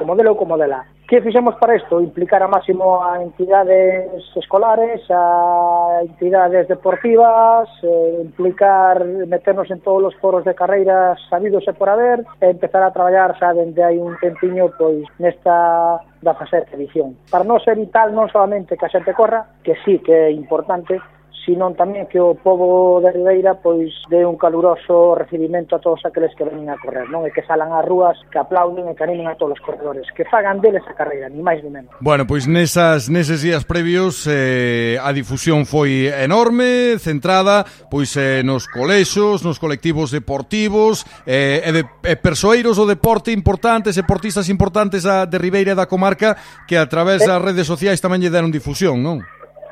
o 0.00 0.04
modelo 0.04 0.36
como 0.36 0.56
dela. 0.56 0.84
Que 1.08 1.22
fixemos 1.22 1.54
para 1.56 1.76
isto? 1.76 2.02
Implicar 2.02 2.42
a 2.42 2.48
máximo 2.48 3.02
a 3.02 3.22
entidades 3.22 4.12
escolares, 4.36 5.00
a 5.08 6.00
entidades 6.02 6.68
deportivas, 6.68 7.66
eh, 7.82 8.20
implicar, 8.22 9.02
meternos 9.04 9.70
en 9.70 9.80
todos 9.80 10.12
os 10.12 10.14
foros 10.20 10.44
de 10.44 10.54
carreiras 10.54 11.16
sabidos 11.30 11.64
e 11.66 11.72
por 11.72 11.88
haber, 11.88 12.28
e 12.44 12.52
empezar 12.52 12.84
a 12.84 12.92
traballar 12.92 13.32
xa 13.40 13.56
dende 13.56 13.80
hai 13.80 13.96
un 13.96 14.20
tempiño 14.20 14.68
pois 14.76 15.08
nesta 15.16 15.96
da 16.20 16.36
faceta 16.36 16.76
edición. 16.76 17.16
Para 17.32 17.48
nós 17.48 17.64
é 17.64 17.72
vital 17.72 18.12
non 18.12 18.28
solamente 18.28 18.76
que 18.76 18.84
a 18.84 18.92
xente 18.92 19.16
corra, 19.16 19.48
que 19.64 19.80
sí 19.88 20.04
que 20.04 20.12
é 20.12 20.28
importante, 20.28 21.00
senón 21.44 21.74
tamén 21.74 22.06
que 22.08 22.18
o 22.18 22.34
povo 22.34 22.98
de 23.02 23.12
Ribeira 23.12 23.58
pois 23.58 23.92
dé 24.10 24.24
un 24.24 24.36
caluroso 24.36 25.14
recibimento 25.14 25.76
a 25.76 25.80
todos 25.80 26.00
aqueles 26.04 26.34
que 26.34 26.44
venen 26.44 26.70
a 26.70 26.78
correr, 26.78 27.08
non? 27.10 27.26
E 27.26 27.30
que 27.30 27.44
salan 27.46 27.74
ás 27.74 27.84
rúas, 27.84 28.16
que 28.32 28.38
aplauden 28.38 28.88
e 28.90 28.94
que 28.96 29.04
animen 29.04 29.28
a 29.28 29.36
todos 29.36 29.58
os 29.58 29.62
corredores, 29.62 30.06
que 30.14 30.26
fagan 30.26 30.60
deles 30.60 30.84
a 30.86 30.94
carreira, 30.94 31.28
ni 31.28 31.42
máis 31.42 31.62
ni 31.62 31.70
menos. 31.70 31.92
Bueno, 32.00 32.26
pois 32.26 32.48
nesas 32.48 33.08
neses 33.08 33.42
días 33.44 33.62
previos 33.64 34.26
eh, 34.26 34.98
a 34.98 35.10
difusión 35.12 35.64
foi 35.68 36.10
enorme, 36.10 36.98
centrada 36.98 37.64
pois 37.90 38.14
eh, 38.16 38.42
nos 38.44 38.66
colexos, 38.68 39.44
nos 39.44 39.58
colectivos 39.58 40.10
deportivos, 40.10 41.06
eh, 41.24 41.62
e 41.64 41.70
de 41.72 41.82
e 42.04 42.14
persoeiros 42.16 42.76
do 42.76 42.86
deporte 42.88 43.32
importantes, 43.32 43.96
deportistas 43.96 44.48
importantes 44.48 45.04
a, 45.06 45.24
de 45.24 45.38
Ribeira 45.38 45.72
e 45.72 45.78
da 45.78 45.90
comarca 45.90 46.36
que 46.66 46.76
a 46.76 46.86
través 46.88 47.22
eh. 47.22 47.28
das 47.28 47.40
redes 47.40 47.66
sociais 47.66 48.00
tamén 48.02 48.20
lle 48.22 48.32
deron 48.32 48.52
difusión, 48.52 49.00
non? 49.00 49.24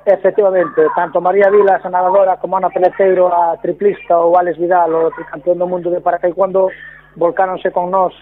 Efectivamente, 0.06 0.86
tanto 0.94 1.20
María 1.20 1.50
Vilas, 1.50 1.84
a 1.84 1.90
nadadora, 1.90 2.36
como 2.36 2.56
Ana 2.56 2.70
Peleteiro, 2.70 3.26
a 3.26 3.58
triplista, 3.58 4.16
ou 4.16 4.38
Alex 4.38 4.56
Vidal, 4.56 4.94
o 4.94 5.10
tricampeón 5.10 5.58
do 5.58 5.66
mundo 5.66 5.90
de 5.90 5.98
paracaiguando, 5.98 6.70
volcáronse 7.18 7.74
con 7.74 7.90
nós 7.90 8.14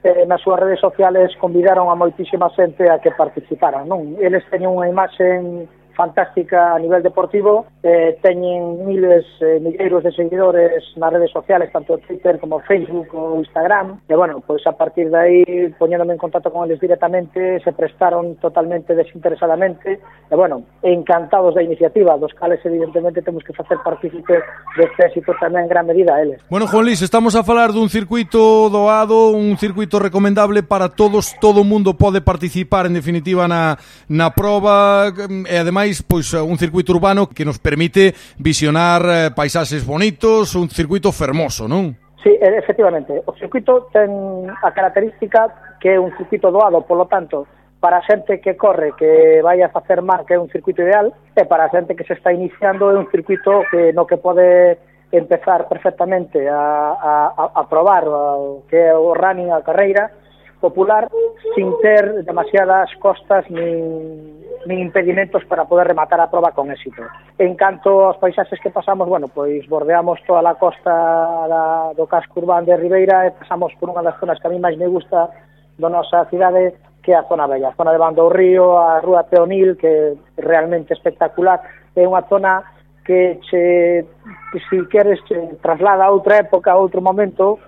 eh, 0.00 0.24
nas 0.24 0.40
súas 0.40 0.64
redes 0.64 0.80
sociales, 0.80 1.36
convidaron 1.36 1.92
a 1.92 1.94
moitísima 1.94 2.48
xente 2.56 2.88
a 2.88 3.04
que 3.04 3.12
participaran. 3.12 3.84
Non? 3.84 4.16
Eles 4.16 4.48
teñen 4.48 4.72
unha 4.72 4.88
imaxe 4.88 5.44
fantástica 5.96 6.74
a 6.74 6.78
nivel 6.78 7.02
deportivo, 7.02 7.66
eh, 7.82 8.18
teñen 8.20 8.84
miles, 8.84 9.24
eh, 9.40 9.58
milleiros 9.58 10.04
de 10.04 10.12
seguidores 10.12 10.84
nas 10.96 11.10
redes 11.10 11.32
sociales, 11.32 11.72
tanto 11.72 11.96
Twitter 12.04 12.38
como 12.38 12.60
Facebook 12.60 13.08
ou 13.16 13.40
Instagram, 13.40 13.98
e 14.06 14.14
bueno, 14.14 14.44
pois 14.44 14.60
a 14.68 14.76
partir 14.76 15.08
de 15.08 15.16
aí, 15.16 15.42
poñéndome 15.80 16.12
en 16.12 16.20
contacto 16.20 16.52
con 16.52 16.68
eles 16.68 16.78
directamente, 16.78 17.58
se 17.64 17.72
prestaron 17.72 18.36
totalmente 18.36 18.94
desinteresadamente, 18.94 19.98
e 20.28 20.34
bueno, 20.36 20.62
encantados 20.84 21.56
da 21.56 21.64
iniciativa, 21.64 22.20
dos 22.20 22.36
cales 22.36 22.60
evidentemente 22.62 23.22
temos 23.22 23.42
que 23.42 23.56
facer 23.56 23.78
partícipe 23.80 24.36
deste 24.76 25.00
éxito 25.08 25.32
tamén 25.40 25.64
en 25.64 25.72
gran 25.72 25.88
medida 25.88 26.12
a 26.12 26.20
eles. 26.20 26.44
Bueno, 26.52 26.68
Juan 26.68 26.84
Luis, 26.84 27.00
estamos 27.00 27.32
a 27.32 27.40
falar 27.40 27.72
dun 27.72 27.88
circuito 27.88 28.68
doado, 28.68 29.32
un 29.32 29.56
circuito 29.56 29.96
recomendable 29.96 30.60
para 30.60 30.92
todos, 30.92 31.32
todo 31.40 31.64
o 31.64 31.68
mundo 31.68 31.96
pode 31.96 32.20
participar 32.20 32.84
en 32.84 32.92
definitiva 32.92 33.48
na, 33.48 33.80
na 34.12 34.28
prova, 34.36 35.08
e 35.48 35.56
ademais 35.56 35.85
máis 35.86 36.02
pois 36.02 36.34
eh, 36.34 36.42
un 36.42 36.58
circuito 36.58 36.90
urbano 36.90 37.30
que 37.30 37.46
nos 37.46 37.62
permite 37.62 38.10
visionar 38.42 39.06
eh, 39.06 39.30
paisaxes 39.30 39.86
bonitos, 39.86 40.58
un 40.58 40.66
circuito 40.66 41.14
fermoso, 41.14 41.70
non? 41.70 41.94
Sí, 42.26 42.34
efectivamente. 42.42 43.22
O 43.22 43.32
circuito 43.38 43.86
ten 43.94 44.50
a 44.50 44.74
característica 44.74 45.78
que 45.78 45.94
é 45.94 45.98
un 46.02 46.10
circuito 46.18 46.50
doado, 46.50 46.82
polo 46.82 47.06
tanto, 47.06 47.46
para 47.78 48.02
a 48.02 48.06
xente 48.06 48.42
que 48.42 48.58
corre, 48.58 48.98
que 48.98 49.38
vai 49.46 49.62
a 49.62 49.70
facer 49.70 50.02
mar, 50.02 50.26
que 50.26 50.34
é 50.34 50.42
un 50.42 50.50
circuito 50.50 50.82
ideal, 50.82 51.14
e 51.38 51.46
para 51.46 51.70
a 51.70 51.70
xente 51.70 51.94
que 51.94 52.02
se 52.02 52.18
está 52.18 52.34
iniciando 52.34 52.90
é 52.90 52.98
un 52.98 53.06
circuito 53.14 53.62
que 53.70 53.94
no 53.94 54.10
que 54.10 54.18
pode 54.18 54.82
empezar 55.14 55.70
perfectamente 55.70 56.50
a, 56.50 57.30
a, 57.30 57.46
a 57.54 57.62
probar 57.70 58.10
o 58.10 58.66
que 58.66 58.74
é 58.74 58.90
o 58.90 59.14
running, 59.14 59.54
a 59.54 59.62
carreira, 59.62 60.10
popular 60.60 61.08
sin 61.54 61.72
ter 61.82 62.24
demasiadas 62.24 62.90
costas 63.00 63.48
nin, 63.50 64.42
nin 64.66 64.78
impedimentos 64.80 65.44
para 65.44 65.64
poder 65.64 65.86
rematar 65.86 66.20
a 66.20 66.30
proba 66.30 66.52
con 66.52 66.70
éxito. 66.70 67.02
En 67.38 67.54
canto 67.54 68.06
aos 68.06 68.18
paisaxes 68.18 68.60
que 68.60 68.70
pasamos, 68.70 69.08
bueno, 69.08 69.28
pois 69.28 69.66
bordeamos 69.68 70.18
toda 70.26 70.42
a 70.48 70.58
costa 70.58 70.92
da, 71.48 71.92
do 71.94 72.06
casco 72.06 72.40
urbano 72.40 72.66
de 72.66 72.76
Ribeira 72.76 73.26
e 73.26 73.36
pasamos 73.36 73.72
por 73.78 73.92
unha 73.92 74.02
das 74.02 74.18
zonas 74.18 74.40
que 74.40 74.48
a 74.48 74.52
mí 74.52 74.58
máis 74.58 74.76
me 74.76 74.88
gusta 74.88 75.30
da 75.78 75.88
nosa 75.88 76.24
cidade, 76.32 76.74
que 77.04 77.12
é 77.12 77.16
a 77.16 77.28
zona 77.28 77.46
bella, 77.46 77.70
a 77.70 77.78
zona 77.78 77.92
de 77.92 78.00
Bando 78.00 78.28
Río, 78.32 78.80
a 78.80 78.98
Rúa 78.98 79.28
Teonil, 79.28 79.76
que 79.76 79.86
é 79.86 80.16
realmente 80.40 80.96
espectacular, 80.96 81.62
é 81.94 82.02
unha 82.02 82.24
zona 82.26 82.64
que 83.06 83.38
che, 83.46 84.04
que 84.50 84.58
si 84.66 84.82
queres 84.90 85.22
che 85.30 85.36
traslada 85.62 86.04
a 86.04 86.10
outra 86.10 86.42
época, 86.42 86.72
a 86.72 86.80
outro 86.80 86.98
momento, 87.00 87.62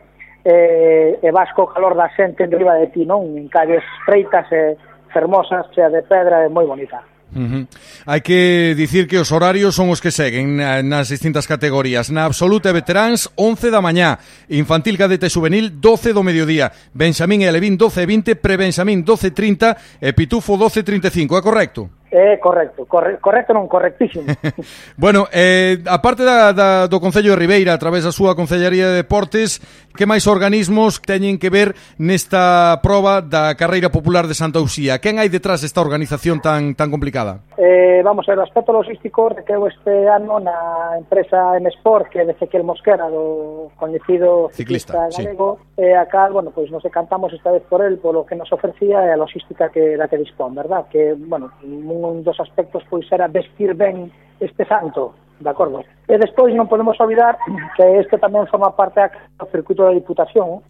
eh, 0.45 1.18
e 1.22 1.30
vas 1.30 1.51
co 1.53 1.66
calor 1.66 1.95
da 1.95 2.09
xente 2.14 2.45
en 2.45 2.53
riba 2.53 2.74
de 2.78 2.89
ti, 2.89 3.07
non? 3.07 3.36
En 3.36 3.49
calles 3.49 3.82
estreitas 4.01 4.47
e 4.53 4.76
fermosas, 5.12 5.66
chea 5.74 5.91
de 5.91 6.03
pedra, 6.03 6.45
é 6.45 6.49
moi 6.49 6.66
bonita. 6.66 7.03
Uh 7.28 7.41
-huh. 7.41 7.66
Hai 8.07 8.20
que 8.24 8.72
dicir 8.72 9.07
que 9.07 9.20
os 9.20 9.28
horarios 9.32 9.76
son 9.76 9.93
os 9.93 10.01
que 10.01 10.09
seguen 10.09 10.57
nas 10.89 11.12
distintas 11.12 11.45
categorías. 11.45 12.09
Na 12.09 12.24
absoluta 12.24 12.72
veteráns, 12.72 13.28
11 13.36 13.68
da 13.68 13.84
mañá. 13.84 14.16
Infantil 14.49 14.97
cadete 14.97 15.28
juvenil, 15.28 15.76
12 15.76 16.16
do 16.16 16.24
mediodía. 16.24 16.72
Benxamín 16.97 17.45
e 17.45 17.49
Alevín, 17.49 17.76
12 17.76 18.01
e 18.01 18.07
20. 18.07 18.41
Prebenxamín, 18.41 19.05
12 19.05 19.28
e 19.28 19.30
30. 19.36 19.76
E 20.01 20.12
Pitufo, 20.16 20.57
12 20.57 20.80
e 20.80 20.82
35. 20.82 21.36
É 21.36 21.43
correcto? 21.45 21.97
É 22.11 22.38
correcto, 22.38 22.86
corre, 22.88 23.20
correcto 23.20 23.52
non, 23.52 23.68
correctísimo. 23.68 24.24
bueno, 24.96 25.28
eh, 25.28 25.84
aparte 25.84 26.24
da, 26.24 26.56
da, 26.56 26.88
do 26.88 27.00
Concello 27.04 27.36
de 27.36 27.40
Ribeira, 27.40 27.76
a 27.76 27.80
través 27.80 28.09
da 28.09 28.16
súa 28.16 28.32
Concellaría 28.32 28.88
de 28.88 29.04
Deportes, 29.04 29.61
que 29.92 30.09
máis 30.09 30.24
organismos 30.24 31.04
teñen 31.04 31.36
que 31.36 31.52
ver 31.52 31.76
nesta 32.00 32.80
proba 32.80 33.20
da 33.20 33.52
Carreira 33.61 33.92
Popular 33.92 34.24
de 34.24 34.32
Santa 34.32 34.56
Uxía? 34.56 35.04
Quen 35.04 35.20
hai 35.20 35.28
detrás 35.28 35.61
desta 35.61 35.84
organización 35.84 36.40
tan 36.40 36.72
tan 36.72 36.88
complicada? 36.88 37.44
Eh, 37.61 38.00
vamos 38.00 38.24
a 38.24 38.32
ver, 38.32 38.40
o 38.40 38.46
aspecto 38.48 38.72
logístico 38.72 39.28
requeu 39.28 39.68
este 39.68 40.09
ano 40.09 40.40
na 40.40 40.96
empresa 40.96 41.61
M 41.61 41.68
Sport, 41.76 42.09
que 42.09 42.22
é 42.22 42.24
de 42.24 42.32
Ezequiel 42.32 42.64
Mosquera, 42.64 43.11
do 43.12 43.68
coñecido 43.76 44.48
ciclista, 44.56 44.96
ciclista 44.96 45.12
galego, 45.12 45.61
sí. 45.76 45.84
eh, 45.84 45.96
a 45.98 46.06
cal, 46.06 46.32
bueno, 46.32 46.56
pois 46.56 46.70
nos 46.70 46.80
decantamos 46.82 47.32
esta 47.36 47.52
vez 47.52 47.62
por 47.68 47.84
el, 47.84 47.98
polo 47.98 48.24
que 48.24 48.36
nos 48.36 48.48
ofrecía 48.52 49.04
e 49.04 49.12
a 49.12 49.20
logística 49.20 49.68
que, 49.68 49.98
da 49.98 50.09
que 50.09 50.16
dispón, 50.16 50.54
verdad? 50.54 50.86
Que, 50.88 51.12
bueno, 51.18 51.50
un 51.66 51.97
un 52.05 52.22
dos 52.22 52.38
aspectos 52.40 52.82
pois 52.88 53.07
era 53.12 53.28
vestir 53.28 53.74
ben 53.74 54.11
este 54.40 54.64
santo, 54.64 55.14
de 55.40 55.51
acordo? 55.51 55.82
E 56.07 56.14
despois 56.18 56.55
non 56.55 56.70
podemos 56.70 56.99
olvidar 57.01 57.38
que 57.76 57.84
este 57.99 58.18
tamén 58.18 58.51
forma 58.51 58.74
parte 58.74 59.11
do 59.38 59.46
circuito 59.51 59.86
da 59.86 59.94
Diputación, 59.94 60.62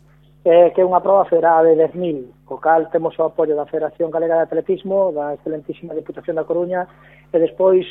eh, 0.44 0.72
que 0.72 0.80
é 0.80 0.86
unha 0.86 1.02
prova 1.02 1.28
federada 1.28 1.68
de 1.68 1.76
10.000, 1.76 2.48
co 2.48 2.56
cal 2.60 2.88
temos 2.88 3.16
o 3.18 3.28
apoio 3.28 3.56
da 3.56 3.68
Federación 3.68 4.08
Galega 4.08 4.40
de 4.40 4.46
Atletismo, 4.48 5.12
da 5.12 5.36
excelentísima 5.36 5.96
Diputación 5.96 6.36
da 6.36 6.48
Coruña, 6.48 6.88
e 7.32 7.36
despois 7.36 7.84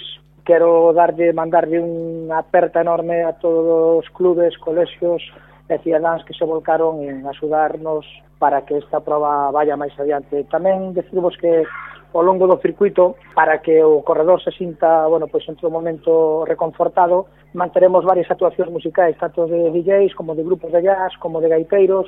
quero 0.47 0.95
darlle, 0.95 1.35
mandarlle 1.35 1.83
unha 1.83 2.39
aperta 2.39 2.79
enorme 2.79 3.21
a 3.27 3.35
todos 3.35 4.01
os 4.01 4.07
clubes, 4.15 4.55
colexios 4.57 5.21
e 5.67 5.75
cidadáns 5.83 6.23
que 6.23 6.31
se 6.31 6.47
volcaron 6.47 7.03
en 7.03 7.27
axudarnos 7.27 8.07
para 8.39 8.61
que 8.65 8.77
esta 8.77 9.01
proba 9.01 9.51
vaya 9.51 9.77
máis 9.77 9.93
adiante. 9.97 10.45
Tamén 10.49 10.93
decidimos 10.93 11.33
que 11.37 11.65
ao 12.13 12.23
longo 12.23 12.47
do 12.47 12.57
circuito, 12.57 13.19
para 13.35 13.59
que 13.59 13.83
o 13.83 14.01
corredor 14.01 14.41
se 14.41 14.51
sinta, 14.55 15.05
bueno, 15.05 15.27
pois 15.27 15.43
entre 15.49 15.67
un 15.67 15.73
momento 15.73 16.45
reconfortado, 16.45 17.27
manteremos 17.53 18.05
varias 18.05 18.31
actuacións 18.31 18.71
musicais, 18.71 19.17
tanto 19.19 19.45
de 19.45 19.69
DJs 19.69 20.15
como 20.15 20.33
de 20.33 20.43
grupos 20.43 20.71
de 20.71 20.81
jazz, 20.81 21.13
como 21.19 21.41
de 21.41 21.49
gaiteiros, 21.49 22.07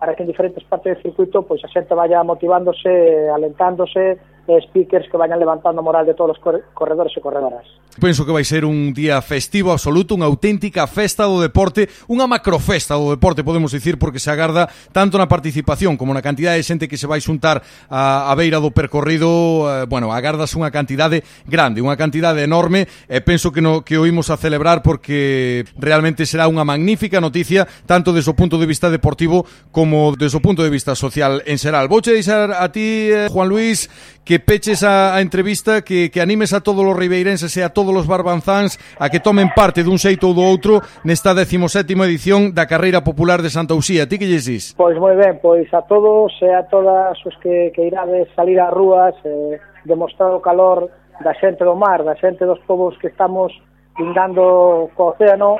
para 0.00 0.14
que 0.14 0.22
en 0.22 0.32
diferentes 0.32 0.64
partes 0.64 0.96
do 0.96 1.02
circuito 1.02 1.44
pois 1.44 1.60
a 1.60 1.68
xente 1.68 1.92
vaya 1.92 2.24
motivándose, 2.24 3.28
alentándose, 3.28 4.16
e 4.48 4.60
speakers 4.68 5.08
que 5.10 5.16
vayan 5.16 5.38
levantando 5.38 5.80
a 5.80 5.84
moral 5.84 6.06
de 6.06 6.14
todos 6.14 6.36
os 6.36 6.40
corredores 6.74 7.12
e 7.16 7.20
corredoras. 7.20 7.66
Penso 7.98 8.24
que 8.24 8.32
vai 8.32 8.46
ser 8.46 8.64
un 8.64 8.94
día 8.94 9.18
festivo 9.20 9.74
absoluto, 9.74 10.14
unha 10.14 10.30
auténtica 10.30 10.86
festa 10.86 11.26
do 11.26 11.42
deporte, 11.42 11.90
unha 12.06 12.30
macrofesta 12.30 12.94
do 12.94 13.10
deporte, 13.10 13.42
podemos 13.42 13.74
dicir, 13.74 13.98
porque 13.98 14.22
se 14.22 14.30
agarda 14.30 14.70
tanto 14.94 15.18
na 15.18 15.26
participación 15.26 15.98
como 15.98 16.14
na 16.14 16.22
cantidade 16.22 16.56
de 16.56 16.64
xente 16.64 16.86
que 16.86 16.94
se 16.94 17.10
vai 17.10 17.18
xuntar 17.18 17.60
a, 17.90 18.30
a 18.30 18.32
beira 18.38 18.62
do 18.62 18.70
percorrido, 18.70 19.66
eh, 19.66 19.90
bueno, 19.90 20.14
agardas 20.14 20.54
unha 20.54 20.70
cantidade 20.70 21.26
grande, 21.50 21.82
unha 21.82 21.98
cantidade 21.98 22.46
enorme, 22.46 22.86
e 23.10 23.18
penso 23.20 23.50
que, 23.50 23.58
no, 23.58 23.82
que 23.82 23.98
o 23.98 24.06
imos 24.06 24.30
a 24.30 24.38
celebrar 24.38 24.86
porque 24.86 25.66
realmente 25.74 26.24
será 26.30 26.46
unha 26.46 26.62
magnífica 26.62 27.18
noticia, 27.18 27.66
tanto 27.90 28.14
desde 28.14 28.30
o 28.30 28.38
punto 28.38 28.54
de 28.56 28.70
vista 28.70 28.86
deportivo 28.86 29.42
como 29.74 30.14
desde 30.14 30.38
o 30.38 30.44
punto 30.44 30.62
de 30.62 30.70
vista 30.70 30.94
social 30.94 31.42
en 31.42 31.58
xeral. 31.58 31.90
Vouche 31.90 32.14
deixar 32.14 32.54
a 32.54 32.70
ti, 32.70 33.10
eh, 33.10 33.26
Juan 33.28 33.50
Luis, 33.50 33.90
que 34.30 34.38
peches 34.38 34.84
a, 34.84 35.16
a 35.16 35.22
entrevista, 35.22 35.82
que, 35.82 36.08
que 36.08 36.20
animes 36.20 36.54
a 36.54 36.62
todos 36.62 36.86
os 36.86 36.94
ribeirenses 36.94 37.50
e 37.58 37.66
a 37.66 37.74
todos 37.74 37.90
os 37.90 38.06
barbanzáns 38.06 38.78
a 38.94 39.10
que 39.10 39.18
tomen 39.18 39.50
parte 39.50 39.82
dun 39.82 39.98
xeito 39.98 40.30
ou 40.30 40.38
do 40.38 40.46
outro 40.46 40.78
nesta 41.02 41.34
17ª 41.34 42.06
edición 42.06 42.54
da 42.54 42.70
Carreira 42.70 43.02
Popular 43.02 43.42
de 43.42 43.50
Santa 43.50 43.74
Uxía. 43.74 44.06
Ti 44.06 44.22
que 44.22 44.30
lles 44.30 44.46
dis? 44.46 44.70
Pois 44.78 44.94
moi 45.02 45.18
ben, 45.18 45.42
pois 45.42 45.66
a 45.74 45.82
todos 45.82 46.30
e 46.46 46.46
a 46.46 46.62
todas 46.62 47.18
os 47.26 47.34
que, 47.42 47.74
que 47.74 47.90
irades 47.90 48.30
salir 48.38 48.62
ás 48.62 48.70
rúas 48.70 49.18
eh, 49.26 49.58
demostrar 49.82 50.30
o 50.30 50.38
calor 50.38 50.86
da 51.26 51.34
xente 51.34 51.66
do 51.66 51.74
mar, 51.74 52.06
da 52.06 52.14
xente 52.14 52.46
dos 52.46 52.62
povos 52.70 52.94
que 53.02 53.10
estamos 53.10 53.50
lindando 53.98 54.94
co 54.94 55.10
océano, 55.10 55.58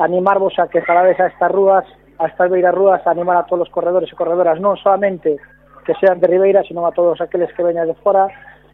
animarvos 0.00 0.56
a 0.56 0.72
que 0.72 0.80
salades 0.88 1.20
a 1.20 1.28
estas 1.28 1.52
rúas, 1.52 1.84
a 2.16 2.32
estas 2.32 2.48
beiras 2.48 2.72
rúas, 2.72 3.04
a 3.04 3.12
animar 3.12 3.36
a 3.36 3.44
todos 3.44 3.68
os 3.68 3.74
corredores 3.76 4.08
e 4.08 4.16
corredoras, 4.16 4.56
non 4.56 4.80
solamente 4.80 5.36
que 5.86 5.94
sean 6.02 6.18
de 6.20 6.26
Ribeira, 6.26 6.62
sino 6.66 6.86
a 6.86 6.92
todos 6.92 7.20
aqueles 7.20 7.52
que 7.54 7.62
veñan 7.62 7.86
de 7.86 7.94
fora 8.02 8.26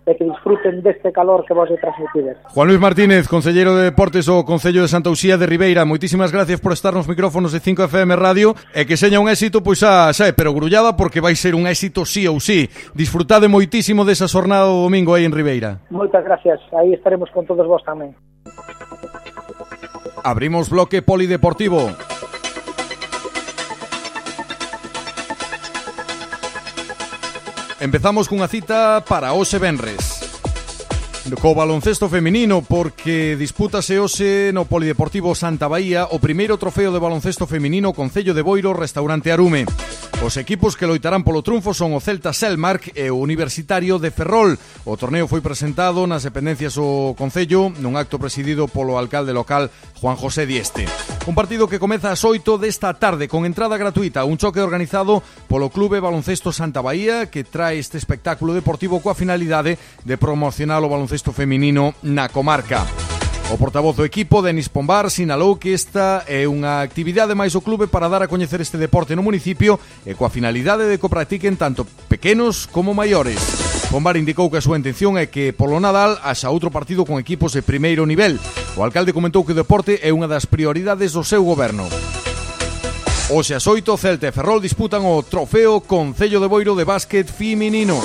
e 0.03 0.19
que 0.19 0.27
disfruten 0.27 0.83
deste 0.83 1.15
calor 1.15 1.47
que 1.47 1.55
vos 1.55 1.71
transmitides. 1.79 2.35
Juan 2.51 2.67
Luis 2.67 2.81
Martínez, 2.83 3.31
Conselleiro 3.31 3.79
de 3.79 3.95
Deportes 3.95 4.27
do 4.27 4.43
Concello 4.43 4.83
de 4.83 4.91
Santa 4.91 5.15
Uxía 5.15 5.39
de 5.39 5.47
Ribeira, 5.47 5.87
moitísimas 5.87 6.35
gracias 6.35 6.59
por 6.59 6.75
estar 6.75 6.91
nos 6.91 7.07
micrófonos 7.07 7.55
de 7.55 7.63
5FM 7.63 8.19
Radio 8.19 8.59
e 8.75 8.83
que 8.83 8.99
seña 8.99 9.23
un 9.23 9.31
éxito, 9.31 9.63
pois 9.63 9.79
xa, 9.79 10.11
xa 10.11 10.27
é, 10.27 10.35
pero 10.35 10.51
grullada 10.51 10.99
porque 10.99 11.23
vai 11.23 11.39
ser 11.39 11.55
un 11.55 11.71
éxito 11.71 12.03
sí 12.03 12.27
ou 12.27 12.43
sí. 12.43 12.67
Disfrutade 12.99 13.47
moitísimo 13.47 14.03
desa 14.03 14.27
xornada 14.27 14.67
do 14.67 14.83
domingo 14.83 15.15
aí 15.15 15.23
en 15.23 15.31
Ribeira. 15.31 15.79
Moitas 15.95 16.27
gracias, 16.27 16.59
aí 16.75 16.91
estaremos 16.99 17.31
con 17.31 17.47
todos 17.47 17.63
vos 17.63 17.87
tamén. 17.87 18.11
Abrimos 20.27 20.67
bloque 20.67 21.03
polideportivo. 21.03 21.95
Empezamos 27.83 28.31
cunha 28.31 28.47
cita 28.47 29.03
para 29.03 29.35
hoxe 29.35 29.59
Benres. 29.59 30.23
Co 31.43 31.51
baloncesto 31.51 32.07
feminino 32.07 32.63
porque 32.63 33.35
dispútase 33.35 33.99
hoxe 33.99 34.55
no 34.55 34.71
Polideportivo 34.71 35.35
Santa 35.35 35.67
Bahía 35.67 36.07
o 36.07 36.23
primeiro 36.23 36.63
trofeo 36.63 36.95
de 36.95 37.03
baloncesto 37.03 37.51
feminino 37.51 37.91
Concello 37.91 38.39
de 38.39 38.47
Boiro 38.47 38.71
Restaurante 38.71 39.35
Arume. 39.35 39.67
Os 40.23 40.39
equipos 40.39 40.79
que 40.79 40.87
loitarán 40.87 41.27
polo 41.27 41.43
triunfo 41.43 41.75
son 41.75 41.91
o 41.91 41.99
Celta 41.99 42.31
Selmark 42.31 42.95
e 42.95 43.11
o 43.11 43.19
Universitario 43.19 43.99
de 43.99 44.15
Ferrol. 44.15 44.55
O 44.87 44.95
torneo 44.95 45.27
foi 45.27 45.43
presentado 45.43 46.07
nas 46.07 46.23
dependencias 46.23 46.79
do 46.79 47.19
Concello 47.19 47.75
nun 47.83 47.99
acto 47.99 48.23
presidido 48.23 48.71
polo 48.71 48.95
alcalde 48.95 49.35
local 49.35 49.75
Juan 49.99 50.15
José 50.15 50.47
Dieste. 50.47 50.87
Un 51.25 51.37
partido 51.37 51.69
que 51.69 51.79
comeza 51.79 52.11
ás 52.11 52.27
8 52.27 52.59
desta 52.59 52.91
tarde 52.99 53.31
con 53.31 53.47
entrada 53.47 53.79
gratuita, 53.79 54.27
un 54.27 54.43
choque 54.43 54.59
organizado 54.59 55.23
polo 55.47 55.71
Clube 55.71 56.03
Baloncesto 56.03 56.51
Santa 56.51 56.83
Bahía 56.83 57.31
que 57.31 57.47
trae 57.47 57.79
este 57.79 57.95
espectáculo 57.95 58.59
deportivo 58.59 58.99
coa 58.99 59.15
finalidade 59.15 59.79
de 60.03 60.19
promocionar 60.19 60.83
o 60.83 60.91
baloncesto 60.91 61.31
feminino 61.31 61.95
na 62.03 62.27
comarca. 62.27 62.83
O 63.55 63.57
portavoz 63.61 63.95
do 63.95 64.03
equipo, 64.03 64.43
Denis 64.43 64.67
Pombar, 64.67 65.15
sinalou 65.15 65.63
que 65.63 65.71
esta 65.71 66.27
é 66.27 66.43
unha 66.51 66.83
actividade 66.83 67.39
máis 67.39 67.55
o 67.55 67.63
clube 67.63 67.87
para 67.87 68.11
dar 68.11 68.27
a 68.27 68.31
coñecer 68.31 68.59
este 68.59 68.75
deporte 68.75 69.15
no 69.15 69.23
municipio 69.23 69.79
e 70.03 70.19
coa 70.19 70.27
finalidade 70.27 70.91
de 70.91 70.99
que 70.99 71.07
o 71.07 71.13
practiquen 71.13 71.55
tanto 71.55 71.87
pequenos 72.11 72.67
como 72.67 72.99
maiores. 72.99 73.72
Pombar 73.93 74.17
indicou 74.17 74.49
que 74.49 74.57
a 74.57 74.65
súa 74.65 74.81
intención 74.81 75.21
é 75.21 75.29
que 75.29 75.53
polo 75.53 75.77
Nadal 75.77 76.17
haxa 76.25 76.49
outro 76.49 76.73
partido 76.73 77.05
con 77.05 77.21
equipos 77.21 77.53
de 77.53 77.61
primeiro 77.61 78.09
nivel. 78.09 78.41
O 78.73 78.81
alcalde 78.81 79.13
comentou 79.13 79.45
que 79.45 79.53
o 79.53 79.61
deporte 79.61 80.01
é 80.01 80.09
unha 80.09 80.25
das 80.25 80.49
prioridades 80.49 81.13
do 81.13 81.21
seu 81.21 81.45
goberno. 81.45 81.85
Oxe 83.29 83.53
as 83.53 83.69
oito, 83.69 83.93
Celta 84.01 84.25
e 84.25 84.33
Ferrol 84.33 84.65
disputan 84.65 85.05
o 85.05 85.21
trofeo 85.21 85.85
Concello 85.85 86.41
de 86.41 86.49
Boiro 86.49 86.73
de 86.73 86.89
básquet 86.89 87.29
feminino. 87.29 88.01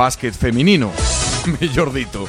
Básquet 0.00 0.32
feminino, 0.32 0.88
mellor 1.60 1.92
dito. 1.92 2.24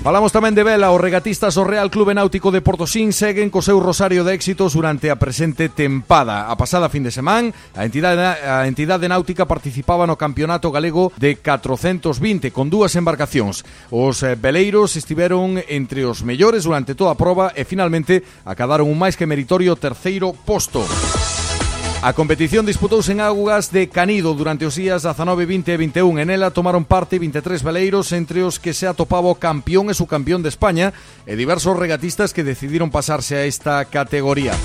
Falamos 0.00 0.32
tamén 0.32 0.56
de 0.56 0.64
vela, 0.64 0.96
os 0.96 1.04
regatistas 1.04 1.60
do 1.60 1.68
Real 1.68 1.92
Clube 1.92 2.16
Náutico 2.16 2.48
de 2.48 2.64
Portosín 2.64 3.12
seguen 3.12 3.52
co 3.52 3.60
seu 3.60 3.76
rosario 3.84 4.24
de 4.24 4.32
éxitos 4.32 4.72
durante 4.72 5.12
a 5.12 5.20
presente 5.20 5.68
tempada. 5.68 6.48
A 6.48 6.56
pasada 6.56 6.88
fin 6.88 7.04
de 7.04 7.12
semana, 7.12 7.52
a 7.76 7.84
entidade, 7.84 8.24
a 8.40 8.64
entidade 8.64 9.04
náutica 9.12 9.44
participaba 9.44 10.08
no 10.08 10.16
Campeonato 10.16 10.72
Galego 10.72 11.12
de 11.20 11.36
420 11.36 12.48
con 12.48 12.72
dúas 12.72 12.96
embarcacións. 12.96 13.60
Os 13.92 14.24
eh, 14.24 14.40
veleiros 14.40 14.96
estiveron 14.96 15.60
entre 15.68 16.08
os 16.08 16.24
mellores 16.24 16.64
durante 16.64 16.96
toda 16.96 17.12
a 17.12 17.20
proba 17.20 17.52
e 17.52 17.68
finalmente 17.68 18.24
acadaron 18.48 18.88
un 18.88 18.96
máis 18.96 19.20
que 19.20 19.28
meritorio 19.28 19.76
terceiro 19.76 20.32
posto. 20.32 20.80
A 22.02 22.16
competición 22.16 22.64
disputouse 22.64 23.12
en 23.12 23.20
augas 23.20 23.76
de 23.76 23.92
Canido 23.92 24.32
durante 24.32 24.64
os 24.64 24.72
días 24.72 25.04
19, 25.04 25.44
20 25.44 25.68
e 25.68 25.76
21. 25.76 26.24
En 26.24 26.32
ela 26.32 26.48
tomaron 26.48 26.88
parte 26.88 27.20
23 27.20 27.60
veleiros 27.60 28.16
entre 28.16 28.40
os 28.40 28.56
que 28.56 28.72
se 28.72 28.88
atopaba 28.88 29.28
o 29.28 29.36
campeón 29.36 29.92
e 29.92 29.94
su 29.94 30.08
campeón 30.08 30.40
de 30.40 30.48
España 30.48 30.96
e 31.28 31.36
diversos 31.36 31.76
regatistas 31.76 32.32
que 32.32 32.40
decidiron 32.40 32.88
pasarse 32.88 33.36
a 33.36 33.44
esta 33.44 33.84
categoría. 33.84 34.56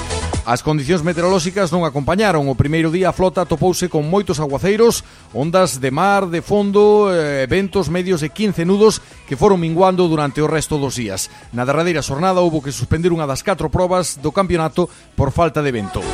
As 0.45 0.61
condicións 0.61 1.01
meteorolóxicas 1.01 1.73
non 1.73 1.89
acompañaron. 1.89 2.45
O 2.45 2.53
primeiro 2.53 2.93
día 2.93 3.09
a 3.09 3.17
flota 3.17 3.49
topouse 3.49 3.89
con 3.89 4.05
moitos 4.05 4.37
aguaceiros, 4.37 5.01
ondas 5.33 5.81
de 5.81 5.89
mar, 5.89 6.29
de 6.29 6.45
fondo, 6.45 7.09
eh, 7.09 7.49
ventos 7.49 7.89
medios 7.89 8.21
de 8.21 8.29
15 8.29 8.61
nudos 8.61 9.01
que 9.25 9.33
foron 9.33 9.57
minguando 9.57 10.05
durante 10.05 10.45
o 10.45 10.51
resto 10.51 10.77
dos 10.77 11.01
días. 11.01 11.33
Na 11.49 11.65
derradeira 11.65 12.05
xornada 12.05 12.45
houbo 12.45 12.61
que 12.61 12.69
suspender 12.69 13.09
unha 13.09 13.25
das 13.25 13.41
catro 13.41 13.73
probas 13.73 14.21
do 14.21 14.29
campeonato 14.29 14.85
por 15.17 15.33
falta 15.33 15.65
de 15.65 15.73
vento. 15.73 16.05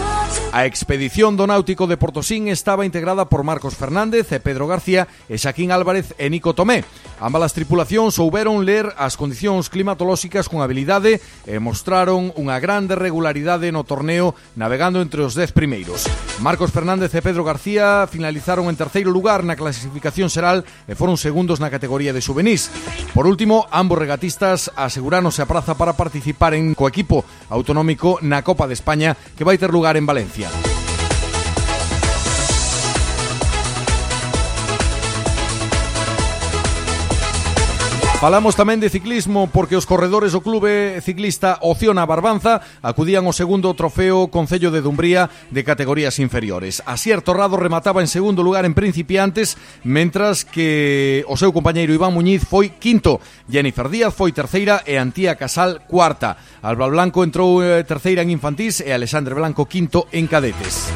A 0.51 0.67
expedición 0.67 1.39
do 1.39 1.47
Náutico 1.47 1.87
de 1.87 1.95
Portosín 1.95 2.47
estaba 2.51 2.87
integrada 2.87 3.27
por 3.27 3.43
Marcos 3.43 3.75
Fernández 3.75 4.31
e 4.31 4.39
Pedro 4.39 4.67
García 4.67 5.07
e 5.31 5.39
Xaquín 5.39 5.71
Álvarez 5.75 6.15
e 6.19 6.27
Nico 6.31 6.51
Tomé. 6.51 6.83
Ambas 7.23 7.51
as 7.51 7.55
tripulacións 7.55 8.19
souberon 8.19 8.67
ler 8.67 8.91
as 8.99 9.15
condicións 9.15 9.71
climatolóxicas 9.71 10.51
con 10.51 10.59
habilidade 10.59 11.23
e 11.47 11.55
mostraron 11.59 12.35
unha 12.35 12.59
grande 12.59 12.99
regularidade 12.99 13.71
no 13.71 13.87
torneo 13.87 14.20
torneo, 14.21 14.35
navegando 14.55 15.01
entre 15.01 15.21
os 15.21 15.33
10 15.35 15.51
primeiros. 15.51 16.05
Marcos 16.39 16.71
Fernández 16.71 17.13
e 17.15 17.21
Pedro 17.21 17.43
García 17.43 18.05
finalizaron 18.05 18.69
en 18.69 18.77
terceiro 18.77 19.09
lugar 19.09 19.41
na 19.41 19.57
clasificación 19.57 20.29
xeral 20.29 20.61
e 20.85 20.93
foron 20.93 21.17
segundos 21.17 21.57
na 21.57 21.73
categoría 21.73 22.13
de 22.13 22.21
juvenís. 22.21 22.69
Por 23.17 23.25
último, 23.25 23.65
ambos 23.73 23.97
regatistas 23.97 24.69
aseguráronse 24.77 25.41
a 25.41 25.49
praza 25.49 25.73
para 25.73 25.97
participar 25.97 26.53
en 26.53 26.77
co 26.77 26.85
equipo 26.85 27.25
autonómico 27.49 28.21
na 28.21 28.45
Copa 28.45 28.69
de 28.69 28.77
España 28.77 29.17
que 29.33 29.45
vai 29.45 29.57
ter 29.57 29.73
lugar 29.73 29.97
en 29.97 30.05
Valencia. 30.05 30.80
Falamos 38.21 38.53
tamén 38.53 38.77
de 38.77 38.93
ciclismo 38.93 39.49
porque 39.49 39.73
os 39.73 39.89
corredores 39.89 40.37
do 40.37 40.45
clube 40.45 41.01
ciclista 41.01 41.57
Ociona 41.65 42.05
Barbanza 42.05 42.61
acudían 42.85 43.25
ao 43.25 43.33
segundo 43.33 43.73
trofeo 43.73 44.29
Concello 44.29 44.69
de 44.69 44.85
Dumbría 44.85 45.33
de 45.49 45.65
categorías 45.65 46.21
inferiores. 46.21 46.85
Asier 46.85 47.25
Torrado 47.25 47.57
remataba 47.57 47.97
en 47.97 48.05
segundo 48.05 48.45
lugar 48.45 48.69
en 48.69 48.77
principiantes, 48.77 49.57
mentras 49.81 50.45
que 50.45 51.25
o 51.25 51.33
seu 51.33 51.49
compañeiro 51.49 51.97
Iván 51.97 52.13
Muñiz 52.13 52.45
foi 52.45 52.69
quinto, 52.77 53.17
Jennifer 53.49 53.89
Díaz 53.89 54.13
foi 54.13 54.29
terceira 54.29 54.85
e 54.85 55.01
Antía 55.01 55.33
Casal 55.33 55.81
cuarta. 55.89 56.37
Alba 56.61 56.93
Blanco 56.93 57.25
entrou 57.25 57.65
eh, 57.65 57.81
terceira 57.89 58.21
en 58.21 58.29
infantís 58.29 58.85
e 58.85 58.93
Alexandre 58.93 59.33
Blanco 59.33 59.65
quinto 59.65 60.05
en 60.13 60.29
cadetes. 60.29 60.93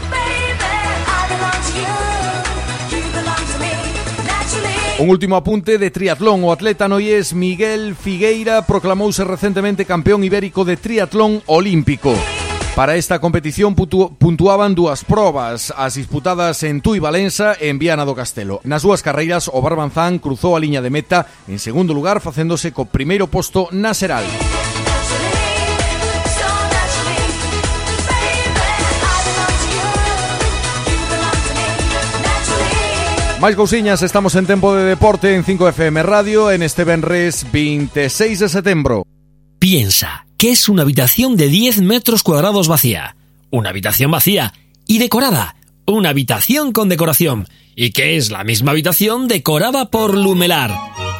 Un 4.97 5.09
último 5.09 5.35
apunte 5.35 5.77
de 5.77 5.91
triatlón. 5.91 6.45
O 6.45 6.53
atleta 6.53 6.87
noyés 6.87 7.33
Miguel 7.33 7.99
Figueira 7.99 8.63
proclamouse 8.63 9.27
recentemente 9.27 9.83
campeón 9.83 10.23
ibérico 10.23 10.63
de 10.63 10.77
triatlón 10.77 11.43
olímpico. 11.47 12.15
Para 12.75 12.95
esta 12.95 13.19
competición 13.19 13.75
puntuaban 13.75 14.75
dúas 14.75 15.03
probas, 15.03 15.73
as 15.75 15.95
disputadas 15.95 16.63
en 16.63 16.79
Tui 16.79 16.99
Valença 16.99 17.59
e 17.59 17.67
en 17.67 17.79
Viana 17.79 18.07
do 18.07 18.15
Castelo. 18.15 18.63
Nas 18.63 18.87
dúas 18.87 19.03
carreiras, 19.03 19.51
o 19.51 19.59
Barbanzán 19.59 20.15
cruzou 20.19 20.55
a 20.55 20.63
liña 20.63 20.79
de 20.79 20.91
meta 20.91 21.27
en 21.51 21.59
segundo 21.59 21.91
lugar, 21.91 22.23
facéndose 22.23 22.71
co 22.71 22.87
primeiro 22.87 23.27
posto 23.27 23.67
na 23.75 23.91
Seral. 23.91 24.23
Máis 33.35 33.59
cousiñas, 33.59 34.01
estamos 34.01 34.33
en 34.39 34.47
tempo 34.47 34.73
de 34.73 34.87
deporte 34.87 35.35
en 35.35 35.43
5FM 35.43 36.03
Radio 36.03 36.51
en 36.51 36.63
este 36.63 36.85
Benres 36.85 37.45
26 37.51 38.39
de 38.39 38.49
setembro. 38.49 39.03
Piensa 39.59 40.25
que 40.37 40.51
es 40.51 40.69
una 40.69 40.83
habitación 40.83 41.35
de 41.35 41.49
10 41.49 41.81
metros 41.81 42.23
cuadrados 42.23 42.69
vacía. 42.69 43.17
Una 43.51 43.69
habitación 43.69 44.09
vacía 44.09 44.53
y 44.87 44.99
decorada. 44.99 45.55
Una 45.85 46.09
habitación 46.09 46.71
con 46.71 46.87
decoración. 46.87 47.47
Y 47.75 47.91
que 47.91 48.15
es 48.15 48.31
la 48.31 48.45
misma 48.45 48.71
habitación 48.71 49.27
decorada 49.27 49.91
por 49.91 50.17
Lumelar. 50.17 50.71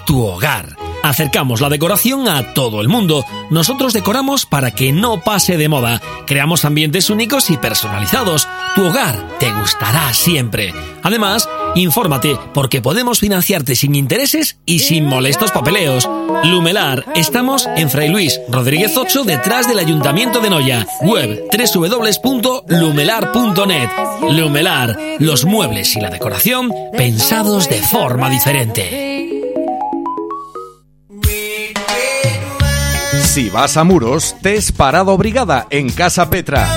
Tu 0.05 0.23
hogar 0.23 0.84
Acercamos 1.05 1.61
la 1.61 1.69
decoración 1.69 2.27
a 2.27 2.55
todo 2.55 2.81
el 2.81 2.87
mundo. 2.87 3.23
Nosotros 3.51 3.93
decoramos 3.93 4.47
para 4.47 4.71
que 4.71 4.91
no 4.91 5.21
pase 5.21 5.55
de 5.55 5.69
moda. 5.69 6.01
Creamos 6.25 6.65
ambientes 6.65 7.11
únicos 7.11 7.51
y 7.51 7.57
personalizados. 7.57 8.47
Tu 8.73 8.83
hogar 8.83 9.37
te 9.39 9.53
gustará 9.53 10.11
siempre. 10.15 10.73
Además, 11.03 11.47
infórmate 11.75 12.39
porque 12.55 12.81
podemos 12.81 13.19
financiarte 13.19 13.75
sin 13.75 13.93
intereses 13.93 14.57
y 14.65 14.79
sin 14.79 15.05
molestos 15.05 15.51
papeleos. 15.51 16.09
Lumelar, 16.43 17.05
estamos 17.13 17.69
en 17.77 17.91
Fray 17.91 18.09
Luis 18.09 18.41
Rodríguez 18.49 18.97
8 18.97 19.25
detrás 19.25 19.67
del 19.67 19.77
Ayuntamiento 19.77 20.39
de 20.39 20.49
Noya. 20.49 20.87
Web 21.03 21.43
www.lumelar.net. 21.55 23.89
Lumelar, 24.31 24.97
los 25.19 25.45
muebles 25.45 25.95
y 25.95 26.01
la 26.01 26.09
decoración 26.09 26.73
pensados 26.97 27.69
de 27.69 27.79
forma 27.83 28.27
diferente. 28.27 29.05
Si 33.35 33.49
vas 33.49 33.75
a 33.75 33.83
Muros, 33.83 34.33
tes 34.41 34.71
parada 34.71 35.11
obrigada 35.11 35.67
en 35.69 35.89
Casa 35.89 36.29
Petra. 36.29 36.69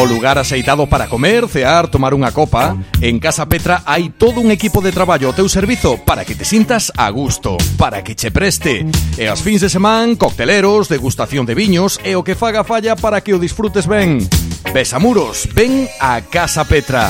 O 0.00 0.06
lugar 0.06 0.36
aceitado 0.36 0.88
para 0.88 1.06
comer, 1.06 1.46
cear, 1.46 1.86
tomar 1.86 2.18
unha 2.18 2.34
copa. 2.34 2.74
En 2.98 3.22
Casa 3.22 3.46
Petra 3.46 3.86
hai 3.86 4.10
todo 4.10 4.42
un 4.42 4.50
equipo 4.50 4.82
de 4.82 4.90
traballo 4.90 5.30
ao 5.30 5.38
teu 5.38 5.46
servizo 5.46 5.94
Para 6.02 6.26
que 6.26 6.34
te 6.34 6.42
sintas 6.42 6.90
a 6.98 7.06
gusto, 7.14 7.54
para 7.78 8.02
que 8.02 8.18
che 8.18 8.34
preste. 8.34 8.90
E 9.14 9.30
as 9.30 9.38
fins 9.38 9.62
de 9.62 9.70
semana, 9.70 10.18
cocteleros, 10.18 10.90
degustación 10.90 11.46
de 11.46 11.54
viños 11.54 12.02
E 12.02 12.18
o 12.18 12.26
que 12.26 12.34
faga 12.34 12.66
falla 12.66 12.98
para 12.98 13.22
que 13.22 13.30
o 13.30 13.38
disfrutes 13.38 13.86
ben. 13.86 14.18
Ves 14.74 14.90
a 14.90 14.98
Muros, 14.98 15.46
ven 15.54 15.86
a 16.02 16.26
Casa 16.26 16.66
Petra. 16.66 17.06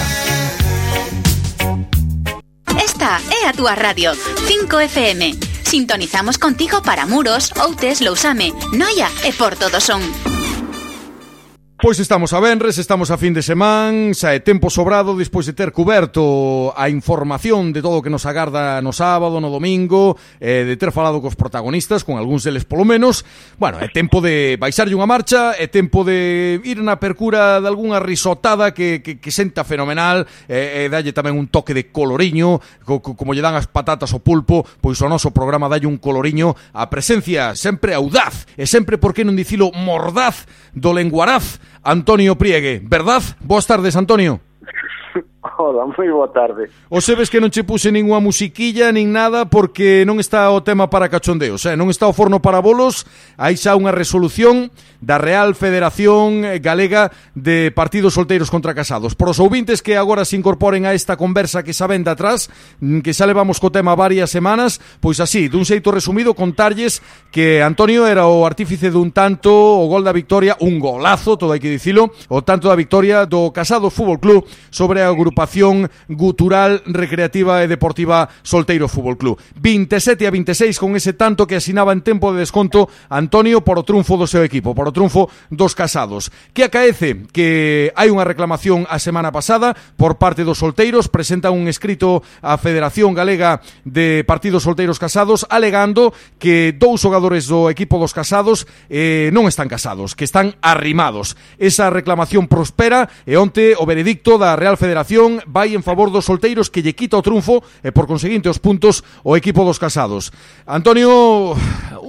Esta 2.76 3.16
é 3.32 3.48
a 3.48 3.56
túa 3.56 3.72
radio 3.72 4.12
5FM 4.44 5.57
Sintonizamos 5.68 6.38
contigo 6.38 6.80
para 6.80 7.04
Muros, 7.04 7.52
Outes, 7.62 8.00
Lousame, 8.00 8.54
Noia 8.72 9.10
e 9.22 9.32
Porto 9.34 9.68
do 9.68 9.82
Son. 9.82 10.00
Pois 11.80 12.00
estamos 12.00 12.32
a 12.32 12.40
Benres, 12.40 12.76
estamos 12.76 13.12
a 13.12 13.16
fin 13.22 13.30
de 13.30 13.38
semana, 13.38 14.10
xa 14.10 14.34
é 14.34 14.42
tempo 14.42 14.66
sobrado 14.66 15.14
despois 15.14 15.46
de 15.46 15.54
ter 15.54 15.70
cuberto 15.70 16.74
a 16.74 16.90
información 16.90 17.70
de 17.70 17.78
todo 17.78 17.94
o 17.94 18.02
que 18.02 18.10
nos 18.10 18.26
agarda 18.26 18.82
no 18.82 18.90
sábado, 18.90 19.38
no 19.38 19.46
domingo, 19.46 20.18
eh, 20.42 20.66
de 20.66 20.74
ter 20.74 20.90
falado 20.90 21.22
cos 21.22 21.38
protagonistas, 21.38 22.02
con 22.02 22.18
algúns 22.18 22.42
deles 22.42 22.66
polo 22.66 22.82
menos. 22.82 23.22
Bueno, 23.62 23.78
é 23.78 23.86
tempo 23.86 24.18
de 24.18 24.58
baixarlle 24.58 24.98
unha 24.98 25.06
marcha, 25.06 25.54
é 25.54 25.70
tempo 25.70 26.02
de 26.02 26.58
ir 26.66 26.82
na 26.82 26.98
percura 26.98 27.62
de 27.62 27.70
algunha 27.70 28.02
risotada 28.02 28.74
que, 28.74 28.98
que, 28.98 29.22
que 29.22 29.30
senta 29.30 29.62
fenomenal, 29.62 30.26
eh, 30.50 30.82
e 30.82 30.90
dalle 30.90 31.14
tamén 31.14 31.38
un 31.38 31.46
toque 31.46 31.78
de 31.78 31.94
coloriño, 31.94 32.58
co, 32.82 32.98
co, 32.98 33.14
como 33.14 33.38
lle 33.38 33.46
dan 33.46 33.54
as 33.54 33.70
patatas 33.70 34.10
ao 34.10 34.18
pulpo, 34.18 34.66
pois 34.82 34.98
o 34.98 35.06
noso 35.06 35.30
programa 35.30 35.70
dalle 35.70 35.86
un 35.86 36.02
coloriño 36.02 36.58
a 36.74 36.90
presencia 36.90 37.54
sempre 37.54 37.94
audaz, 37.94 38.50
e 38.58 38.66
sempre, 38.66 38.98
por 38.98 39.14
que 39.14 39.22
non 39.22 39.38
dicilo, 39.38 39.70
mordaz 39.78 40.42
do 40.74 40.90
lenguaraz 40.90 41.62
Antonio 41.82 42.36
Priegue, 42.36 42.80
verdad? 42.82 43.22
Boas 43.40 43.66
tardes, 43.66 43.96
Antonio. 43.96 44.40
Hola, 45.56 45.86
moi 45.86 46.10
boa 46.10 46.28
tarde. 46.28 46.68
O 46.90 47.00
sabes 47.00 47.30
que 47.30 47.40
non 47.40 47.48
che 47.48 47.64
puse 47.64 47.88
ninguna 47.88 48.20
musiquilla, 48.20 48.92
nin 48.92 49.14
nada, 49.14 49.48
porque 49.48 50.04
non 50.04 50.20
está 50.20 50.50
o 50.52 50.60
tema 50.60 50.92
para 50.92 51.08
cachondeos, 51.08 51.64
eh? 51.64 51.78
non 51.78 51.88
está 51.88 52.04
o 52.04 52.12
forno 52.12 52.42
para 52.44 52.60
bolos, 52.60 53.08
hai 53.40 53.56
xa 53.56 53.72
unha 53.72 53.94
resolución 53.94 54.68
da 55.00 55.16
Real 55.16 55.54
Federación 55.54 56.42
Galega 56.58 57.14
de 57.38 57.70
Partidos 57.70 58.18
Solteiros 58.18 58.50
contra 58.50 58.74
Casados. 58.74 59.14
Por 59.14 59.30
os 59.30 59.38
ouvintes 59.38 59.80
que 59.80 59.94
agora 59.94 60.26
se 60.26 60.34
incorporen 60.34 60.84
a 60.84 60.92
esta 60.92 61.14
conversa 61.16 61.62
que 61.62 61.72
xa 61.72 61.86
ven 61.86 62.02
de 62.02 62.12
atrás, 62.12 62.50
mm, 62.82 63.00
que 63.00 63.14
xa 63.14 63.24
levamos 63.24 63.62
co 63.62 63.70
tema 63.70 63.94
varias 63.94 64.34
semanas, 64.34 64.82
pois 64.98 65.22
así, 65.22 65.46
dun 65.46 65.62
xeito 65.62 65.94
resumido, 65.94 66.34
contarlles 66.34 67.00
que 67.30 67.62
Antonio 67.62 68.04
era 68.04 68.26
o 68.26 68.42
artífice 68.42 68.90
dun 68.90 69.14
tanto, 69.14 69.54
o 69.54 69.86
gol 69.86 70.02
da 70.02 70.12
victoria, 70.12 70.58
un 70.58 70.82
golazo, 70.82 71.38
todo 71.38 71.54
hai 71.54 71.62
que 71.62 71.70
dicilo, 71.70 72.10
o 72.26 72.42
tanto 72.42 72.66
da 72.66 72.74
victoria 72.74 73.22
do 73.22 73.54
Casados 73.54 73.94
Fútbol 73.94 74.18
Club 74.18 74.42
sobre 74.74 75.06
a 75.06 75.10
grupo 75.14 75.37
agrupación 75.38 75.88
gutural, 76.08 76.82
recreativa 76.86 77.62
e 77.62 77.70
deportiva 77.70 78.26
Solteiro 78.42 78.90
Fútbol 78.90 79.14
Club. 79.14 79.38
27 79.54 80.26
a 80.26 80.34
26 80.34 80.82
con 80.82 80.98
ese 80.98 81.14
tanto 81.14 81.46
que 81.46 81.54
asinaba 81.54 81.94
en 81.94 82.02
tempo 82.02 82.34
de 82.34 82.42
desconto 82.42 82.90
Antonio 83.06 83.62
por 83.62 83.78
o 83.78 83.86
triunfo 83.86 84.18
do 84.18 84.26
seu 84.26 84.42
equipo, 84.42 84.74
por 84.74 84.90
o 84.90 84.94
triunfo 84.94 85.30
dos 85.46 85.78
casados. 85.78 86.34
Que 86.50 86.66
acaece 86.66 87.22
que 87.30 87.94
hai 87.94 88.10
unha 88.10 88.26
reclamación 88.26 88.82
a 88.90 88.98
semana 88.98 89.30
pasada 89.30 89.78
por 89.94 90.18
parte 90.18 90.42
dos 90.42 90.58
solteiros, 90.58 91.06
presenta 91.06 91.54
un 91.54 91.70
escrito 91.70 92.26
á 92.42 92.58
Federación 92.58 93.14
Galega 93.14 93.62
de 93.86 94.26
Partidos 94.26 94.66
Solteiros 94.66 94.98
Casados 94.98 95.46
alegando 95.46 96.10
que 96.42 96.74
dous 96.74 96.98
xogadores 96.98 97.46
do 97.46 97.70
equipo 97.70 98.02
dos 98.02 98.10
casados 98.10 98.66
eh, 98.90 99.30
non 99.30 99.46
están 99.46 99.70
casados, 99.70 100.18
que 100.18 100.26
están 100.26 100.58
arrimados. 100.66 101.38
Esa 101.62 101.94
reclamación 101.94 102.50
prospera 102.50 103.06
e 103.22 103.38
onte 103.38 103.78
o 103.78 103.86
veredicto 103.86 104.34
da 104.34 104.58
Real 104.58 104.74
Federación 104.74 105.27
Vai 105.46 105.76
en 105.76 105.84
favor 105.84 106.08
dos 106.08 106.24
solteiros 106.24 106.72
que 106.72 106.80
lle 106.80 106.96
quita 106.96 107.20
o 107.20 107.24
triunfo 107.24 107.60
e 107.84 107.92
por 107.92 108.08
conseguinte 108.08 108.48
os 108.48 108.56
puntos 108.56 109.04
o 109.26 109.36
equipo 109.36 109.66
dos 109.66 109.76
casados. 109.76 110.32
Antonio, 110.64 111.52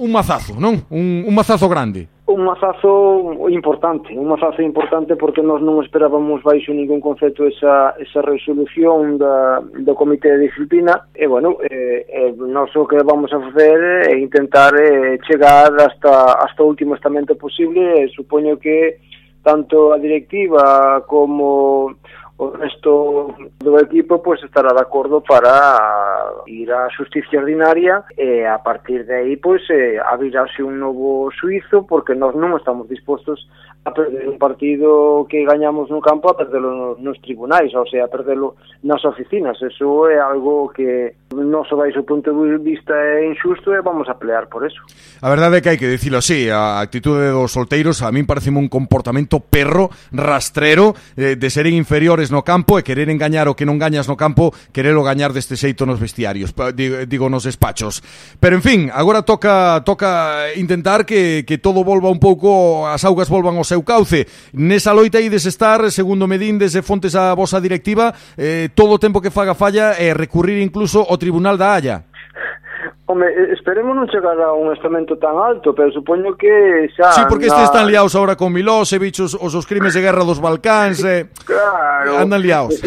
un 0.00 0.10
mazazo, 0.10 0.56
non? 0.56 0.88
Un, 0.88 1.28
un 1.28 1.34
mazazo 1.34 1.68
grande. 1.68 2.08
Un 2.30 2.44
mazazo 2.44 3.48
importante, 3.48 4.16
un 4.16 4.28
mazazo 4.28 4.62
importante 4.62 5.16
porque 5.16 5.42
nós 5.42 5.58
non 5.58 5.82
esperábamos 5.82 6.46
baixo 6.46 6.70
ningún 6.70 7.02
concepto 7.02 7.42
esa, 7.42 7.98
esa 7.98 8.22
resolución 8.22 9.18
da, 9.18 9.58
do 9.58 9.98
Comité 9.98 10.38
de 10.38 10.46
Disciplina 10.46 11.10
e, 11.10 11.26
bueno, 11.26 11.58
eh, 11.66 12.06
eh, 12.06 12.30
nós 12.38 12.70
o 12.78 12.86
que 12.86 13.02
vamos 13.02 13.34
a 13.34 13.42
facer 13.50 14.06
é 14.06 14.14
intentar 14.14 14.70
eh, 14.78 15.18
chegar 15.26 15.74
hasta, 15.74 16.38
hasta 16.38 16.62
o 16.62 16.70
último 16.70 16.94
estamento 16.94 17.34
posible 17.34 17.98
e 17.98 18.06
supoño 18.14 18.62
que 18.62 19.02
tanto 19.42 19.92
a 19.92 19.98
directiva 19.98 21.02
como 21.10 21.98
o 22.40 22.56
resto 22.56 23.34
do 23.60 23.78
equipo 23.78 24.22
pois 24.22 24.42
estará 24.42 24.72
de 24.72 24.80
acordo 24.80 25.20
para 25.20 26.40
ir 26.48 26.72
á 26.72 26.88
justicia 26.88 27.38
ordinaria 27.44 28.00
e 28.16 28.48
a 28.48 28.56
partir 28.64 29.04
de 29.04 29.12
aí 29.12 29.36
pois 29.36 29.60
eh, 29.68 30.00
abrirase 30.00 30.64
un 30.64 30.80
novo 30.80 31.28
suizo 31.36 31.84
porque 31.84 32.16
nós 32.16 32.32
non 32.32 32.56
estamos 32.56 32.88
dispostos 32.88 33.44
a 33.84 33.92
perder 33.92 34.28
un 34.28 34.38
partido 34.38 35.26
que 35.28 35.44
gañamos 35.44 35.88
no 35.88 36.00
campo 36.00 36.28
a 36.28 36.36
perderlo 36.36 36.96
nos 37.00 37.16
tribunais, 37.20 37.72
ou 37.72 37.88
sea, 37.88 38.04
a 38.04 38.12
perderlo 38.12 38.56
nas 38.84 39.04
oficinas. 39.04 39.56
Eso 39.62 40.04
é 40.08 40.20
algo 40.20 40.68
que 40.68 41.16
non 41.32 41.64
só 41.64 41.80
vai 41.80 41.88
o 41.96 42.04
punto 42.04 42.28
de 42.28 42.58
vista 42.60 42.92
é 42.92 43.24
injusto 43.24 43.72
e 43.72 43.80
vamos 43.80 44.10
a 44.12 44.20
pelear 44.20 44.52
por 44.52 44.68
eso. 44.68 44.84
A 45.24 45.32
verdade 45.32 45.58
é 45.58 45.60
que 45.64 45.70
hai 45.72 45.80
que 45.80 45.88
dicilo 45.88 46.20
así, 46.20 46.52
a 46.52 46.84
actitude 46.84 47.32
dos 47.32 47.56
solteiros 47.56 48.04
a 48.04 48.12
min 48.12 48.28
parece 48.28 48.52
un 48.52 48.68
comportamento 48.68 49.40
perro, 49.40 49.88
rastrero, 50.12 50.92
eh, 51.16 51.40
de 51.40 51.48
seren 51.48 51.72
inferiores 51.72 52.28
tes 52.30 52.32
no 52.32 52.44
campo 52.46 52.78
e 52.78 52.86
querer 52.86 53.10
engañar 53.10 53.50
o 53.50 53.58
que 53.58 53.66
non 53.66 53.76
gañas 53.76 54.06
no 54.06 54.14
campo, 54.14 54.54
querelo 54.70 55.02
gañar 55.02 55.34
deste 55.34 55.58
xeito 55.58 55.82
nos 55.82 55.98
vestiarios, 55.98 56.54
digo 57.10 57.26
nos 57.26 57.42
despachos. 57.42 58.00
Pero 58.38 58.54
en 58.54 58.62
fin, 58.62 58.80
agora 58.94 59.26
toca 59.26 59.82
toca 59.82 60.54
intentar 60.54 61.02
que, 61.02 61.42
que 61.42 61.58
todo 61.58 61.82
volva 61.82 62.08
un 62.08 62.22
pouco, 62.22 62.86
as 62.86 63.02
augas 63.02 63.26
volvan 63.26 63.58
ao 63.58 63.66
seu 63.66 63.82
cauce. 63.82 64.30
Nesa 64.54 64.94
loita 64.94 65.18
ides 65.18 65.44
estar, 65.44 65.82
segundo 65.90 66.30
Medín, 66.30 66.56
desde 66.56 66.86
fontes 66.86 67.18
a 67.18 67.34
vosa 67.34 67.58
directiva, 67.58 68.14
eh, 68.38 68.70
todo 68.72 68.94
o 68.94 69.02
tempo 69.02 69.18
que 69.18 69.34
faga 69.34 69.58
falla 69.58 69.98
e 69.98 70.08
eh, 70.08 70.14
recurrir 70.14 70.62
incluso 70.62 71.02
ao 71.02 71.18
Tribunal 71.18 71.58
da 71.58 71.74
Haya. 71.74 72.09
Home, 73.10 73.26
esperemos 73.50 73.90
non 73.98 74.06
chegar 74.06 74.38
a 74.38 74.54
un 74.54 74.70
estamento 74.70 75.18
tan 75.18 75.34
alto, 75.34 75.74
pero 75.74 75.90
supoño 75.90 76.38
que 76.38 76.86
xa... 76.94 77.10
Sí, 77.10 77.26
porque 77.26 77.50
estes 77.50 77.66
están 77.66 77.90
liados 77.90 78.14
agora 78.14 78.38
con 78.38 78.54
Milosevic, 78.54 79.18
os, 79.18 79.34
os, 79.34 79.50
os 79.50 79.66
crimes 79.66 79.98
de 79.98 80.00
guerra 80.06 80.22
dos 80.22 80.38
Balcáns, 80.38 81.02
eh, 81.02 81.26
claro, 81.42 82.22
andan 82.22 82.38
liados. 82.38 82.78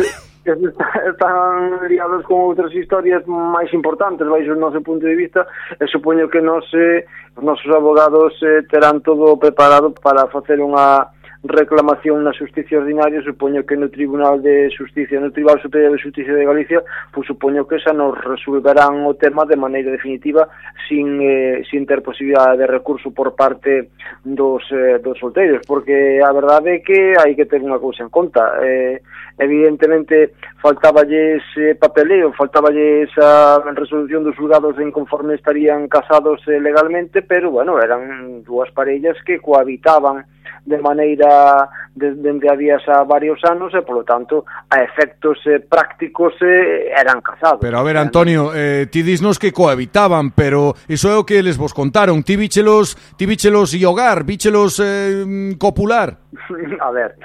Están 0.47 1.87
liados 1.91 2.23
con 2.23 2.39
outras 2.55 2.71
historias 2.71 3.27
máis 3.27 3.67
importantes 3.75 4.23
baixo 4.23 4.55
o 4.55 4.59
noso 4.59 4.79
punto 4.79 5.03
de 5.03 5.15
vista 5.19 5.43
e 5.75 5.83
supoño 5.91 6.31
que 6.31 6.39
nos, 6.39 6.67
eh, 6.71 7.03
os 7.35 7.43
nosos 7.43 7.67
abogados 7.75 8.31
eh, 8.43 8.63
terán 8.71 9.03
todo 9.03 9.35
preparado 9.35 9.91
para 9.91 10.31
facer 10.31 10.63
unha 10.63 11.11
reclamación 11.43 12.23
na 12.23 12.31
Justicia 12.31 12.79
Ordinaria, 12.79 13.21
supoño 13.21 13.67
que 13.67 13.75
no 13.75 13.91
Tribunal 13.91 14.41
de 14.41 14.71
Justicia, 14.71 15.19
no 15.19 15.31
Tribunal 15.31 15.61
Superior 15.61 15.91
de 15.91 16.01
Justicia 16.01 16.33
de 16.33 16.45
Galicia, 16.45 16.79
pois 17.11 17.27
pues, 17.27 17.27
supoño 17.27 17.67
que 17.67 17.83
xa 17.83 17.91
nos 17.91 18.15
resolverán 18.15 19.03
o 19.03 19.19
tema 19.19 19.43
de 19.43 19.59
maneira 19.59 19.91
definitiva 19.91 20.47
sin, 20.87 21.19
eh, 21.19 21.59
sin 21.67 21.83
ter 21.85 22.01
posibilidad 22.01 22.55
de 22.55 22.65
recurso 22.65 23.11
por 23.11 23.35
parte 23.35 23.91
dos, 24.23 24.63
eh, 24.71 25.03
dos 25.03 25.19
solteiros, 25.19 25.67
porque 25.67 26.23
a 26.23 26.31
verdade 26.31 26.79
é 26.79 26.79
que 26.79 27.11
hai 27.19 27.35
que 27.35 27.43
ter 27.43 27.59
unha 27.59 27.75
cousa 27.75 28.07
en 28.07 28.09
conta. 28.09 28.63
Eh, 28.63 29.03
evidentemente, 29.35 30.39
faltaballe 30.63 31.43
ese 31.43 31.75
papeleo, 31.75 32.31
faltaballe 32.31 33.03
esa 33.03 33.59
resolución 33.75 34.23
dos 34.23 34.39
julgados 34.39 34.79
en 34.79 34.95
conforme 34.95 35.35
estarían 35.35 35.91
casados 35.91 36.39
eh, 36.47 36.55
legalmente, 36.63 37.19
pero, 37.19 37.51
bueno, 37.51 37.75
eran 37.83 38.43
dúas 38.47 38.71
parellas 38.71 39.19
que 39.27 39.43
cohabitaban 39.43 40.23
de 40.65 40.77
maneira 40.77 41.69
de, 41.95 42.15
dende 42.15 42.49
había 42.49 42.79
xa 42.79 43.03
varios 43.03 43.43
anos 43.43 43.73
e, 43.75 43.81
polo 43.83 44.03
tanto, 44.03 44.45
a 44.69 44.79
efectos 44.81 45.37
eh, 45.45 45.59
prácticos 45.59 46.33
eh, 46.41 46.89
eran 46.95 47.21
cazados. 47.21 47.59
Pero 47.59 47.77
a 47.77 47.83
ver, 47.83 47.97
Antonio, 47.97 48.51
eh, 48.55 48.87
ti 48.89 49.03
disnos 49.03 49.37
que 49.37 49.51
cohabitaban, 49.51 50.31
pero 50.31 50.73
iso 50.87 51.11
é 51.11 51.15
o 51.19 51.27
que 51.27 51.43
les 51.43 51.57
vos 51.59 51.75
contaron. 51.75 52.23
Ti 52.23 52.35
bichelos, 52.39 52.95
ti 53.19 53.27
bichelos 53.27 53.75
e 53.75 53.83
hogar, 53.85 54.23
bichelos 54.23 54.79
eh, 54.79 55.53
copular. 55.59 56.22
A 56.81 56.91
ver, 56.91 57.15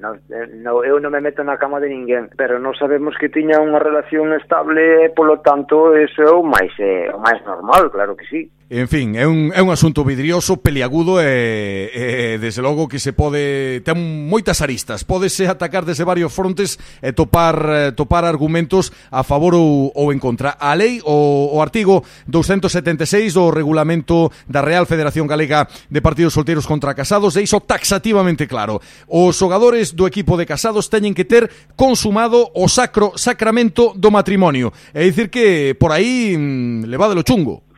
no, 0.00 0.14
eh, 0.14 0.46
no, 0.54 0.84
eu 0.84 0.98
non 0.98 1.12
me 1.12 1.20
meto 1.20 1.44
na 1.44 1.58
cama 1.58 1.78
de 1.78 1.90
ninguén, 1.90 2.30
pero 2.34 2.58
non 2.58 2.74
sabemos 2.74 3.14
que 3.14 3.30
tiña 3.30 3.62
unha 3.62 3.78
relación 3.78 4.34
estable, 4.34 5.10
polo 5.14 5.38
tanto, 5.40 5.94
eso 5.94 6.22
é 6.22 6.30
o 6.32 6.42
máis, 6.42 6.72
é, 6.82 7.10
o 7.14 7.20
máis 7.22 7.38
normal, 7.46 7.90
claro 7.92 8.18
que 8.18 8.26
sí. 8.26 8.42
En 8.66 8.90
fin, 8.90 9.14
é 9.14 9.30
un, 9.30 9.54
é 9.54 9.62
un 9.62 9.70
asunto 9.70 10.02
vidrioso, 10.02 10.58
peliagudo 10.58 11.22
e, 11.22 11.86
e 11.94 12.34
desde 12.42 12.58
logo 12.58 12.90
que 12.90 12.98
se 12.98 13.14
pode 13.14 13.78
ten 13.86 13.94
moitas 14.26 14.58
aristas, 14.58 15.06
pódese 15.06 15.46
atacar 15.46 15.86
desde 15.86 16.02
varios 16.02 16.34
frontes 16.34 16.74
e 16.98 17.14
topar 17.14 17.54
eh, 17.70 17.94
topar 17.94 18.26
argumentos 18.26 18.90
a 19.14 19.22
favor 19.22 19.54
ou, 19.54 19.94
ou 19.94 20.10
en 20.10 20.18
contra. 20.18 20.58
A 20.58 20.74
lei 20.74 20.98
o, 21.06 21.54
o 21.54 21.62
artigo 21.62 22.02
276 22.26 23.38
do 23.38 23.54
regulamento 23.54 24.34
da 24.50 24.66
Real 24.66 24.82
Federación 24.82 25.30
Galega 25.30 25.70
de 25.86 26.02
Partidos 26.02 26.34
Solteiros 26.34 26.66
contra 26.66 26.98
Casados 26.98 27.38
deixo 27.38 27.62
taxativamente 27.62 28.50
claro 28.50 28.55
claro. 28.56 28.80
Os 29.06 29.36
xogadores 29.36 29.92
do 29.92 30.08
equipo 30.08 30.40
de 30.40 30.48
casados 30.48 30.88
teñen 30.88 31.12
que 31.12 31.28
ter 31.28 31.52
consumado 31.76 32.48
o 32.56 32.64
sacro 32.72 33.12
sacramento 33.20 33.92
do 33.92 34.08
matrimonio. 34.08 34.72
É 34.96 35.04
dicir 35.04 35.28
que 35.28 35.76
por 35.76 35.92
aí 35.92 36.32
mm, 36.32 36.88
levádelo 36.88 37.20
chungo. 37.20 37.68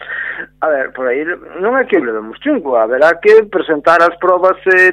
A 0.61 0.69
ver, 0.71 0.91
por 0.91 1.07
aí 1.07 1.23
non 1.63 1.79
é 1.79 1.87
que 1.87 1.95
o 1.95 2.03
levemos 2.03 2.35
chungo, 2.43 2.75
haberá 2.75 3.15
que 3.23 3.47
presentar 3.47 4.03
as 4.03 4.19
probas 4.19 4.59
eh, 4.67 4.91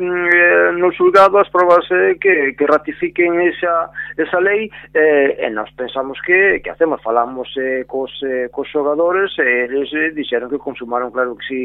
no 0.77 0.93
xulgado, 0.93 1.41
as 1.41 1.49
probas 1.49 1.89
eh, 1.89 2.21
que, 2.21 2.53
que 2.53 2.69
ratifiquen 2.69 3.41
esa, 3.41 3.89
esa 4.13 4.37
lei, 4.37 4.69
eh, 4.93 5.41
e 5.41 5.49
nós 5.49 5.73
pensamos 5.73 6.21
que, 6.21 6.61
que 6.61 6.69
hacemos, 6.69 7.01
falamos 7.01 7.49
eh, 7.57 7.81
cos, 7.89 8.13
eh, 8.21 8.53
cos 8.53 8.69
xogadores, 8.69 9.33
e 9.41 9.65
eles 9.65 9.89
eh, 9.89 10.13
dixeron 10.13 10.53
que 10.53 10.61
consumaron, 10.61 11.09
claro 11.09 11.33
que 11.33 11.49
sí, 11.49 11.61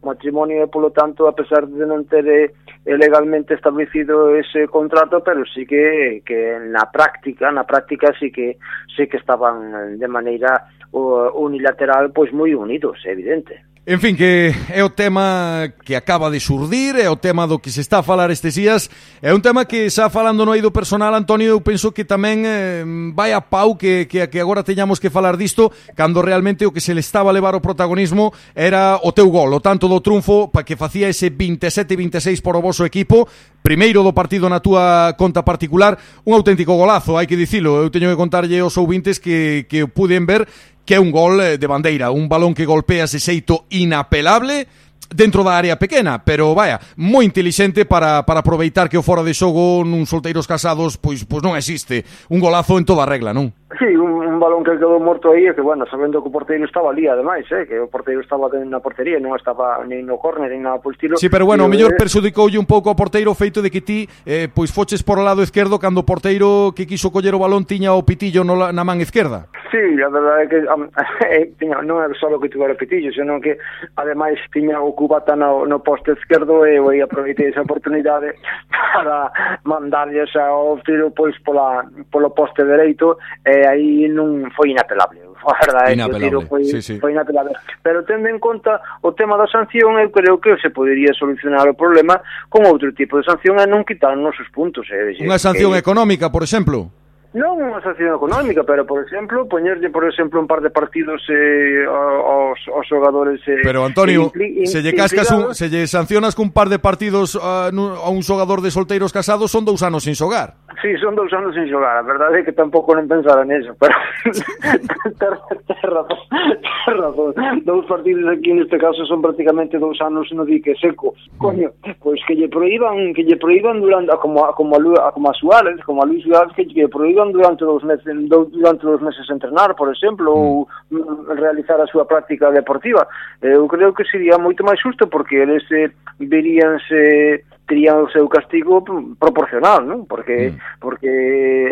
o 0.00 0.08
matrimonio, 0.08 0.64
e 0.64 0.72
polo 0.72 0.88
tanto, 0.88 1.28
a 1.28 1.36
pesar 1.36 1.68
de 1.68 1.84
non 1.84 2.08
ter 2.08 2.24
eh, 2.24 2.56
legalmente 2.88 3.52
establecido 3.52 4.32
ese 4.32 4.64
contrato, 4.72 5.20
pero 5.20 5.44
sí 5.44 5.68
que, 5.68 6.24
que 6.24 6.56
na 6.72 6.88
práctica, 6.88 7.52
na 7.52 7.68
práctica 7.68 8.16
sí 8.16 8.32
que, 8.32 8.56
sí 8.96 9.12
que 9.12 9.20
estaban 9.20 9.76
eh, 9.76 10.00
de 10.00 10.08
maneira 10.08 10.72
unilateral 10.92 12.12
pois 12.12 12.30
moi 12.36 12.52
unidos, 12.52 13.00
evidente. 13.08 13.41
En 13.84 13.98
fin, 13.98 14.14
que 14.14 14.54
é 14.70 14.84
o 14.84 14.90
tema 14.94 15.74
que 15.84 15.96
acaba 15.96 16.30
de 16.30 16.38
surdir, 16.38 16.94
é 16.94 17.10
o 17.10 17.18
tema 17.18 17.48
do 17.48 17.58
que 17.58 17.66
se 17.74 17.80
está 17.80 17.98
a 17.98 18.02
falar 18.06 18.30
estes 18.30 18.54
días, 18.54 18.86
é 19.18 19.34
un 19.34 19.42
tema 19.42 19.66
que 19.66 19.90
xa 19.90 20.06
falando 20.06 20.46
no 20.46 20.54
eido 20.54 20.70
personal, 20.70 21.10
Antonio, 21.18 21.50
eu 21.50 21.58
penso 21.58 21.90
que 21.90 22.06
tamén 22.06 22.46
eh, 22.46 22.86
vai 23.10 23.34
a 23.34 23.42
pau 23.42 23.74
que, 23.74 24.06
que, 24.06 24.22
que 24.30 24.38
agora 24.38 24.62
teñamos 24.62 25.02
que 25.02 25.10
falar 25.10 25.34
disto, 25.34 25.74
cando 25.98 26.22
realmente 26.22 26.62
o 26.62 26.70
que 26.70 26.78
se 26.78 26.94
le 26.94 27.02
estaba 27.02 27.34
a 27.34 27.34
levar 27.34 27.58
o 27.58 27.64
protagonismo 27.64 28.30
era 28.54 29.02
o 29.02 29.10
teu 29.10 29.26
gol, 29.34 29.50
o 29.50 29.58
tanto 29.58 29.90
do 29.90 29.98
triunfo 29.98 30.46
pa 30.46 30.62
que 30.62 30.78
facía 30.78 31.10
ese 31.10 31.34
27-26 31.34 32.38
por 32.38 32.54
o 32.54 32.62
vosso 32.62 32.86
equipo, 32.86 33.26
primeiro 33.66 34.06
do 34.06 34.14
partido 34.14 34.46
na 34.46 34.62
túa 34.62 35.18
conta 35.18 35.42
particular, 35.42 35.98
un 36.22 36.38
auténtico 36.38 36.78
golazo, 36.78 37.18
hai 37.18 37.26
que 37.26 37.34
dicilo, 37.34 37.82
eu 37.82 37.90
teño 37.90 38.06
que 38.06 38.14
contarlle 38.14 38.62
aos 38.62 38.78
ouvintes 38.78 39.18
que, 39.18 39.66
que 39.66 39.82
o 39.82 39.90
puden 39.90 40.22
ver, 40.22 40.46
que 40.84 40.94
é 40.96 41.00
un 41.00 41.10
gol 41.10 41.40
eh, 41.40 41.58
de 41.58 41.66
bandeira, 41.66 42.10
un 42.10 42.28
balón 42.28 42.54
que 42.54 42.66
golpea 42.66 43.04
ese 43.04 43.22
xeito 43.22 43.66
inapelable 43.70 44.66
dentro 45.14 45.44
da 45.44 45.56
área 45.56 45.76
pequena, 45.76 46.24
pero 46.24 46.54
vaya, 46.56 46.80
moi 46.96 47.22
intelixente 47.24 47.84
para, 47.84 48.24
para 48.24 48.40
aproveitar 48.40 48.88
que 48.88 48.96
o 48.96 49.04
fora 49.04 49.20
de 49.20 49.36
xogo 49.36 49.84
nun 49.84 50.08
solteiros 50.08 50.48
casados 50.48 50.96
pois 50.96 51.22
pois 51.28 51.44
non 51.44 51.54
existe. 51.54 52.02
Un 52.32 52.40
golazo 52.40 52.80
en 52.80 52.88
toda 52.88 53.04
regla, 53.04 53.36
non? 53.36 53.52
Sí, 53.76 53.92
un, 53.92 54.31
un 54.32 54.40
balón 54.40 54.64
que 54.64 54.72
quedou 54.72 54.98
morto 54.98 55.30
aí, 55.30 55.52
que, 55.54 55.60
bueno, 55.60 55.84
sabendo 55.86 56.22
que 56.22 56.28
o 56.28 56.32
porteiro 56.32 56.64
estaba 56.64 56.90
ali, 56.90 57.06
ademais, 57.06 57.44
eh, 57.52 57.66
que 57.68 57.78
o 57.78 57.88
porteiro 57.88 58.20
estaba 58.20 58.48
na 58.48 58.80
portería, 58.80 59.20
non 59.20 59.36
estaba 59.36 59.84
nin 59.84 60.08
no 60.08 60.16
córner, 60.16 60.48
nin 60.48 60.64
nada 60.64 60.80
por 60.80 60.96
estilo. 60.96 61.20
Sí, 61.20 61.28
pero 61.28 61.44
bueno, 61.44 61.68
o 61.68 61.70
mellor 61.70 61.94
perxudicoulle 62.00 62.56
un 62.56 62.66
pouco 62.66 62.88
ao 62.88 62.96
porteiro 62.96 63.30
o 63.30 63.36
feito 63.36 63.60
de 63.60 63.68
que 63.68 63.84
ti, 63.84 64.08
eh, 64.24 64.48
pois 64.48 64.72
foches 64.72 65.04
por 65.04 65.20
o 65.20 65.24
lado 65.26 65.44
esquerdo 65.44 65.76
cando 65.76 66.00
o 66.00 66.08
porteiro 66.08 66.72
que 66.72 66.88
quiso 66.88 67.12
coller 67.12 67.36
o 67.36 67.42
balón 67.44 67.68
tiña 67.68 67.92
o 67.92 68.02
pitillo 68.08 68.40
no, 68.40 68.56
na 68.56 68.84
man 68.84 69.04
esquerda. 69.04 69.52
Sí, 69.68 69.80
a 70.02 70.08
verdade 70.08 70.44
é 70.44 70.46
que 70.48 70.58
um, 70.68 70.88
tiña, 71.60 71.80
non 71.84 72.00
é 72.00 72.08
só 72.16 72.32
que 72.40 72.48
tuvera 72.48 72.72
o 72.72 72.80
pitillo, 72.80 73.12
senón 73.12 73.44
que, 73.44 73.60
ademais, 73.96 74.40
tiña 74.52 74.80
o 74.80 74.96
cubata 74.96 75.36
no, 75.36 75.68
no 75.68 75.84
poste 75.84 76.16
esquerdo 76.16 76.64
e 76.64 76.80
eu 76.80 76.88
aproveitei 77.04 77.52
esa 77.52 77.64
oportunidade 77.64 78.32
para 78.96 79.32
mandarlle 79.64 80.24
xa 80.28 80.48
o 80.52 80.80
tiro 80.80 81.12
pois 81.12 81.36
pola, 81.44 81.84
polo 82.10 82.30
poste 82.32 82.64
dereito 82.64 83.16
e 83.44 83.66
aí 83.66 84.08
non 84.08 84.31
foi 84.56 84.70
inapelable. 84.70 85.20
A 85.42 85.54
verdade, 85.58 85.94
inapelable. 85.94 86.28
Tiro 86.28 86.40
foi, 86.46 86.64
sí, 86.64 86.80
sí. 86.80 87.00
foi 87.00 87.12
inapelable. 87.12 87.52
Pero 87.82 88.04
tendo 88.04 88.28
en 88.28 88.38
conta 88.38 88.80
o 89.02 89.12
tema 89.12 89.36
da 89.36 89.46
sanción, 89.50 89.98
eu 89.98 90.10
creo 90.14 90.38
que 90.38 90.54
se 90.62 90.70
podería 90.70 91.10
solucionar 91.12 91.66
o 91.68 91.74
problema 91.74 92.22
con 92.48 92.62
outro 92.64 92.94
tipo 92.94 93.18
de 93.18 93.24
sanción 93.26 93.58
e 93.58 93.66
non 93.66 93.82
quitarnos 93.82 94.38
os 94.38 94.48
puntos. 94.54 94.86
Eh, 94.90 95.18
Unha 95.22 95.40
sanción 95.40 95.74
que... 95.74 95.82
económica, 95.82 96.30
por 96.30 96.46
exemplo? 96.46 96.92
Non 97.32 97.56
unha 97.64 97.80
sanción 97.80 98.12
económica, 98.12 98.60
pero, 98.60 98.84
por 98.84 99.00
exemplo, 99.00 99.48
poñerlle, 99.48 99.88
por 99.88 100.04
exemplo, 100.04 100.36
un 100.36 100.44
par 100.44 100.60
de 100.60 100.68
partidos 100.68 101.24
eh, 101.32 101.80
aos, 101.88 102.60
aos 102.68 102.84
xogadores... 102.84 103.40
Eh, 103.48 103.64
pero, 103.64 103.88
Antonio, 103.88 104.28
impli, 104.28 104.68
se 104.68 104.84
lle, 104.84 104.92
cascas 104.92 105.32
un, 105.32 105.56
se 105.56 105.72
lle 105.72 105.88
sancionas 105.88 106.36
cun 106.36 106.52
par 106.52 106.68
de 106.68 106.76
partidos 106.76 107.40
ah, 107.40 107.72
a, 107.72 108.04
a 108.04 108.10
un 108.12 108.20
xogador 108.20 108.60
de 108.60 108.68
solteiros 108.68 109.16
casados, 109.16 109.48
son 109.48 109.64
dous 109.64 109.80
anos 109.80 110.04
sin 110.04 110.12
xogar. 110.12 110.60
Sí, 110.82 110.96
son 110.98 111.14
dous 111.14 111.32
anos 111.32 111.54
sin 111.54 111.70
xogar, 111.70 111.96
a 111.96 112.02
verdade 112.02 112.40
é 112.40 112.42
que 112.42 112.50
tampouco 112.50 112.90
non 112.90 113.06
pensara 113.06 113.46
neso, 113.46 113.70
pero 113.78 113.94
ter, 115.22 115.34
ter 115.62 115.86
razón, 115.86 116.18
ter 116.26 116.96
razón. 116.98 117.30
Dous 117.62 117.86
partidos 117.86 118.26
aquí 118.26 118.50
neste 118.50 118.82
caso 118.82 119.06
son 119.06 119.22
prácticamente 119.22 119.78
dous 119.78 120.02
anos 120.02 120.26
no 120.34 120.42
di 120.42 120.58
que 120.58 120.74
seco. 120.74 121.14
Coño, 121.38 121.70
pois 122.02 122.18
que 122.26 122.34
lle 122.34 122.50
proíban, 122.50 123.14
que 123.14 123.22
lle 123.22 123.38
proíban 123.38 123.78
durante 123.78 124.10
como 124.18 124.42
a, 124.42 124.58
como 124.58 124.74
a, 124.74 125.14
como 125.14 125.30
a 125.30 125.34
Suárez, 125.38 125.78
como 125.86 126.02
a 126.02 126.06
Luis 126.10 126.26
Suárez 126.26 126.50
que 126.58 126.66
lle 126.66 126.90
proíban 126.90 127.30
durante 127.30 127.62
dous 127.62 127.86
meses 127.86 128.10
durante 128.26 128.82
dous 128.82 128.98
meses 128.98 129.22
entrenar, 129.30 129.78
por 129.78 129.86
exemplo, 129.86 130.34
ou 130.34 130.66
mm. 130.90 131.30
realizar 131.38 131.78
a 131.78 131.86
súa 131.86 132.10
práctica 132.10 132.50
deportiva. 132.50 133.06
Eu 133.38 133.70
creo 133.70 133.94
que 133.94 134.02
sería 134.10 134.34
moito 134.34 134.66
máis 134.66 134.82
xusto 134.82 135.06
porque 135.06 135.46
eles 135.46 135.62
eh, 135.70 135.94
veríanse 136.18 137.46
terían 137.66 138.04
o 138.04 138.10
seu 138.10 138.28
castigo 138.28 138.82
proporcional, 139.16 139.86
non? 139.86 140.04
Porque 140.04 140.50
mm. 140.50 140.82
porque 140.82 141.12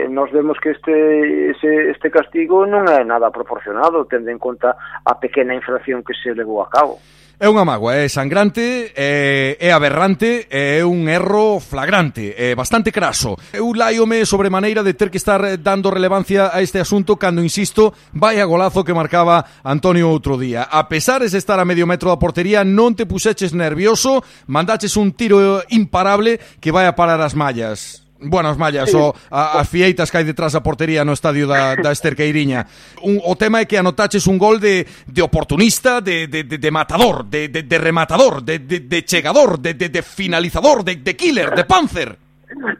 nos 0.08 0.30
vemos 0.30 0.56
que 0.62 0.70
este 0.70 1.50
ese, 1.50 1.90
este 1.90 2.08
castigo 2.10 2.64
non 2.64 2.86
é 2.86 3.02
nada 3.02 3.34
proporcionado, 3.34 4.06
tendo 4.06 4.30
en 4.30 4.38
conta 4.38 4.78
a 5.04 5.18
pequena 5.18 5.54
infracción 5.54 6.06
que 6.06 6.14
se 6.14 6.32
levou 6.32 6.62
a 6.62 6.70
cabo. 6.70 7.02
É 7.40 7.48
unha 7.48 7.64
mágoa, 7.64 7.96
é 7.96 8.04
sangrante, 8.04 8.92
é, 8.92 9.56
é 9.56 9.72
aberrante, 9.72 10.44
é 10.52 10.84
un 10.84 11.08
erro 11.08 11.56
flagrante, 11.56 12.36
é 12.36 12.52
bastante 12.52 12.92
craso. 12.92 13.32
Eu 13.56 13.72
laiome 13.72 14.28
sobre 14.28 14.52
maneira 14.52 14.84
de 14.84 14.92
ter 14.92 15.08
que 15.08 15.16
estar 15.16 15.40
eh, 15.48 15.56
dando 15.56 15.88
relevancia 15.88 16.52
a 16.52 16.60
este 16.60 16.84
asunto 16.84 17.16
cando, 17.16 17.40
insisto, 17.40 17.96
vai 18.12 18.44
a 18.44 18.44
golazo 18.44 18.84
que 18.84 18.92
marcaba 18.92 19.48
Antonio 19.64 20.12
outro 20.12 20.36
día. 20.36 20.68
A 20.68 20.84
pesar 20.92 21.24
de 21.24 21.32
estar 21.32 21.56
a 21.56 21.64
medio 21.64 21.88
metro 21.88 22.12
da 22.12 22.20
portería, 22.20 22.60
non 22.60 22.92
te 22.92 23.08
puseches 23.08 23.56
nervioso, 23.56 24.20
mandaches 24.44 25.00
un 25.00 25.16
tiro 25.16 25.64
imparable 25.72 26.44
que 26.60 26.76
vai 26.76 26.84
a 26.84 26.92
parar 26.92 27.24
as 27.24 27.32
mallas. 27.32 28.09
Buenas 28.20 28.58
mallas 28.58 28.90
sí. 28.90 28.96
o 28.96 29.14
a, 29.30 29.60
as 29.60 29.68
fieitas 29.68 30.12
que 30.12 30.20
hai 30.20 30.28
detrás 30.28 30.52
da 30.52 30.60
portería 30.60 31.04
no 31.08 31.16
estadio 31.16 31.48
da, 31.48 31.72
da 31.76 31.88
Esterqueiriña. 31.88 32.68
Un, 33.00 33.16
o 33.24 33.32
tema 33.32 33.64
é 33.64 33.66
que 33.66 33.80
anotaches 33.80 34.28
un 34.28 34.36
gol 34.36 34.60
de, 34.60 34.84
de 35.08 35.22
oportunista, 35.24 36.04
de, 36.04 36.28
de, 36.28 36.44
de, 36.44 36.60
de 36.60 36.70
matador, 36.70 37.24
de, 37.24 37.48
de, 37.48 37.64
de 37.64 37.78
rematador, 37.80 38.44
de, 38.44 38.60
de, 38.60 38.84
de 38.84 39.00
chegador, 39.08 39.56
de, 39.56 39.72
de, 39.72 39.88
de 39.88 40.02
finalizador, 40.02 40.84
de, 40.84 41.00
de 41.00 41.16
killer, 41.16 41.50
de 41.56 41.64
panzer. 41.64 42.16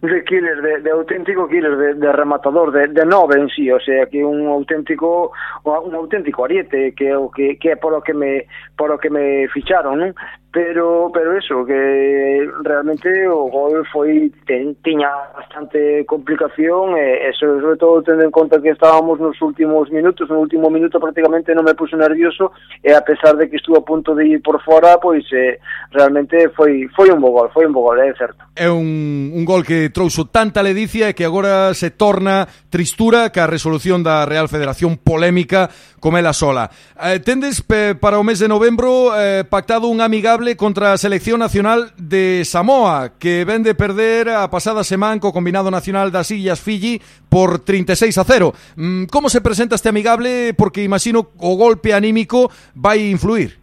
De 0.02 0.24
killer, 0.24 0.60
de, 0.60 0.82
de 0.82 0.90
auténtico 0.90 1.48
killer, 1.48 1.76
de, 1.76 1.94
de 1.94 2.12
rematador, 2.12 2.72
de, 2.72 2.88
de 2.88 3.06
nove 3.06 3.38
en 3.38 3.48
sí, 3.48 3.70
o 3.70 3.78
sea, 3.78 4.06
que 4.06 4.24
un 4.24 4.46
auténtico 4.48 5.30
un 5.64 5.94
auténtico 5.94 6.44
ariete, 6.44 6.92
que 6.92 7.14
o 7.14 7.30
que, 7.30 7.56
que 7.56 7.72
é 7.72 7.76
polo 7.76 8.02
que 8.02 8.12
me 8.12 8.50
polo 8.76 8.98
que 8.98 9.08
me 9.08 9.46
ficharon, 9.48 9.96
non? 9.96 10.12
pero 10.52 11.10
pero 11.14 11.38
eso 11.38 11.64
que 11.64 12.50
realmente 12.62 13.28
o 13.28 13.46
gol 13.46 13.86
foi 13.92 14.32
ten, 14.46 14.74
tiña 14.82 15.06
bastante 15.30 16.02
complicación 16.06 16.98
e, 16.98 17.28
e 17.28 17.32
sobre 17.38 17.78
todo 17.78 18.02
tendo 18.02 18.26
en 18.26 18.34
conta 18.34 18.58
que 18.58 18.74
estábamos 18.74 19.20
nos 19.20 19.38
últimos 19.42 19.90
minutos, 19.94 20.28
no 20.28 20.42
último 20.42 20.66
minuto 20.66 20.98
prácticamente 20.98 21.54
non 21.54 21.62
me 21.62 21.78
puse 21.78 21.94
nervioso 21.94 22.50
e 22.82 22.90
a 22.90 23.06
pesar 23.06 23.38
de 23.38 23.46
que 23.46 23.62
estuvo 23.62 23.78
a 23.78 23.86
punto 23.86 24.10
de 24.10 24.26
ir 24.26 24.42
por 24.42 24.58
fora, 24.66 24.98
pois 24.98 25.22
eh, 25.30 25.62
realmente 25.94 26.50
foi 26.50 26.90
foi 26.98 27.14
un 27.14 27.22
bo 27.22 27.30
gol, 27.30 27.50
foi 27.54 27.70
un 27.70 27.74
bo 27.76 27.86
gol, 27.86 28.02
é 28.02 28.10
eh, 28.10 28.14
certo. 28.18 28.42
É 28.58 28.66
un, 28.66 29.30
un 29.30 29.46
gol 29.46 29.62
que 29.62 29.94
trouxo 29.94 30.26
tanta 30.26 30.66
ledicia 30.66 31.06
e 31.06 31.14
que 31.14 31.22
agora 31.22 31.70
se 31.78 31.94
torna 31.94 32.50
tristura 32.74 33.30
ca 33.30 33.46
resolución 33.46 34.02
da 34.02 34.26
Real 34.26 34.50
Federación 34.50 34.98
polémica 34.98 35.70
como 36.02 36.18
ela 36.18 36.34
sola. 36.34 36.74
Eh, 36.98 37.22
tendes 37.22 37.62
pe, 37.62 37.94
para 37.94 38.18
o 38.18 38.26
mes 38.26 38.42
de 38.42 38.50
novembro 38.50 39.14
eh, 39.14 39.46
pactado 39.46 39.86
un 39.86 40.02
amigable 40.02 40.39
contra 40.56 40.92
a 40.92 40.98
Selección 40.98 41.38
Nacional 41.38 41.92
de 41.98 42.42
Samoa, 42.44 43.12
que 43.18 43.44
ven 43.44 43.62
de 43.62 43.74
perder 43.74 44.30
a 44.30 44.48
pasada 44.48 44.84
semana 44.84 45.20
co 45.20 45.36
combinado 45.36 45.70
nacional 45.70 46.08
das 46.08 46.32
Illas 46.32 46.64
Fiji 46.64 47.00
por 47.28 47.60
36 47.60 48.16
a 48.16 48.24
0. 48.24 48.54
Mm, 48.76 49.04
como 49.12 49.28
se 49.28 49.44
presenta 49.44 49.76
este 49.76 49.90
amigable? 49.90 50.54
Porque 50.56 50.82
imagino 50.82 51.28
o 51.36 51.56
golpe 51.56 51.92
anímico 51.92 52.50
vai 52.74 53.12
influir 53.12 53.60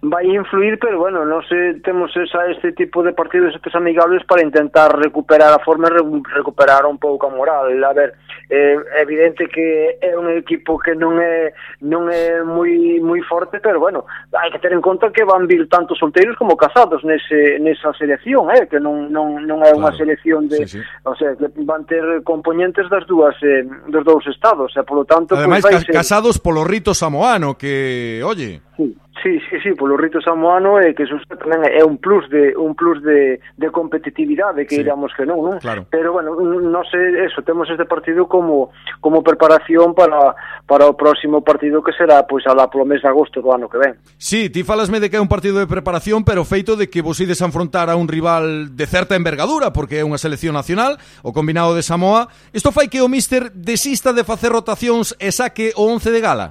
vai 0.00 0.26
influir, 0.30 0.78
pero 0.78 0.98
bueno, 0.98 1.26
non 1.26 1.42
se 1.42 1.82
temos 1.82 2.14
esa, 2.14 2.46
este 2.54 2.70
tipo 2.70 3.02
de 3.02 3.10
partidos 3.10 3.50
estes 3.50 3.74
amigables 3.74 4.22
para 4.30 4.46
intentar 4.46 4.94
recuperar 4.94 5.50
a 5.50 5.58
forma 5.58 5.90
e 5.90 5.98
recuperar 6.38 6.86
un 6.86 7.02
pouco 7.02 7.26
a 7.26 7.34
moral. 7.34 7.74
A 7.82 7.92
ver, 7.92 8.14
eh, 8.50 8.76
é 8.96 9.02
evidente 9.02 9.48
que 9.48 9.98
é 10.00 10.16
un 10.16 10.28
equipo 10.32 10.78
que 10.78 10.94
non 10.94 11.20
é 11.20 11.52
non 11.84 12.08
é 12.08 12.40
moi 12.42 13.00
moi 13.04 13.20
forte, 13.28 13.60
pero 13.60 13.76
bueno, 13.80 14.08
hai 14.32 14.48
que 14.50 14.58
ter 14.58 14.72
en 14.72 14.80
conta 14.80 15.12
que 15.12 15.24
van 15.24 15.44
vir 15.44 15.68
tanto 15.68 15.92
solteiros 15.94 16.36
como 16.36 16.56
casados 16.56 17.04
nese 17.04 17.60
nesa 17.60 17.92
selección, 17.94 18.48
eh, 18.50 18.64
que 18.66 18.80
non 18.80 19.12
non 19.12 19.44
non 19.44 19.60
é 19.64 19.70
unha 19.76 19.92
claro. 19.92 20.00
selección 20.00 20.48
de, 20.48 20.64
sí, 20.64 20.78
sí. 20.78 20.80
o 21.04 21.14
sea, 21.14 21.36
que 21.36 21.52
van 21.64 21.84
ter 21.84 22.24
componentes 22.24 22.88
das 22.88 23.04
dúas 23.04 23.36
eh, 23.44 23.68
dos 23.92 24.04
dous 24.04 24.24
estados, 24.26 24.72
e 24.76 24.80
eh, 24.80 24.84
polo 24.84 25.04
tanto, 25.04 25.36
Ademais, 25.36 25.64
pues, 25.64 25.84
ca 25.84 26.00
casados 26.00 26.40
polo 26.40 26.64
rito 26.64 26.96
samoano 26.96 27.56
que, 27.60 28.24
oye, 28.24 28.64
Sí, 28.78 28.96
Sí, 29.22 29.40
sí, 29.50 29.56
sí, 29.62 29.70
polo 29.74 29.96
rito 29.96 30.20
samoano 30.20 30.78
é 30.78 30.94
que 30.94 31.02
eso 31.02 31.18
tamén 31.42 31.66
eh, 31.66 31.80
é 31.80 31.82
un 31.82 31.98
plus 31.98 32.28
de 32.30 32.54
un 32.54 32.78
plus 32.78 33.02
de, 33.02 33.42
de 33.58 33.68
competitividade 33.74 34.66
que 34.66 34.78
sí. 34.78 34.82
iramos 34.86 35.10
que 35.16 35.26
non, 35.26 35.42
non? 35.42 35.56
Claro. 35.58 35.86
Pero 35.90 36.14
bueno, 36.14 36.38
non 36.38 36.84
sei 36.86 37.26
eso, 37.26 37.42
temos 37.42 37.66
este 37.66 37.82
partido 37.88 38.30
como 38.30 38.70
como 39.02 39.26
preparación 39.26 39.94
para 39.94 40.38
para 40.68 40.86
o 40.86 40.94
próximo 40.94 41.42
partido 41.42 41.82
que 41.82 41.90
será 41.96 42.22
pois 42.30 42.46
pues, 42.46 42.52
alá 42.52 42.70
polo 42.70 42.86
mes 42.86 43.02
de 43.02 43.08
agosto 43.10 43.42
do 43.42 43.50
ano 43.50 43.66
que 43.66 43.78
ven. 43.78 43.98
Sí, 44.18 44.50
ti 44.50 44.62
falasme 44.62 45.02
de 45.02 45.10
que 45.10 45.18
é 45.18 45.22
un 45.22 45.30
partido 45.30 45.58
de 45.58 45.66
preparación, 45.66 46.22
pero 46.22 46.46
feito 46.46 46.78
de 46.78 46.86
que 46.86 47.02
vos 47.02 47.18
ides 47.18 47.42
a 47.42 47.50
enfrontar 47.50 47.90
a 47.90 47.98
un 47.98 48.06
rival 48.06 48.76
de 48.76 48.86
certa 48.86 49.18
envergadura, 49.18 49.74
porque 49.74 49.98
é 49.98 50.06
unha 50.06 50.20
selección 50.20 50.54
nacional, 50.54 51.02
o 51.26 51.34
combinado 51.34 51.74
de 51.74 51.82
Samoa, 51.82 52.30
isto 52.54 52.70
fai 52.70 52.86
que 52.86 53.02
o 53.02 53.10
míster 53.10 53.50
desista 53.50 54.14
de 54.14 54.22
facer 54.22 54.54
rotacións 54.54 55.18
e 55.18 55.34
saque 55.34 55.74
o 55.74 55.90
11 55.90 56.14
de 56.14 56.20
gala. 56.22 56.46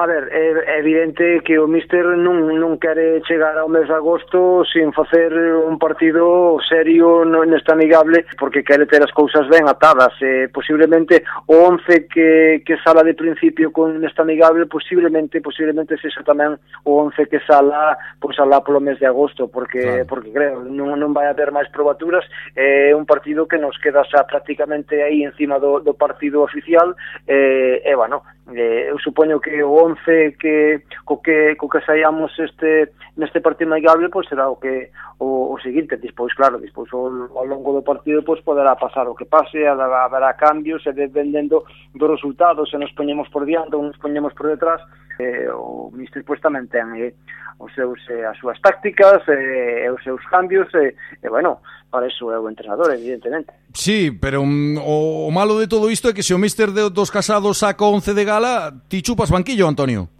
A 0.00 0.06
ver, 0.06 0.32
é 0.32 0.78
evidente 0.78 1.42
que 1.44 1.58
o 1.58 1.68
míster 1.68 2.16
non, 2.16 2.48
non 2.56 2.80
quere 2.80 3.20
chegar 3.28 3.52
ao 3.60 3.68
mes 3.68 3.84
de 3.84 3.92
agosto 3.92 4.64
sin 4.64 4.96
facer 4.96 5.28
un 5.36 5.76
partido 5.76 6.56
serio 6.64 7.20
nesta 7.28 7.76
amigable 7.76 8.24
porque 8.40 8.64
quere 8.64 8.88
ter 8.88 9.04
as 9.04 9.12
cousas 9.12 9.44
ben 9.52 9.68
atadas. 9.68 10.16
e 10.24 10.48
posiblemente 10.48 11.20
o 11.52 11.68
11 11.68 12.08
que, 12.08 12.64
que 12.64 12.80
sala 12.80 13.04
de 13.04 13.12
principio 13.12 13.76
con 13.76 14.00
nesta 14.00 14.24
amigable 14.24 14.64
posiblemente 14.64 15.44
posiblemente 15.44 16.00
sexa 16.00 16.24
tamén 16.24 16.56
o 16.88 16.96
11 17.04 17.28
que 17.28 17.44
sala 17.44 17.92
pois 18.24 18.40
alá 18.40 18.64
polo 18.64 18.80
mes 18.80 18.96
de 18.96 19.04
agosto 19.04 19.52
porque 19.52 19.84
claro. 19.84 20.08
porque 20.08 20.32
creo 20.32 20.64
non, 20.64 20.96
non 20.96 21.12
vai 21.12 21.28
haber 21.28 21.52
máis 21.52 21.68
probaturas 21.68 22.24
é 22.56 22.96
un 22.96 23.04
partido 23.04 23.44
que 23.44 23.60
nos 23.60 23.76
queda 23.76 24.00
xa 24.08 24.24
prácticamente 24.24 24.96
aí 25.04 25.28
encima 25.28 25.60
do, 25.60 25.84
do 25.84 25.92
partido 25.92 26.40
oficial 26.40 26.96
eh, 27.28 27.84
e 27.84 27.92
bueno, 27.92 28.24
eh, 28.54 28.90
eu 28.90 28.98
supoño 28.98 29.40
que 29.40 29.62
o 29.62 29.72
11 29.72 30.36
que 30.38 30.82
co 31.04 31.22
que 31.22 31.56
co 31.56 31.68
que 31.68 31.80
saíamos 31.82 32.32
este 32.38 32.92
neste 33.16 33.40
partido 33.40 33.72
amigable 33.72 34.08
pois 34.08 34.26
pues, 34.26 34.28
será 34.28 34.48
o 34.48 34.56
que 34.56 34.90
o, 35.20 35.54
o 35.54 35.60
seguinte, 35.60 35.96
despois 35.96 36.32
claro, 36.34 36.58
despois 36.58 36.88
ao, 36.92 37.06
ao 37.36 37.44
longo 37.44 37.72
do 37.74 37.82
partido 37.82 38.24
pois 38.24 38.40
poderá 38.40 38.74
pasar 38.74 39.06
o 39.06 39.14
que 39.14 39.26
pase, 39.26 39.64
haberá 39.66 40.32
cambios 40.34 40.84
e 40.86 40.92
dependendo 40.92 41.64
dos 41.94 42.10
resultados, 42.10 42.70
se 42.70 42.78
nos 42.78 42.90
poñemos 42.92 43.28
por 43.28 43.44
diante 43.44 43.76
ou 43.76 43.84
nos 43.84 43.98
poñemos 43.98 44.32
por 44.32 44.48
detrás, 44.48 44.80
eh, 45.20 45.52
o 45.52 45.92
ministro 45.92 46.24
pois 46.24 46.40
tamén 46.40 46.72
ten 46.72 46.96
eh, 46.96 47.12
os 47.60 47.68
seus 47.76 48.00
eh, 48.08 48.24
as 48.24 48.40
súas 48.40 48.56
tácticas 48.64 49.20
eh, 49.28 49.84
e 49.84 49.86
eh, 49.86 49.92
os 49.92 50.00
seus 50.00 50.24
cambios 50.32 50.72
e, 50.72 50.96
eh, 50.96 51.20
eh, 51.20 51.28
bueno, 51.28 51.60
para 51.92 52.08
iso 52.08 52.32
é 52.32 52.40
o 52.40 52.48
entrenador, 52.48 52.88
evidentemente. 52.88 53.52
Sí, 53.76 54.16
pero 54.16 54.40
um, 54.40 54.80
o, 54.80 55.28
o 55.28 55.30
malo 55.30 55.60
de 55.60 55.68
todo 55.68 55.92
isto 55.92 56.08
é 56.08 56.16
que 56.16 56.24
se 56.24 56.32
o 56.32 56.40
míster 56.40 56.72
de, 56.72 56.88
dos 56.88 57.12
casados 57.12 57.60
saca 57.60 57.84
11 57.84 58.16
de 58.16 58.24
gala, 58.24 58.72
ti 58.88 59.04
chupas 59.04 59.28
banquillo, 59.28 59.68
Antonio. 59.68 60.19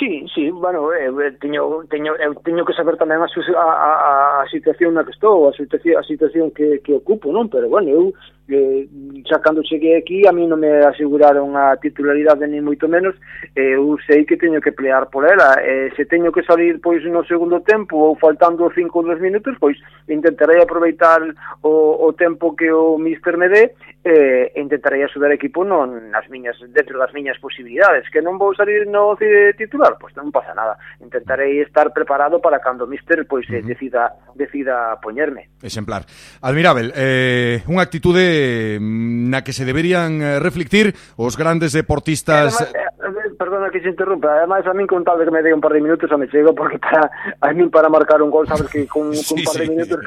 Sí, 0.00 0.24
sí, 0.34 0.48
bueno, 0.48 0.94
eu, 0.94 1.20
eh, 1.20 1.32
teño, 1.32 1.84
teño, 1.90 2.16
eu 2.16 2.32
teño 2.40 2.64
que 2.64 2.72
saber 2.72 2.96
tamén 2.96 3.20
a, 3.20 3.28
a, 3.28 3.68
a, 3.68 3.92
a 4.40 4.48
situación 4.48 4.96
na 4.96 5.04
que 5.04 5.12
estou, 5.12 5.44
a 5.44 5.52
situación, 5.52 6.00
a 6.00 6.04
situación 6.08 6.48
que, 6.56 6.80
que 6.80 6.96
ocupo, 6.96 7.28
non? 7.28 7.52
Pero, 7.52 7.68
bueno, 7.68 7.92
eu 7.92 8.04
eh, 8.50 8.88
xa 9.26 9.38
cando 9.38 9.62
cheguei 9.62 9.96
aquí 9.96 10.26
a 10.26 10.32
mí 10.32 10.46
non 10.46 10.60
me 10.60 10.82
aseguraron 10.82 11.54
a 11.54 11.78
titularidade 11.78 12.46
ni 12.50 12.60
moito 12.60 12.90
menos 12.90 13.14
eh, 13.54 13.78
eu 13.78 13.96
sei 14.06 14.26
que 14.26 14.36
teño 14.36 14.60
que 14.60 14.72
plear 14.74 15.08
por 15.08 15.24
ela. 15.24 15.56
Eh, 15.62 15.90
se 15.96 16.04
teño 16.04 16.32
que 16.32 16.42
salir 16.42 16.80
pois 16.82 17.02
no 17.06 17.24
segundo 17.24 17.60
tempo 17.62 17.96
ou 17.96 18.16
faltando 18.16 18.70
5 18.70 18.90
ou 18.90 19.06
10 19.06 19.20
minutos 19.20 19.54
pois 19.58 19.78
intentarei 20.08 20.60
aproveitar 20.62 21.22
o, 21.62 22.06
o 22.06 22.12
tempo 22.12 22.56
que 22.56 22.70
o 22.70 22.98
míster 22.98 23.36
me 23.36 23.48
dé 23.48 23.74
eh, 24.04 24.52
intentarei 24.56 25.04
axudar 25.04 25.30
equipo 25.32 25.64
non 25.64 26.10
nas 26.10 26.26
miñas 26.32 26.56
dentro 26.72 26.96
das 26.96 27.12
miñas 27.12 27.36
posibilidades. 27.38 28.08
Que 28.08 28.24
non 28.24 28.40
vou 28.40 28.56
salir 28.56 28.88
no 28.88 29.14
titular? 29.54 30.00
Pois 30.00 30.16
non 30.16 30.32
pasa 30.32 30.56
nada. 30.56 30.80
Intentarei 30.98 31.60
estar 31.60 31.92
preparado 31.92 32.40
para 32.40 32.64
cando 32.64 32.88
o 32.88 32.90
míster 32.90 33.28
pois 33.28 33.44
eh, 33.52 33.60
uh 33.60 33.62
-huh. 33.62 33.68
decida 33.68 34.02
decida 34.34 34.96
poñerme. 35.02 35.52
Exemplar. 35.60 36.02
Admirável 36.40 36.92
eh, 36.96 37.60
unha 37.68 37.84
actitude 37.84 38.39
Eh, 38.40 38.78
na 38.80 39.44
que 39.44 39.52
se 39.52 39.68
deberían 39.68 40.24
eh, 40.24 40.40
reflectir 40.40 40.96
os 41.20 41.36
grandes 41.36 41.76
deportistas... 41.76 42.56
Además, 42.56 43.19
perdona 43.40 43.70
que 43.70 43.80
se 43.80 43.88
interrumpa, 43.88 44.36
además 44.36 44.66
a 44.66 44.74
min 44.76 44.86
con 44.86 45.00
tal 45.00 45.16
de 45.16 45.24
que 45.24 45.30
me 45.30 45.40
dé 45.40 45.48
un 45.48 45.64
par 45.64 45.72
de 45.72 45.80
minutos 45.80 46.12
a 46.12 46.18
me 46.20 46.28
chego, 46.28 46.54
porque 46.54 46.78
para, 46.78 47.08
a 47.40 47.52
min 47.56 47.70
para 47.70 47.88
marcar 47.88 48.20
un 48.20 48.28
gol, 48.28 48.46
sabes 48.46 48.68
que 48.68 48.86
con, 48.86 49.14
sí, 49.16 49.24
con 49.24 49.38
un 49.40 49.44
par 49.48 49.56
de 49.56 49.64
sí. 49.64 49.70
minutos 49.72 50.00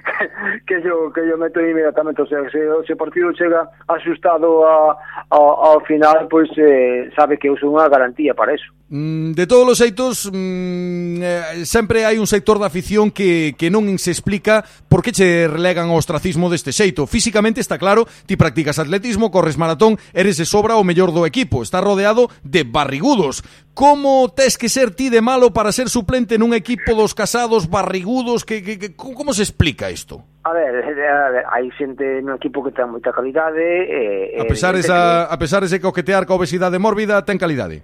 que, 0.66 0.80
yo, 0.80 1.12
que 1.12 1.28
yo 1.28 1.36
meto 1.36 1.60
inmediatamente, 1.60 2.22
o 2.22 2.26
sea, 2.26 2.40
se, 2.48 2.64
se 2.86 2.92
o 2.94 2.96
partido 2.96 3.28
chega 3.36 3.68
asustado 3.86 4.64
a, 4.64 4.96
a, 5.28 5.36
ao 5.36 5.84
final, 5.84 6.24
pois 6.32 6.48
pues, 6.56 6.64
eh, 6.64 7.12
sabe 7.12 7.36
que 7.36 7.52
eu 7.52 7.56
sou 7.60 7.68
unha 7.68 7.84
garantía 7.84 8.32
para 8.32 8.56
eso. 8.56 8.72
Mm, 8.88 9.32
de 9.34 9.44
todos 9.50 9.66
os 9.68 9.78
xeitos, 9.82 10.30
mm, 10.30 11.20
eh, 11.20 11.66
sempre 11.66 12.06
hai 12.06 12.16
un 12.16 12.30
sector 12.30 12.62
da 12.62 12.70
afición 12.70 13.10
que, 13.10 13.58
que 13.58 13.66
non 13.66 13.90
se 13.98 14.14
explica 14.14 14.62
por 14.86 15.02
que 15.02 15.10
che 15.10 15.50
relegan 15.50 15.90
ao 15.90 15.98
ostracismo 15.98 16.46
deste 16.46 16.70
xeito. 16.70 17.10
Físicamente 17.10 17.58
está 17.58 17.74
claro, 17.74 18.06
ti 18.30 18.38
practicas 18.38 18.78
atletismo, 18.78 19.34
corres 19.34 19.58
maratón, 19.58 19.98
eres 20.14 20.38
de 20.38 20.46
sobra 20.46 20.78
o 20.78 20.86
mellor 20.86 21.10
do 21.10 21.26
equipo, 21.26 21.66
está 21.66 21.82
rodeado 21.82 22.30
de 22.46 22.53
barrigudos. 22.62 23.42
Como 23.74 24.30
tes 24.30 24.54
que 24.54 24.70
ser 24.70 24.94
ti 24.94 25.10
de 25.10 25.18
malo 25.18 25.50
para 25.50 25.74
ser 25.74 25.90
suplente 25.90 26.38
nun 26.38 26.54
equipo 26.54 26.94
dos 26.94 27.10
casados 27.10 27.66
barrigudos? 27.66 28.46
Que, 28.46 28.62
que, 28.62 28.78
que, 28.78 28.88
como 28.94 29.34
se 29.34 29.42
explica 29.42 29.90
isto? 29.90 30.22
A 30.46 30.54
ver, 30.54 30.70
a 30.78 31.30
ver, 31.34 31.42
hai 31.50 31.66
xente 31.74 32.22
no 32.22 32.38
equipo 32.38 32.62
que 32.62 32.70
ten 32.70 32.86
moita 32.86 33.10
calidade 33.10 33.58
eh, 33.58 34.38
A 34.38 34.46
pesar 34.46 34.78
esa, 34.78 35.26
que... 35.26 35.34
a 35.34 35.36
pesar 35.40 35.66
ese 35.66 35.82
coquetear 35.82 36.22
ca 36.22 36.38
obesidade 36.38 36.78
mórbida 36.78 37.18
ten 37.26 37.40
calidade 37.40 37.82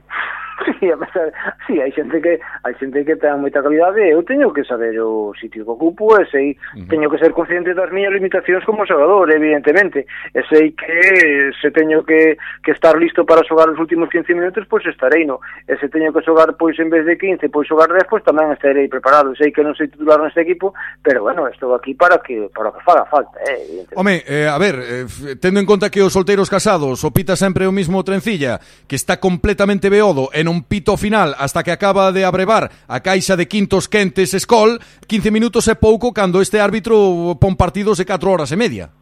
sí, 0.66 0.90
a 0.90 0.96
pesar, 0.96 1.32
sí, 1.66 1.80
hai 1.80 1.92
xente 1.92 2.20
que 2.20 2.40
hai 2.64 2.74
xente 2.76 3.04
que 3.04 3.16
ten 3.16 3.40
moita 3.40 3.62
calidade, 3.62 4.02
eu 4.11 4.22
teño 4.22 4.52
que 4.52 4.64
saber 4.64 4.96
o 5.00 5.32
sitio 5.38 5.64
que 5.64 5.74
ocupo 5.74 6.16
e 6.18 6.24
sei, 6.30 6.48
uh 6.52 6.80
-huh. 6.80 6.88
teño 6.88 7.11
que 7.11 7.18
ser 7.18 7.32
consciente 7.32 7.74
das 7.74 7.90
miñas 7.92 8.12
limitacións 8.12 8.64
como 8.64 8.86
xogador, 8.86 9.30
evidentemente, 9.30 10.06
e 10.34 10.40
sei 10.48 10.72
que 10.72 11.52
se 11.61 11.70
teño 11.70 12.02
que, 12.04 12.36
que 12.64 12.72
estar 12.72 12.96
listo 12.96 13.24
para 13.24 13.44
xogar 13.44 13.68
os 13.70 13.78
últimos 13.78 14.08
15 14.11 14.34
minutos, 14.34 14.64
pois 14.66 14.84
estarei 14.86 15.24
no, 15.24 15.40
e 15.68 15.76
se 15.76 15.88
teño 15.88 16.12
que 16.12 16.24
xogar 16.24 16.56
pois 16.56 16.78
en 16.80 16.90
vez 16.90 17.04
de 17.06 17.16
15, 17.16 17.48
pois 17.48 17.68
xogar 17.68 17.92
10, 17.92 18.08
pois 18.08 18.24
tamén 18.24 18.52
estarei 18.52 18.88
preparado, 18.88 19.36
sei 19.36 19.52
que 19.52 19.62
non 19.62 19.76
sei 19.76 19.92
titular 19.92 20.18
neste 20.18 20.42
equipo, 20.42 20.74
pero 21.04 21.22
bueno, 21.22 21.46
estou 21.46 21.76
aquí 21.76 21.94
para 21.94 22.18
que 22.18 22.48
para 22.50 22.72
que 22.72 22.80
faga 22.82 23.04
falta, 23.06 23.36
eh, 23.46 23.86
Home, 23.94 24.22
eh, 24.26 24.48
a 24.48 24.58
ver, 24.58 24.76
eh, 24.80 25.06
tendo 25.40 25.61
en 25.61 25.66
conta 25.66 25.90
que 25.90 26.02
os 26.02 26.12
solteiros 26.12 26.50
casados 26.50 27.04
opita 27.04 27.36
sempre 27.36 27.66
o 27.66 27.72
mismo 27.72 28.02
trencilla, 28.02 28.61
que 28.88 28.96
está 28.96 29.20
completamente 29.20 29.90
beodo 29.92 30.30
e 30.32 30.42
non 30.42 30.49
un 30.51 30.62
pito 30.66 30.98
final 30.98 31.34
hasta 31.38 31.62
que 31.62 31.70
acaba 31.70 32.12
de 32.12 32.26
abrevar 32.26 32.70
a 32.90 33.01
caixa 33.01 33.38
de 33.38 33.48
quintos 33.48 33.88
quentes 33.88 34.34
Escol, 34.34 34.82
15 35.07 35.30
minutos 35.30 35.64
e 35.70 35.78
pouco 35.78 36.12
cando 36.12 36.42
este 36.42 36.61
árbitro 36.61 37.38
pon 37.40 37.57
partidos 37.57 37.96
de 37.96 38.05
4 38.05 38.28
horas 38.28 38.51
e 38.53 38.59
media. 38.61 38.99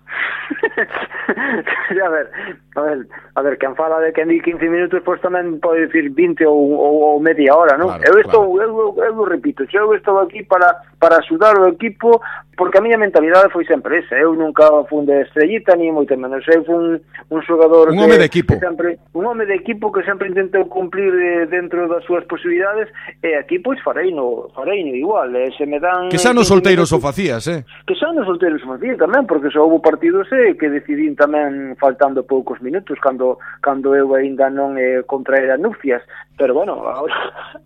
a 2.04 2.08
ver, 2.08 2.30
a 2.74 2.80
ver, 2.80 3.06
a 3.34 3.42
ver, 3.42 3.58
quen 3.58 3.74
fala 3.76 4.00
de 4.00 4.12
quen 4.12 4.28
di 4.28 4.40
15 4.40 4.68
minutos, 4.68 5.02
pois 5.04 5.20
tamén 5.20 5.60
pode 5.60 5.86
dicir 5.86 6.10
20 6.10 6.44
ou, 6.48 6.58
ou, 6.74 6.94
ou 7.14 7.20
media 7.20 7.52
hora, 7.54 7.76
non? 7.76 7.92
Claro, 7.92 8.04
eu 8.04 8.14
estou, 8.20 8.44
claro. 8.56 8.96
eu, 8.96 9.04
eu, 9.04 9.14
eu 9.16 9.24
repito, 9.24 9.68
eu 9.68 9.94
estou 9.94 10.18
aquí 10.20 10.42
para 10.44 10.88
para 10.98 11.16
axudar 11.16 11.58
o 11.58 11.68
equipo, 11.68 12.20
porque 12.56 12.78
a 12.78 12.80
miña 12.80 12.98
mentalidade 12.98 13.52
foi 13.52 13.64
sempre 13.64 13.98
esa, 13.98 14.16
eu 14.16 14.34
nunca 14.34 14.66
fun 14.90 15.06
de 15.06 15.22
estrellita, 15.22 15.76
ni 15.76 15.92
moito 15.92 16.16
menos, 16.18 16.42
eu 16.48 16.64
fun 16.64 16.98
un 17.30 17.40
xogador... 17.46 17.94
Un 17.94 18.02
home 18.02 18.18
de 18.18 18.26
equipo. 18.26 18.54
Que 18.54 18.66
sempre, 18.66 18.98
un 19.14 19.26
home 19.26 19.46
de 19.46 19.54
equipo 19.54 19.92
que 19.92 20.02
sempre 20.02 20.28
intentou 20.28 20.66
cumplir 20.66 21.14
eh, 21.14 21.46
dentro 21.46 21.86
das 21.86 22.02
súas 22.02 22.26
posibilidades, 22.26 22.90
e 23.22 23.38
aquí, 23.38 23.62
pois, 23.62 23.78
farei 23.86 24.10
no, 24.10 24.50
farei 24.54 24.82
no 24.82 24.94
igual, 24.94 25.30
eh, 25.36 25.54
se 25.56 25.66
me 25.66 25.78
dan... 25.78 26.10
Que 26.10 26.18
xa 26.18 26.34
nos 26.34 26.50
solteiros 26.50 26.90
o 26.90 26.98
facías, 26.98 27.46
eh? 27.46 27.62
Que 27.86 27.94
xa 27.94 28.10
nos 28.10 28.26
solteiros 28.26 28.58
o 28.66 28.74
facías 28.74 28.98
tamén, 28.98 29.22
porque 29.30 29.54
só 29.54 29.62
houve 29.62 29.78
partidos, 29.78 30.26
eh, 30.34 30.37
e 30.38 30.54
que 30.54 30.70
decidín 30.70 31.18
tamén 31.18 31.74
faltando 31.74 32.22
poucos 32.22 32.62
minutos 32.62 32.98
cando 33.02 33.42
cando 33.58 33.94
eu 33.94 34.14
aínda 34.14 34.46
non 34.46 34.78
eh, 34.78 35.02
contraera 35.02 35.58
nupcias 35.58 36.02
pero 36.38 36.54
bueno, 36.54 36.86
agora 36.88 37.14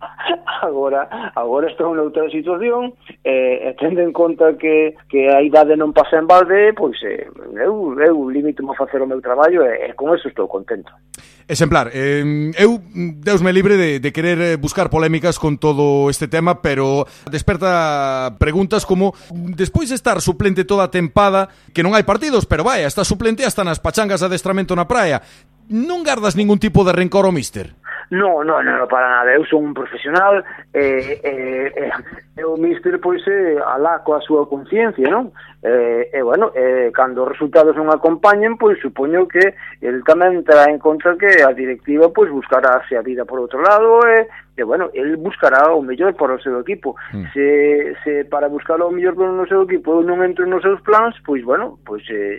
agora, 0.61 1.31
agora 1.35 1.69
estou 1.69 1.93
en 1.93 2.01
outra 2.01 2.25
situación 2.33 2.97
eh, 3.23 3.69
e 3.69 3.71
tendo 3.77 4.01
en 4.01 4.11
conta 4.11 4.57
que, 4.57 4.97
que 5.07 5.29
a 5.29 5.45
idade 5.45 5.77
non 5.77 5.93
pasa 5.93 6.17
en 6.17 6.25
balde 6.25 6.73
pois 6.73 6.97
eh, 7.05 7.29
eu, 7.61 7.93
eu 8.01 8.17
limito 8.27 8.65
a 8.65 8.75
facer 8.75 8.99
o 8.99 9.07
meu 9.07 9.21
traballo 9.21 9.61
e, 9.61 9.87
e 9.87 9.93
con 9.93 10.09
eso 10.11 10.27
estou 10.27 10.49
contento 10.49 10.89
Exemplar, 11.45 11.91
eh, 11.93 12.23
eu 12.55 12.79
Deus 13.19 13.43
me 13.43 13.51
libre 13.51 13.75
de, 13.75 13.99
de 13.99 14.09
querer 14.15 14.39
eh, 14.39 14.55
buscar 14.55 14.89
polémicas 14.89 15.37
con 15.37 15.57
todo 15.57 16.09
este 16.09 16.27
tema, 16.27 16.61
pero 16.61 17.05
desperta 17.29 18.35
preguntas 18.39 18.85
como 18.87 19.13
despois 19.29 19.89
de 19.89 19.95
estar 19.95 20.21
suplente 20.21 20.63
toda 20.63 20.87
a 20.87 20.91
tempada 20.91 21.51
que 21.75 21.83
non 21.83 21.91
hai 21.93 22.07
partidos, 22.07 22.47
pero 22.47 22.63
vai, 22.63 22.87
está 22.87 23.03
suplente 23.03 23.43
hasta 23.43 23.67
nas 23.67 23.83
pachangas 23.83 24.23
de 24.23 24.31
adestramento 24.31 24.71
na 24.71 24.87
praia 24.87 25.19
non 25.71 26.03
gardas 26.03 26.35
ningún 26.35 26.59
tipo 26.59 26.83
de 26.83 26.91
rencor 26.91 27.23
ao 27.23 27.35
míster? 27.35 27.75
No, 28.13 28.43
no, 28.43 28.61
no 28.61 28.87
para 28.87 29.09
nada. 29.09 29.33
Eu 29.33 29.43
son 29.45 29.65
un 29.65 29.73
profesional 29.73 30.45
e, 30.71 30.77
eh, 30.77 31.71
eh, 31.73 31.91
eh, 32.37 32.45
o 32.45 32.55
míster 32.57 33.01
pois 33.01 33.25
eh, 33.25 33.57
alá 33.65 34.05
coa 34.05 34.21
súa 34.21 34.45
conciencia, 34.45 35.09
non? 35.09 35.33
Eh, 35.65 36.13
e 36.13 36.17
eh, 36.19 36.21
bueno, 36.21 36.53
eh, 36.53 36.93
cando 36.93 37.25
os 37.25 37.33
resultados 37.33 37.73
non 37.73 37.89
acompañen, 37.89 38.53
pois 38.61 38.77
supoño 38.77 39.25
que 39.25 39.57
el 39.81 40.05
tamén 40.05 40.45
terá 40.45 40.69
en 40.69 40.77
conta 40.77 41.17
que 41.17 41.41
a 41.41 41.57
directiva 41.57 42.13
pois 42.13 42.29
buscará 42.29 42.85
a 42.85 43.01
vida 43.01 43.25
por 43.25 43.41
outro 43.41 43.57
lado 43.65 44.05
e, 44.05 44.21
eh, 44.21 44.23
e 44.57 44.61
bueno, 44.61 44.93
el 44.93 45.17
buscará 45.17 45.73
o 45.73 45.81
mellor 45.81 46.13
para 46.13 46.37
o 46.37 46.43
seu 46.45 46.61
equipo. 46.61 46.93
Mm. 47.17 47.25
Se, 47.33 47.47
se 48.05 48.13
para 48.29 48.45
buscar 48.45 48.77
o 48.77 48.93
mellor 48.93 49.17
para 49.17 49.33
o 49.33 49.49
seu 49.49 49.65
equipo 49.65 50.05
non 50.05 50.21
entro 50.21 50.45
nos 50.45 50.61
seus 50.61 50.85
plans, 50.85 51.17
pois 51.25 51.41
bueno, 51.41 51.81
pois 51.81 52.05
eh, 52.13 52.37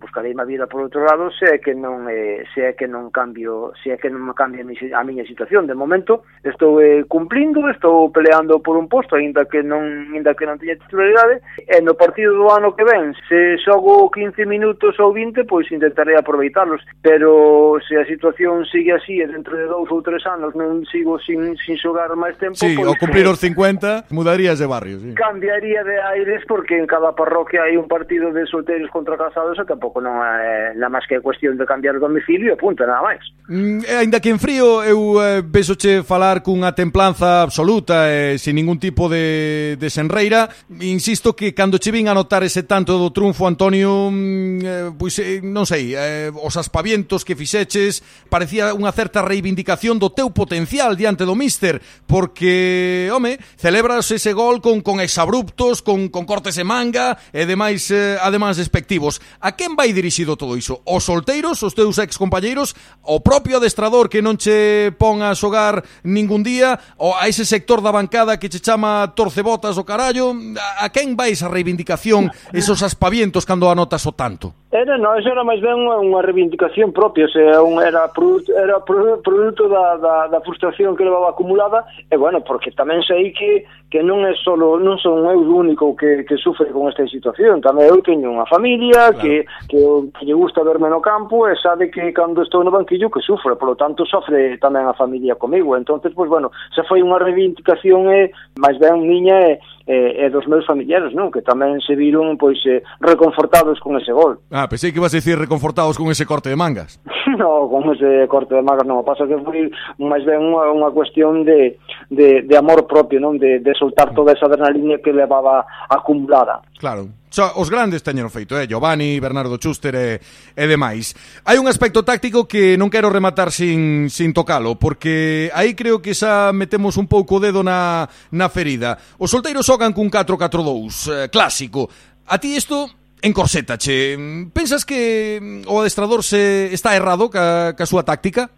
buscarei 0.00 0.34
má 0.34 0.44
vida 0.44 0.66
por 0.66 0.80
outro 0.80 1.04
lado 1.04 1.30
se 1.34 1.44
é 1.44 1.58
que 1.58 1.74
non 1.74 2.06
eh, 2.06 2.46
se 2.54 2.62
é 2.62 2.72
que 2.72 2.86
non 2.86 3.10
cambio 3.10 3.74
se 3.82 3.90
é 3.90 3.96
que 3.98 4.08
non 4.08 4.30
cambia 4.32 4.62
a 4.62 5.02
miña 5.04 5.26
situación 5.26 5.66
de 5.66 5.74
momento 5.74 6.24
estou 6.46 6.78
eh, 6.80 7.04
cumplindo 7.10 7.66
estou 7.68 8.10
peleando 8.14 8.62
por 8.62 8.78
un 8.78 8.86
posto 8.86 9.18
aínda 9.18 9.44
que 9.50 9.66
non 9.66 10.14
aínda 10.14 10.38
que 10.38 10.46
non 10.46 10.56
teña 10.56 10.78
titularidade 10.78 11.42
e 11.66 11.78
no 11.82 11.98
partido 11.98 12.38
do 12.38 12.46
ano 12.54 12.78
que 12.78 12.86
ven 12.86 13.12
se 13.26 13.58
xogo 13.60 14.08
15 14.14 14.46
minutos 14.46 14.94
ou 15.02 15.10
20 15.10 15.44
pois 15.44 15.66
intentarei 15.74 16.14
aproveitarlos 16.14 16.80
pero 17.02 17.76
se 17.82 17.98
a 17.98 18.06
situación 18.06 18.64
sigue 18.70 18.94
así 18.94 19.18
e 19.18 19.26
dentro 19.26 19.58
de 19.58 19.66
dous 19.66 19.90
ou 19.90 20.00
tres 20.00 20.22
anos 20.30 20.54
non 20.54 20.86
sigo 20.86 21.18
sin, 21.18 21.58
sin 21.58 21.74
xogar 21.74 22.14
máis 22.14 22.38
tempo 22.38 22.54
sí, 22.54 22.78
pois, 22.78 22.86
ao 22.86 22.96
cumplir 22.96 23.26
eh, 23.26 23.34
os 23.34 23.42
50 23.42 24.14
mudarías 24.14 24.62
de 24.62 24.66
barrio 24.70 25.02
sí. 25.02 25.10
cambiaría 25.18 25.82
de 25.82 25.98
aires 26.14 26.46
porque 26.46 26.78
en 26.78 26.86
cada 26.86 27.12
parroquia 27.18 27.66
hai 27.66 27.74
un 27.74 27.90
partido 27.90 28.30
de 28.30 28.46
solteiros 28.46 28.90
contra 28.94 29.18
casados 29.18 29.58
e 29.58 29.64
tampouco 29.66 29.87
tampouco 29.88 30.00
non 30.00 30.20
é 30.20 30.76
na 30.76 30.88
máis 30.92 31.08
que 31.08 31.20
cuestión 31.20 31.56
de 31.56 31.64
cambiar 31.64 31.96
o 31.96 32.00
domicilio 32.00 32.52
e 32.52 32.56
punto, 32.56 32.84
nada 32.84 33.00
máis. 33.00 33.24
Mm, 33.48 33.80
e 33.80 33.94
ainda 34.04 34.20
que 34.20 34.28
en 34.28 34.38
frío, 34.38 34.84
eu 34.84 35.16
eh, 35.24 35.42
che 35.80 36.04
falar 36.04 36.44
cunha 36.44 36.76
templanza 36.76 37.40
absoluta 37.42 38.12
e 38.12 38.34
eh, 38.34 38.38
sin 38.38 38.60
ningún 38.60 38.76
tipo 38.78 39.08
de 39.08 39.76
desenreira. 39.80 40.48
Insisto 40.84 41.32
que 41.32 41.54
cando 41.54 41.80
che 41.80 41.90
vin 41.90 42.08
a 42.08 42.14
notar 42.14 42.44
ese 42.44 42.68
tanto 42.68 43.00
do 43.00 43.08
triunfo, 43.10 43.48
Antonio, 43.48 44.12
mm, 44.12 44.60
eh, 44.60 44.90
pois 44.92 45.16
eh, 45.18 45.40
non 45.40 45.64
sei, 45.64 45.96
eh, 45.96 46.28
os 46.28 46.60
aspavientos 46.60 47.24
que 47.24 47.32
fixeches, 47.32 48.04
parecía 48.28 48.76
unha 48.76 48.92
certa 48.92 49.24
reivindicación 49.24 49.96
do 49.96 50.12
teu 50.12 50.28
potencial 50.28 50.92
diante 50.92 51.24
do 51.24 51.32
míster, 51.32 51.80
porque, 52.04 53.08
home, 53.08 53.40
celebras 53.56 54.12
ese 54.12 54.36
gol 54.36 54.60
con, 54.60 54.84
con 54.84 55.00
exabruptos, 55.00 55.80
con, 55.80 56.12
con 56.12 56.28
cortes 56.28 56.60
e 56.60 56.64
manga 56.68 57.16
e 57.32 57.48
demais, 57.48 57.88
eh, 57.88 58.20
ademais 58.20 58.60
despectivos. 58.60 59.24
A 59.40 59.56
quen 59.56 59.77
vai 59.78 59.94
dirixido 59.94 60.34
todo 60.34 60.58
iso? 60.58 60.82
Os 60.82 61.06
solteiros, 61.06 61.62
os 61.62 61.70
teus 61.70 62.02
ex 62.02 62.18
compañeiros, 62.18 62.74
o 63.06 63.22
propio 63.22 63.62
adestrador 63.62 64.10
que 64.10 64.18
non 64.18 64.34
che 64.34 64.90
pon 64.98 65.22
a 65.22 65.38
xogar 65.38 65.86
ningún 66.02 66.42
día, 66.42 66.74
ou 66.98 67.14
a 67.14 67.30
ese 67.30 67.46
sector 67.46 67.78
da 67.78 67.94
bancada 67.94 68.42
que 68.42 68.50
che 68.50 68.58
chama 68.58 69.14
torcebotas 69.14 69.78
o 69.78 69.86
carallo, 69.86 70.34
a, 70.58 70.82
a 70.82 70.86
quen 70.90 71.14
vais 71.14 71.38
esa 71.38 71.46
reivindicación 71.46 72.34
esos 72.50 72.82
aspavientos 72.82 73.46
cando 73.46 73.70
anotas 73.70 74.02
o 74.10 74.12
tanto? 74.12 74.66
Era, 74.70 74.98
non, 75.00 75.16
era 75.16 75.40
máis 75.48 75.64
ben 75.64 75.80
unha, 75.80 75.96
unha 75.96 76.20
reivindicación 76.20 76.92
propia, 76.92 77.24
o 77.24 77.32
sea, 77.32 77.64
un, 77.64 77.80
era, 77.80 78.04
produto, 78.12 78.52
era 78.52 78.76
produto 78.84 79.64
da, 79.64 79.96
da, 79.96 80.28
da 80.28 80.44
frustración 80.44 80.92
que 80.92 81.08
levaba 81.08 81.32
acumulada, 81.32 81.88
e 82.04 82.20
bueno, 82.20 82.44
porque 82.44 82.68
tamén 82.76 83.00
sei 83.00 83.32
que, 83.32 83.64
que 83.88 84.04
non 84.04 84.28
é 84.28 84.36
solo, 84.36 84.76
non 84.76 85.00
son 85.00 85.24
eu 85.24 85.40
o 85.40 85.56
único 85.64 85.96
que, 85.96 86.20
que 86.28 86.36
sufre 86.36 86.68
con 86.68 86.84
esta 86.84 87.08
situación, 87.08 87.64
tamén 87.64 87.88
eu 87.88 88.04
teño 88.04 88.28
unha 88.28 88.44
familia 88.44 89.08
claro. 89.08 89.24
que, 89.24 89.48
que, 89.72 89.80
que 90.12 90.22
lle 90.28 90.36
gusta 90.36 90.60
verme 90.60 90.92
no 90.92 91.00
campo 91.00 91.48
e 91.48 91.56
sabe 91.56 91.88
que 91.88 92.12
cando 92.12 92.44
estou 92.44 92.60
no 92.60 92.68
banquillo 92.68 93.08
que 93.08 93.24
sufre, 93.24 93.56
por 93.56 93.72
lo 93.72 93.76
tanto 93.80 94.04
sofre 94.04 94.60
tamén 94.60 94.84
a 94.84 94.92
familia 94.92 95.40
comigo, 95.40 95.80
entonces, 95.80 96.12
pois 96.12 96.28
pues, 96.28 96.44
bueno, 96.44 96.52
se 96.76 96.84
foi 96.84 97.00
unha 97.00 97.16
reivindicación 97.16 98.12
e, 98.12 98.36
máis 98.60 98.76
ben 98.76 99.00
miña 99.00 99.48
e, 99.48 99.56
e, 99.88 99.96
e 100.20 100.24
dos 100.28 100.44
meus 100.44 100.68
familiares, 100.68 101.16
non? 101.16 101.32
que 101.32 101.40
tamén 101.40 101.80
se 101.80 101.96
viron 101.96 102.36
pois 102.36 102.60
eh, 102.68 102.84
reconfortados 103.00 103.80
con 103.80 103.96
ese 103.96 104.12
gol. 104.12 104.36
Ah. 104.52 104.57
Ah, 104.58 104.66
pensei 104.66 104.90
que 104.90 104.98
ibas 104.98 105.14
a 105.14 105.22
dicir 105.22 105.38
reconfortados 105.38 105.94
con 105.94 106.10
ese 106.10 106.26
corte 106.26 106.50
de 106.50 106.56
mangas. 106.58 106.98
no, 107.38 107.70
con 107.70 107.94
ese 107.94 108.26
corte 108.26 108.58
de 108.58 108.62
mangas 108.62 108.82
non. 108.82 109.06
Pasa 109.06 109.22
que 109.22 109.38
foi 109.46 109.70
máis 110.02 110.26
ben 110.26 110.42
unha, 110.42 110.74
unha 110.74 110.90
cuestión 110.90 111.46
de, 111.46 111.78
de, 112.10 112.42
de 112.42 112.54
amor 112.58 112.90
propio, 112.90 113.22
non? 113.22 113.38
De, 113.38 113.62
de 113.62 113.72
soltar 113.78 114.10
toda 114.18 114.34
esa 114.34 114.50
adrenalina 114.50 114.98
que 114.98 115.14
levaba 115.14 115.62
acumulada. 115.86 116.58
Claro, 116.74 117.06
Xa, 117.28 117.54
os 117.60 117.68
grandes 117.70 118.02
teñeron 118.02 118.32
feito, 118.34 118.56
eh? 118.56 118.66
Giovanni, 118.66 119.20
Bernardo 119.20 119.60
Chuster 119.62 119.94
e, 119.94 120.08
e 120.56 120.64
demais. 120.66 121.12
Hai 121.46 121.60
un 121.60 121.70
aspecto 121.70 122.02
táctico 122.02 122.50
que 122.50 122.74
non 122.74 122.90
quero 122.90 123.12
rematar 123.14 123.54
sin, 123.54 124.10
sin 124.10 124.34
tocalo, 124.34 124.80
porque 124.80 125.52
aí 125.54 125.78
creo 125.78 126.02
que 126.02 126.18
xa 126.18 126.50
metemos 126.50 126.98
un 126.98 127.06
pouco 127.06 127.38
o 127.38 127.42
dedo 127.44 127.62
na, 127.62 128.10
na 128.34 128.50
ferida. 128.50 128.98
Os 129.22 129.30
solteiros 129.30 129.68
xogan 129.68 129.94
cun 129.94 130.10
4-4-2, 130.10 130.90
eh, 131.14 131.28
clásico. 131.30 131.92
A 132.26 132.40
ti 132.40 132.56
isto 132.56 132.88
encorsetache. 133.22 134.16
Pensas 134.52 134.84
que 134.84 135.38
mm, 135.40 135.68
o 135.68 135.80
adestrador 135.80 136.22
se 136.22 136.72
está 136.72 136.96
errado 136.96 137.30
ca, 137.30 137.74
ca 137.76 137.86
súa 137.86 138.04
táctica? 138.04 138.50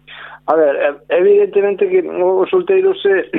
A 0.47 0.55
ver, 0.55 0.75
eh, 0.75 0.95
evidentemente 1.09 1.87
que 1.87 2.01
os 2.01 2.49
solteiros 2.49 3.01
se 3.01 3.29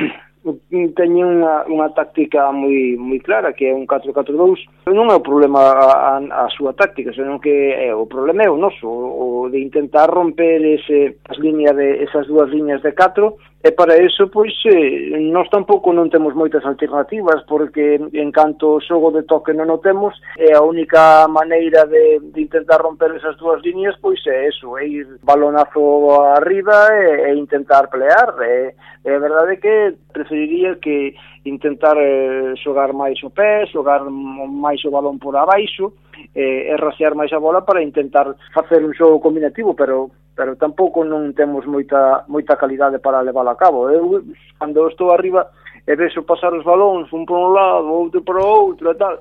teñen 0.98 1.38
unha, 1.38 1.62
unha 1.70 1.88
táctica 1.94 2.50
moi 2.50 2.98
moi 2.98 3.22
clara 3.22 3.54
que 3.54 3.70
é 3.70 3.72
un 3.74 3.86
4-4-2 3.86 4.90
non 4.90 5.06
é 5.10 5.14
o 5.14 5.22
problema 5.22 5.62
a, 5.70 6.18
a, 6.18 6.46
a 6.46 6.50
súa 6.50 6.74
táctica 6.74 7.14
senón 7.14 7.38
que 7.38 7.70
é, 7.70 7.94
o 7.94 8.10
problema 8.10 8.42
é 8.42 8.50
o 8.50 8.58
noso 8.58 8.90
o, 8.90 9.46
o 9.46 9.50
de 9.50 9.62
intentar 9.62 10.10
romper 10.10 10.58
ese, 10.66 11.22
as 11.30 11.38
líneas 11.38 11.78
de, 11.78 12.02
esas 12.02 12.26
dúas 12.26 12.50
líneas 12.50 12.82
de 12.82 12.90
4 12.90 13.62
e 13.62 13.70
para 13.70 13.94
eso 13.94 14.26
pois 14.26 14.50
eh, 14.66 15.14
nós 15.30 15.46
tampouco 15.46 15.94
non 15.94 16.10
temos 16.10 16.34
moitas 16.34 16.66
alternativas 16.66 17.46
porque 17.46 17.94
en 17.94 18.34
canto 18.34 18.78
o 18.78 18.82
xogo 18.82 19.14
de 19.14 19.22
toque 19.22 19.54
non 19.54 19.70
o 19.70 19.78
temos 19.78 20.18
e 20.34 20.50
a 20.50 20.58
única 20.58 21.30
maneira 21.30 21.86
de, 21.86 22.18
de 22.34 22.40
intentar 22.42 22.82
romper 22.82 23.14
esas 23.14 23.38
dúas 23.38 23.62
líneas 23.62 23.94
pois 24.02 24.18
é 24.26 24.50
eso 24.50 24.74
é 24.74 24.90
ir 24.90 25.06
balonazo 25.22 26.18
arriba 26.34 26.90
e, 26.90 27.30
e 27.30 27.38
intentar 27.38 27.86
pelear 27.86 28.34
e, 28.42 28.74
E 29.04 29.10
a 29.10 29.18
verdade 29.18 29.54
é 29.54 29.62
que 29.62 29.74
preferiría 30.14 30.78
que 30.78 31.14
intentar 31.44 31.98
eh, 31.98 32.54
xogar 32.62 32.94
máis 32.94 33.18
o 33.26 33.30
pé, 33.34 33.66
xogar 33.66 34.06
máis 34.06 34.78
o 34.86 34.94
balón 34.94 35.18
por 35.18 35.34
abaixo, 35.34 35.98
eh, 36.34 36.70
e 36.70 36.74
rasear 36.78 37.18
máis 37.18 37.32
a 37.34 37.42
bola 37.42 37.66
para 37.66 37.82
intentar 37.82 38.30
facer 38.54 38.84
un 38.84 38.94
xogo 38.94 39.18
combinativo, 39.18 39.74
pero 39.74 40.10
pero 40.32 40.56
tampouco 40.56 41.04
non 41.04 41.36
temos 41.36 41.66
moita 41.68 42.24
moita 42.30 42.56
calidade 42.56 43.02
para 43.02 43.26
leválo 43.26 43.52
a 43.52 43.58
cabo. 43.58 43.90
Eu 43.90 44.22
cando 44.56 44.88
estou 44.88 45.12
arriba 45.12 45.50
e 45.82 45.92
vexo 45.98 46.22
pasar 46.22 46.54
os 46.54 46.64
balóns 46.64 47.10
un 47.12 47.26
por 47.26 47.36
un 47.36 47.52
lado, 47.52 47.90
outro 47.90 48.22
por 48.22 48.38
outro 48.38 48.94
e 48.94 48.96
tal, 48.96 49.18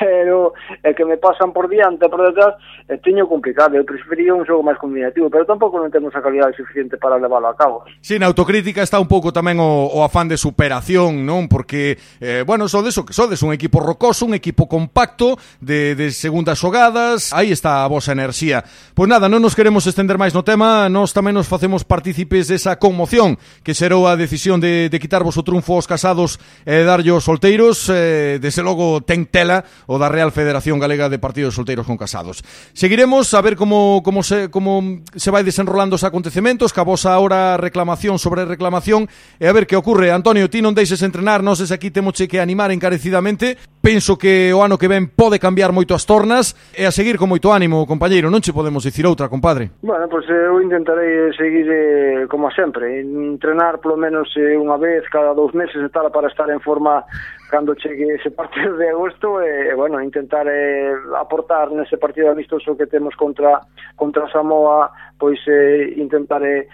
pero 0.00 0.54
é 0.82 0.94
que 0.94 1.04
me 1.04 1.18
pasan 1.18 1.52
por 1.52 1.68
diante 1.68 2.08
por 2.08 2.24
detrás 2.24 2.56
e 2.88 2.96
teño 2.98 3.28
complicado. 3.28 3.76
Eu 3.76 3.84
prefería 3.84 4.32
un 4.32 4.48
xogo 4.48 4.64
máis 4.64 4.80
combinativo 4.80 5.28
pero 5.28 5.44
tampouco 5.44 5.76
non 5.76 5.92
temos 5.92 6.16
a 6.16 6.24
calidade 6.24 6.56
suficiente 6.56 6.96
para 6.96 7.20
leválo 7.20 7.52
a 7.52 7.54
cabo. 7.54 7.84
Si, 8.00 8.16
sí, 8.16 8.18
na 8.18 8.26
autocrítica 8.26 8.80
está 8.80 8.96
un 8.96 9.06
pouco 9.06 9.28
tamén 9.30 9.60
o, 9.60 9.92
o 9.92 10.00
afán 10.00 10.26
de 10.32 10.40
superación 10.40 11.28
non? 11.28 11.52
Porque, 11.52 12.00
eh, 12.24 12.42
bueno, 12.48 12.64
sodes 12.64 12.96
o 12.96 13.04
que 13.04 13.12
sodes 13.12 13.44
un 13.44 13.52
equipo 13.52 13.84
rocoso, 13.84 14.24
un 14.24 14.32
equipo 14.32 14.64
compacto 14.64 15.36
de, 15.60 15.92
de 15.92 16.08
segundas 16.10 16.56
xogadas. 16.56 17.36
Aí 17.36 17.52
está 17.52 17.84
a 17.84 17.90
vosa 17.92 18.16
enerxía. 18.16 18.64
Pois 18.96 19.06
nada, 19.06 19.28
non 19.28 19.44
nos 19.44 19.52
queremos 19.52 19.84
estender 19.84 20.16
máis 20.16 20.32
no 20.32 20.40
tema 20.40 20.88
nos 20.88 21.12
tamén 21.12 21.36
nos 21.36 21.46
facemos 21.46 21.84
partícipes 21.84 22.48
desa 22.48 22.80
conmoción 22.80 23.36
que 23.60 23.76
xerou 23.76 24.08
a 24.08 24.16
decisión 24.16 24.64
de, 24.64 24.88
de 24.88 24.98
quitarvos 24.98 25.36
o 25.36 25.44
triunfo 25.44 25.76
aos 25.76 25.84
casados 25.84 26.40
e 26.64 26.80
darlle 26.88 27.12
aos 27.12 27.28
solteiros. 27.28 27.92
Eh, 27.92 28.40
desde 28.40 28.64
logo 28.64 29.04
ten 29.04 29.28
tela 29.28 29.49
o 29.86 29.98
da 29.98 30.08
Real 30.08 30.30
Federación 30.30 30.78
Galega 30.78 31.10
de 31.10 31.18
Partidos 31.18 31.58
Solteiros 31.58 31.86
con 31.86 31.98
Casados. 31.98 32.42
Seguiremos 32.72 33.34
a 33.34 33.42
ver 33.42 33.56
como, 33.56 34.02
como, 34.04 34.22
se, 34.22 34.50
como 34.50 35.02
se 35.14 35.30
vai 35.30 35.42
desenrolando 35.42 35.98
os 35.98 36.06
acontecementos, 36.06 36.70
que 36.72 36.80
a 36.80 36.86
vosa 36.86 37.18
hora 37.18 37.58
reclamación 37.58 38.22
sobre 38.22 38.46
reclamación, 38.46 39.10
e 39.42 39.46
a 39.50 39.54
ver 39.54 39.66
que 39.66 39.74
ocorre. 39.74 40.14
Antonio, 40.14 40.46
ti 40.46 40.62
non 40.62 40.76
deixes 40.76 41.02
entrenar, 41.02 41.42
non 41.42 41.58
sei 41.58 41.68
aquí 41.74 41.90
temos 41.90 42.14
que 42.14 42.38
animar 42.38 42.70
encarecidamente. 42.70 43.58
Penso 43.80 44.20
que 44.20 44.52
o 44.52 44.60
ano 44.60 44.76
que 44.76 44.92
ven 44.92 45.08
pode 45.08 45.40
cambiar 45.40 45.72
moito 45.72 45.96
as 45.96 46.04
tornas 46.04 46.52
e 46.76 46.84
a 46.84 46.92
seguir 46.92 47.16
con 47.16 47.32
moito 47.32 47.48
ánimo, 47.48 47.88
compañeiro. 47.88 48.28
Non 48.28 48.44
che 48.44 48.52
podemos 48.52 48.84
dicir 48.84 49.08
outra, 49.08 49.32
compadre. 49.32 49.72
Bueno, 49.80 50.04
pois 50.12 50.28
pues, 50.28 50.36
eu 50.36 50.60
intentarei 50.60 51.30
eh, 51.30 51.32
seguir 51.32 51.64
eh, 51.64 52.28
como 52.28 52.52
sempre, 52.52 53.00
entrenar 53.00 53.80
polo 53.80 53.96
menos 53.96 54.28
eh, 54.36 54.52
unha 54.52 54.76
vez 54.76 55.08
cada 55.08 55.32
dous 55.32 55.56
meses 55.56 55.80
e 55.80 55.88
tal 55.88 56.12
para 56.12 56.28
estar 56.28 56.52
en 56.52 56.60
forma 56.60 57.08
cando 57.50 57.74
chegue 57.74 58.14
ese 58.14 58.30
partido 58.30 58.76
de 58.76 58.88
agosto 58.88 59.42
e, 59.42 59.70
eh, 59.70 59.74
bueno, 59.74 60.00
intentar 60.00 60.46
eh, 60.48 60.94
aportar 61.18 61.70
nese 61.72 61.98
partido 61.98 62.30
amistoso 62.30 62.76
que 62.76 62.86
temos 62.86 63.14
contra 63.16 63.60
contra 63.96 64.30
Samoa, 64.30 64.90
pois 65.18 65.38
eh, 65.50 65.92
intentar 65.98 66.40
eh, 66.46 66.66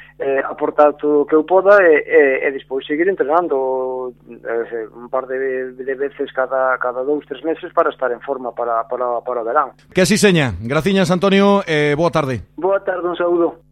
aportar 0.44 0.94
todo 0.94 1.22
o 1.22 1.26
que 1.26 1.34
eu 1.34 1.42
poda 1.42 1.80
e, 1.82 2.04
e, 2.04 2.46
e 2.46 2.52
despois 2.52 2.86
seguir 2.86 3.08
entrenando 3.08 4.12
eh, 4.28 4.86
un 4.94 5.08
par 5.08 5.26
de, 5.26 5.72
de 5.72 5.94
veces 5.96 6.30
cada 6.30 6.76
cada 6.78 7.02
dous, 7.02 7.24
tres 7.26 7.42
meses 7.42 7.72
para 7.72 7.90
estar 7.90 8.12
en 8.12 8.20
forma 8.20 8.52
para 8.52 8.84
para 8.84 9.24
para 9.24 9.40
o 9.40 9.44
verán. 9.44 9.72
Que 9.90 10.02
así 10.02 10.20
seña. 10.20 10.54
Graciñas 10.60 11.10
Antonio, 11.10 11.64
eh, 11.66 11.96
boa 11.96 12.12
tarde. 12.12 12.44
Boa 12.56 12.84
tarde, 12.84 13.08
un 13.08 13.16
saúdo. 13.16 13.65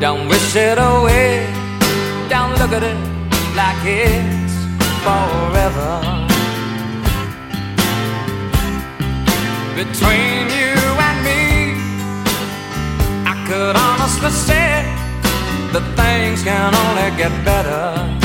Don't 0.00 0.28
wish 0.28 0.56
it 0.56 0.78
away. 0.78 1.46
Don't 2.30 2.58
look 2.58 2.72
at 2.72 2.82
it 2.82 2.96
like 3.54 3.84
it's 3.84 4.54
forever. 5.04 6.00
Between 9.76 10.48
you 10.56 10.80
and 11.06 11.18
me, 11.22 11.74
I 13.26 13.44
could 13.46 13.76
honestly 13.76 14.30
say 14.30 14.88
that 15.74 15.84
things 16.00 16.42
can 16.44 16.74
only 16.74 17.14
get 17.18 17.44
better. 17.44 18.19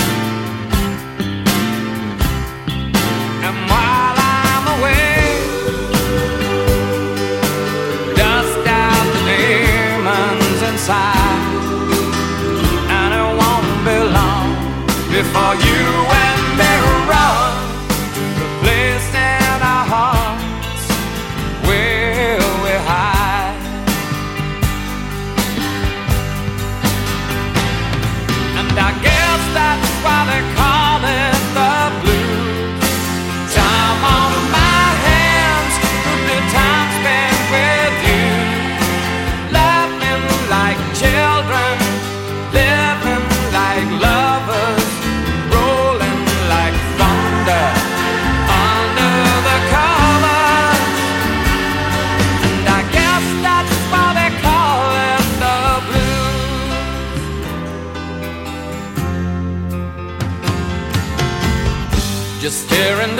Are 15.37 15.53
you 15.57 15.74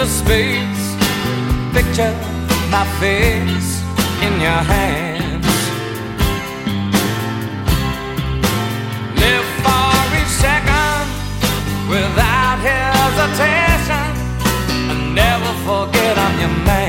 space. 0.06 0.96
Picture 1.72 2.14
my 2.70 2.84
face 3.00 3.82
in 4.22 4.40
your 4.40 4.62
hands. 4.74 5.46
Live 9.22 9.48
for 9.64 9.94
each 10.18 10.34
second 10.44 11.06
without 11.88 12.58
hesitation. 12.70 14.08
And 14.90 15.14
never 15.14 15.52
forget 15.66 16.16
I'm 16.18 16.38
your 16.40 16.56
man. 16.64 16.85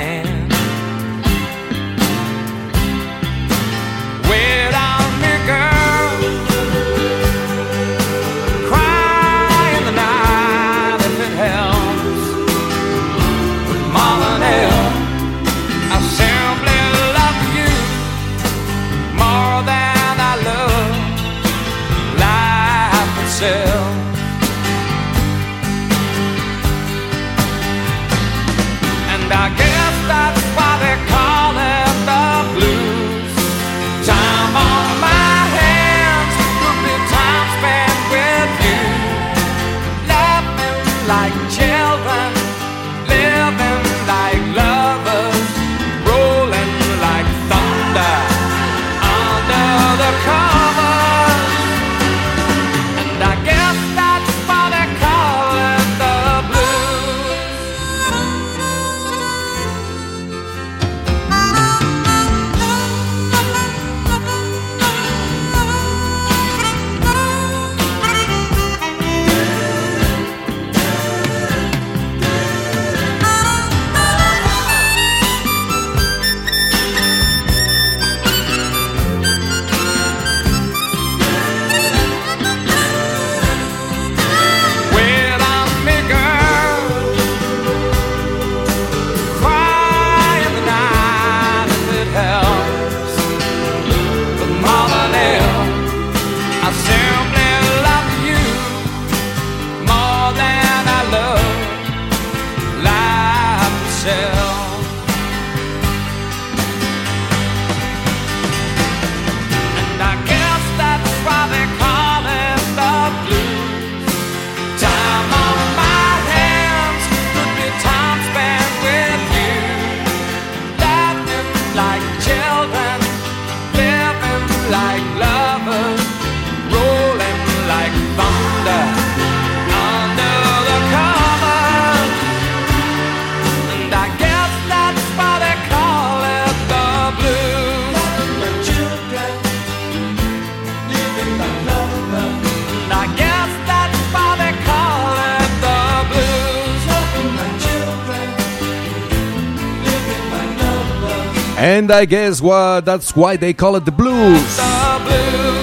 And 151.77 151.91
I 151.91 152.07
guess 152.07 152.41
what 152.41 152.85
that's 152.85 153.15
why 153.15 153.37
they 153.37 153.53
call 153.53 153.77
it 153.77 153.83
the 153.85 153.91
blues. 153.91 154.59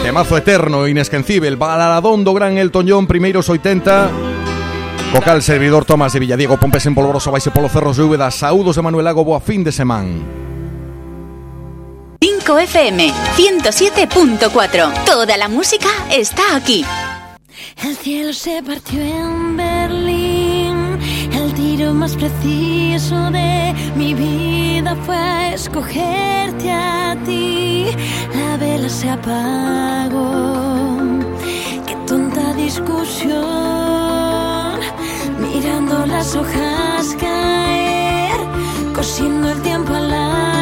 Temazo 0.04 0.36
eterno, 0.36 0.86
inesquencible, 0.86 1.56
balaladón 1.56 2.22
do 2.22 2.32
gran 2.32 2.56
Elton 2.56 2.86
John, 2.88 3.06
primeiros 3.08 3.48
80. 3.50 4.10
Vocal 5.12 5.42
servidor 5.42 5.84
Tomás 5.84 6.12
de 6.12 6.20
Villadiego, 6.20 6.56
Pompes 6.56 6.86
en 6.86 6.94
polvoroso, 6.94 7.32
vaise 7.32 7.50
polo 7.50 7.68
cerros 7.68 7.96
de 7.96 8.04
Úbeda, 8.04 8.30
saúdos 8.30 8.76
de 8.76 8.82
Manuel 8.82 9.06
Lago, 9.06 9.24
boa 9.24 9.40
fin 9.40 9.64
de 9.64 9.72
semana. 9.72 10.22
5 12.20 12.58
FM 12.60 13.12
107.4. 13.36 15.04
Toda 15.04 15.36
la 15.36 15.48
música 15.48 15.88
está 16.12 16.54
aquí. 16.54 16.84
El 17.82 17.96
cielo 17.96 18.32
se 18.32 18.62
partió 18.62 19.00
en 19.00 19.56
Berlín 19.56 20.33
tiro 21.54 21.94
más 21.94 22.14
preciso 22.16 23.30
de 23.30 23.74
mi 23.96 24.14
vida 24.14 24.96
fue 25.06 25.54
escogerte 25.54 26.70
a 26.70 27.16
ti. 27.24 27.86
La 28.34 28.56
vela 28.56 28.88
se 28.88 29.10
apagó. 29.10 30.98
Qué 31.86 31.96
tonta 32.06 32.54
discusión. 32.54 33.44
Mirando 35.40 36.06
las 36.06 36.34
hojas 36.34 37.16
caer, 37.20 38.38
cosiendo 38.94 39.50
el 39.50 39.62
tiempo 39.62 39.94
al 39.94 40.10
la 40.10 40.53